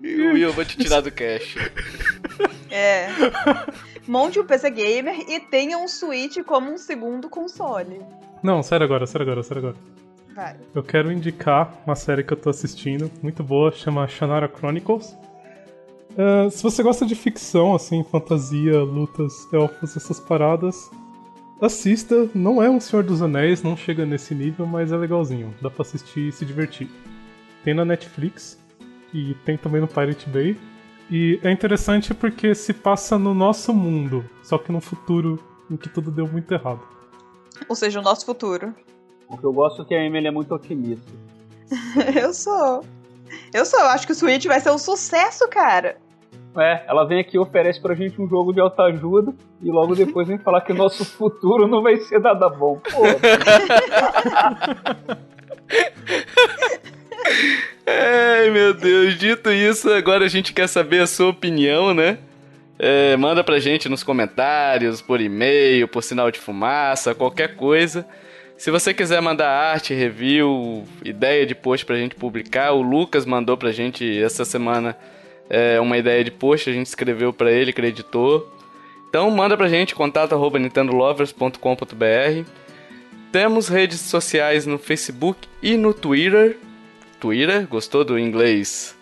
Will, 0.01 0.37
eu 0.37 0.53
vou 0.53 0.63
te 0.63 0.77
tirar 0.77 1.01
do 1.01 1.11
cash. 1.11 1.55
É. 2.69 3.07
Monte 4.07 4.39
um 4.39 4.45
PC 4.45 4.69
gamer 4.69 5.19
e 5.27 5.39
tenha 5.39 5.77
um 5.77 5.87
Switch 5.87 6.37
como 6.45 6.71
um 6.71 6.77
segundo 6.77 7.29
console. 7.29 8.01
Não, 8.41 8.63
sério 8.63 8.85
agora, 8.85 9.05
sério 9.05 9.25
agora, 9.25 9.43
sério 9.43 9.63
agora. 9.63 9.77
Vai. 10.33 10.55
Eu 10.73 10.83
quero 10.83 11.11
indicar 11.11 11.73
uma 11.85 11.95
série 11.95 12.23
que 12.23 12.31
eu 12.31 12.37
tô 12.37 12.49
assistindo, 12.49 13.11
muito 13.23 13.43
boa, 13.43 13.71
chama 13.71 14.07
Shannara 14.07 14.47
Chronicles. 14.47 15.17
Uh, 16.11 16.49
se 16.49 16.63
você 16.63 16.81
gosta 16.83 17.05
de 17.05 17.15
ficção, 17.15 17.75
assim, 17.75 18.03
fantasia, 18.03 18.79
lutas, 18.79 19.33
elfos, 19.51 19.97
essas 19.97 20.19
paradas, 20.19 20.89
assista. 21.61 22.29
Não 22.33 22.61
é 22.61 22.69
um 22.69 22.79
Senhor 22.79 23.03
dos 23.03 23.21
Anéis, 23.21 23.63
não 23.63 23.75
chega 23.75 24.05
nesse 24.05 24.33
nível, 24.35 24.65
mas 24.65 24.91
é 24.91 24.97
legalzinho. 24.97 25.53
Dá 25.61 25.69
pra 25.69 25.81
assistir 25.81 26.29
e 26.29 26.31
se 26.31 26.45
divertir. 26.45 26.89
Tem 27.63 27.73
na 27.73 27.85
Netflix 27.85 28.59
e 29.13 29.33
tem 29.45 29.57
também 29.57 29.81
no 29.81 29.87
Pirate 29.87 30.29
Bay. 30.29 30.57
E 31.09 31.39
é 31.43 31.51
interessante 31.51 32.13
porque 32.13 32.53
se 32.53 32.73
passa 32.73 33.17
no 33.17 33.33
nosso 33.33 33.73
mundo, 33.73 34.29
só 34.43 34.57
que 34.57 34.71
no 34.71 34.81
futuro 34.81 35.41
em 35.71 35.77
que 35.77 35.89
tudo 35.89 36.11
deu 36.11 36.27
muito 36.27 36.53
errado. 36.53 36.81
Ou 37.67 37.75
seja, 37.75 37.99
o 37.99 38.03
nosso 38.03 38.25
futuro. 38.25 38.75
O 39.29 39.37
que 39.37 39.43
eu 39.43 39.53
gosto 39.53 39.81
é 39.81 39.85
que 39.85 39.95
a 39.95 40.03
Emily 40.03 40.27
é 40.27 40.31
muito 40.31 40.53
otimista. 40.53 41.11
eu 42.15 42.33
sou. 42.33 42.83
Eu 43.53 43.65
sou, 43.65 43.79
eu 43.79 43.87
acho 43.87 44.05
que 44.05 44.13
o 44.13 44.15
Switch 44.15 44.45
vai 44.45 44.59
ser 44.59 44.71
um 44.71 44.77
sucesso, 44.77 45.47
cara. 45.49 45.97
É, 46.59 46.83
ela 46.87 47.05
vem 47.05 47.19
aqui 47.19 47.37
e 47.37 47.39
oferece 47.39 47.79
pra 47.79 47.93
gente 47.93 48.19
um 48.21 48.27
jogo 48.27 48.51
de 48.51 48.59
autoajuda 48.59 49.31
e 49.61 49.69
logo 49.69 49.95
depois 49.95 50.27
vem 50.27 50.39
falar 50.39 50.61
que 50.61 50.71
o 50.71 50.75
nosso 50.75 51.05
futuro 51.05 51.67
não 51.67 51.83
vai 51.83 51.97
ser 51.97 52.19
nada 52.19 52.49
bom. 52.49 52.79
Porra. 52.79 53.15
Ai, 57.85 58.49
meu 58.49 58.73
Deus. 58.73 59.17
Dito 59.17 59.51
isso, 59.51 59.91
agora 59.91 60.25
a 60.25 60.27
gente 60.27 60.51
quer 60.53 60.67
saber 60.67 61.01
a 61.01 61.07
sua 61.07 61.29
opinião, 61.29 61.93
né? 61.93 62.17
É, 62.79 63.15
manda 63.17 63.43
pra 63.43 63.59
gente 63.59 63.89
nos 63.89 64.03
comentários, 64.03 65.01
por 65.01 65.19
e-mail, 65.21 65.87
por 65.87 66.03
sinal 66.03 66.29
de 66.31 66.39
fumaça, 66.39 67.15
qualquer 67.15 67.55
coisa. 67.55 68.05
Se 68.57 68.71
você 68.71 68.93
quiser 68.93 69.21
mandar 69.21 69.49
arte, 69.49 69.93
review, 69.93 70.83
ideia 71.03 71.45
de 71.45 71.53
post 71.53 71.85
pra 71.85 71.95
gente 71.95 72.15
publicar, 72.15 72.71
o 72.71 72.81
Lucas 72.81 73.25
mandou 73.25 73.55
pra 73.55 73.71
gente 73.71 74.19
essa 74.19 74.43
semana 74.43 74.97
é, 75.49 75.79
uma 75.79 75.97
ideia 75.97 76.23
de 76.23 76.31
post, 76.31 76.69
a 76.69 76.73
gente 76.73 76.87
escreveu 76.87 77.31
pra 77.31 77.51
ele, 77.51 77.71
acreditou. 77.71 78.51
Então 79.09 79.29
manda 79.31 79.55
pra 79.55 79.67
gente, 79.67 79.95
contato 79.95 80.33
arroba 80.33 80.59
nintendolovers.com.br. 80.59 82.49
Temos 83.31 83.67
redes 83.67 83.99
sociais 83.99 84.65
no 84.65 84.77
Facebook 84.77 85.47
e 85.61 85.77
no 85.77 85.93
Twitter. 85.93 86.57
Twitter, 87.19 87.67
gostou 87.67 88.03
do 88.03 88.17
inglês 88.17 88.97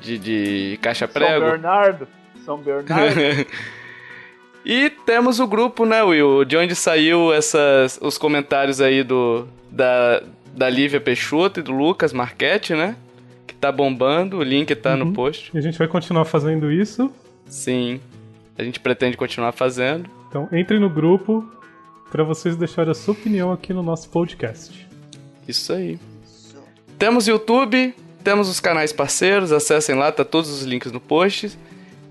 de, 0.00 0.18
de 0.18 0.78
caixa 0.82 1.06
São 1.06 1.14
prego? 1.14 1.44
Bernardo. 1.44 2.08
São 2.44 2.58
Bernardo. 2.58 3.20
E 4.64 4.88
temos 4.88 5.40
o 5.40 5.46
grupo, 5.46 5.84
né, 5.84 6.02
Will? 6.02 6.42
De 6.42 6.56
onde 6.56 6.74
saiu 6.74 7.34
essas, 7.34 7.98
os 8.00 8.16
comentários 8.16 8.80
aí 8.80 9.02
do 9.02 9.46
da, 9.70 10.22
da 10.54 10.70
Lívia 10.70 11.00
Peixoto 11.00 11.60
e 11.60 11.62
do 11.62 11.70
Lucas 11.70 12.14
Marchetti, 12.14 12.72
né? 12.72 12.96
Tá 13.64 13.72
bombando, 13.72 14.36
o 14.36 14.42
link 14.42 14.74
tá 14.74 14.90
Uhum. 14.90 14.96
no 15.06 15.12
post. 15.14 15.50
E 15.54 15.56
a 15.56 15.60
gente 15.62 15.78
vai 15.78 15.88
continuar 15.88 16.26
fazendo 16.26 16.70
isso. 16.70 17.10
Sim, 17.46 17.98
a 18.58 18.62
gente 18.62 18.78
pretende 18.78 19.16
continuar 19.16 19.52
fazendo. 19.52 20.06
Então 20.28 20.46
entre 20.52 20.78
no 20.78 20.90
grupo 20.90 21.42
para 22.10 22.22
vocês 22.22 22.56
deixarem 22.56 22.90
a 22.90 22.94
sua 22.94 23.12
opinião 23.12 23.50
aqui 23.50 23.72
no 23.72 23.82
nosso 23.82 24.10
podcast. 24.10 24.86
Isso 25.48 25.72
aí. 25.72 25.98
Temos 26.98 27.26
YouTube, 27.26 27.94
temos 28.22 28.50
os 28.50 28.60
canais 28.60 28.92
parceiros, 28.92 29.50
acessem 29.50 29.94
lá, 29.94 30.12
tá 30.12 30.26
todos 30.26 30.50
os 30.50 30.62
links 30.64 30.92
no 30.92 31.00
post. 31.00 31.58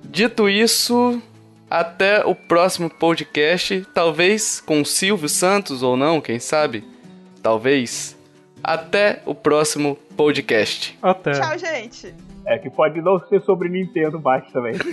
Dito 0.04 0.50
isso, 0.50 1.22
até 1.70 2.26
o 2.26 2.34
próximo 2.34 2.90
podcast, 2.90 3.86
talvez 3.94 4.60
com 4.60 4.82
o 4.82 4.86
Silvio 4.86 5.30
Santos 5.30 5.84
ou 5.84 5.96
não, 5.96 6.20
quem 6.20 6.40
sabe? 6.40 6.84
Talvez. 7.44 8.18
Até 8.64 9.22
o 9.26 9.36
próximo 9.36 9.96
podcast. 10.16 10.98
Até. 11.02 11.32
Tchau, 11.32 11.58
gente. 11.58 12.14
É 12.46 12.58
que 12.58 12.70
pode 12.70 13.02
não 13.02 13.20
ser 13.28 13.42
sobre 13.42 13.70
Nintendo 13.70 14.20
mais 14.20 14.46
também. 14.52 14.74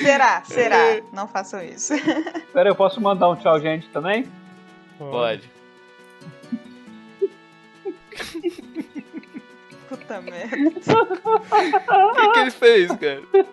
Será? 0.00 0.42
Será? 0.44 1.00
Não 1.12 1.28
façam 1.28 1.62
isso. 1.62 1.92
Pera, 2.52 2.70
eu 2.70 2.74
posso 2.74 3.00
mandar 3.00 3.28
um 3.28 3.36
tchau, 3.36 3.60
gente, 3.60 3.88
também? 3.90 4.26
Pode. 4.98 5.48
Puta 9.88 10.20
merda. 10.20 10.56
O 10.56 12.14
que, 12.14 12.32
que 12.32 12.38
ele 12.38 12.50
fez, 12.50 12.90
cara? 12.92 13.22
Eu 13.32 13.46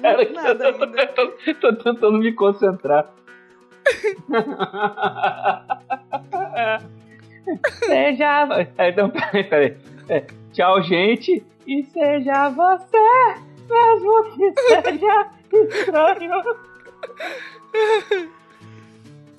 não 0.00 0.32
nada 0.32 0.68
eu 0.68 0.78
tô, 0.78 0.84
ainda. 0.84 1.06
tô- 1.08 1.32
tô 1.60 1.72
tentando 1.76 2.18
me 2.18 2.32
concentrar. 2.32 3.06
seja. 7.86 8.48
Então, 8.78 9.10
peraí, 9.14 9.44
peraí. 9.44 9.76
É, 10.08 10.24
tchau, 10.52 10.82
gente. 10.82 11.44
E 11.66 11.82
seja 11.84 12.50
você, 12.50 12.98
mesmo 13.68 14.24
que 14.34 14.52
seja 14.60 15.30
estranho. 15.52 16.42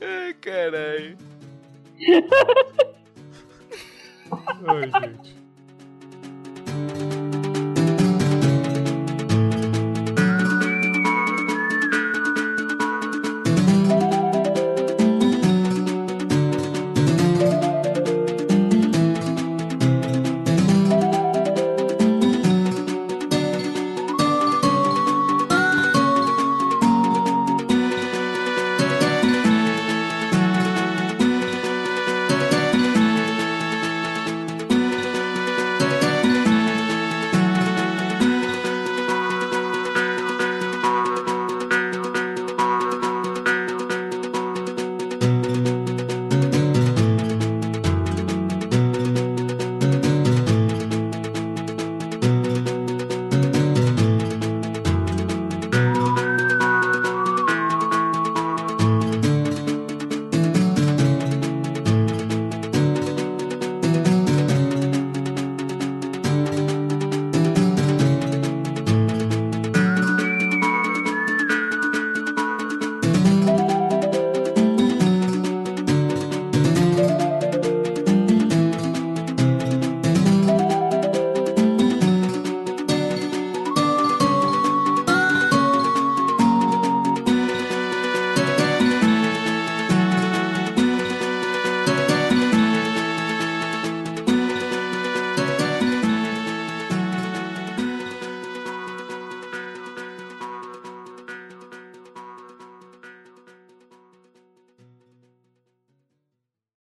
Ai, 0.01 0.33
caralho. 0.41 1.17
Ai, 4.67 4.91
gente. 5.07 5.44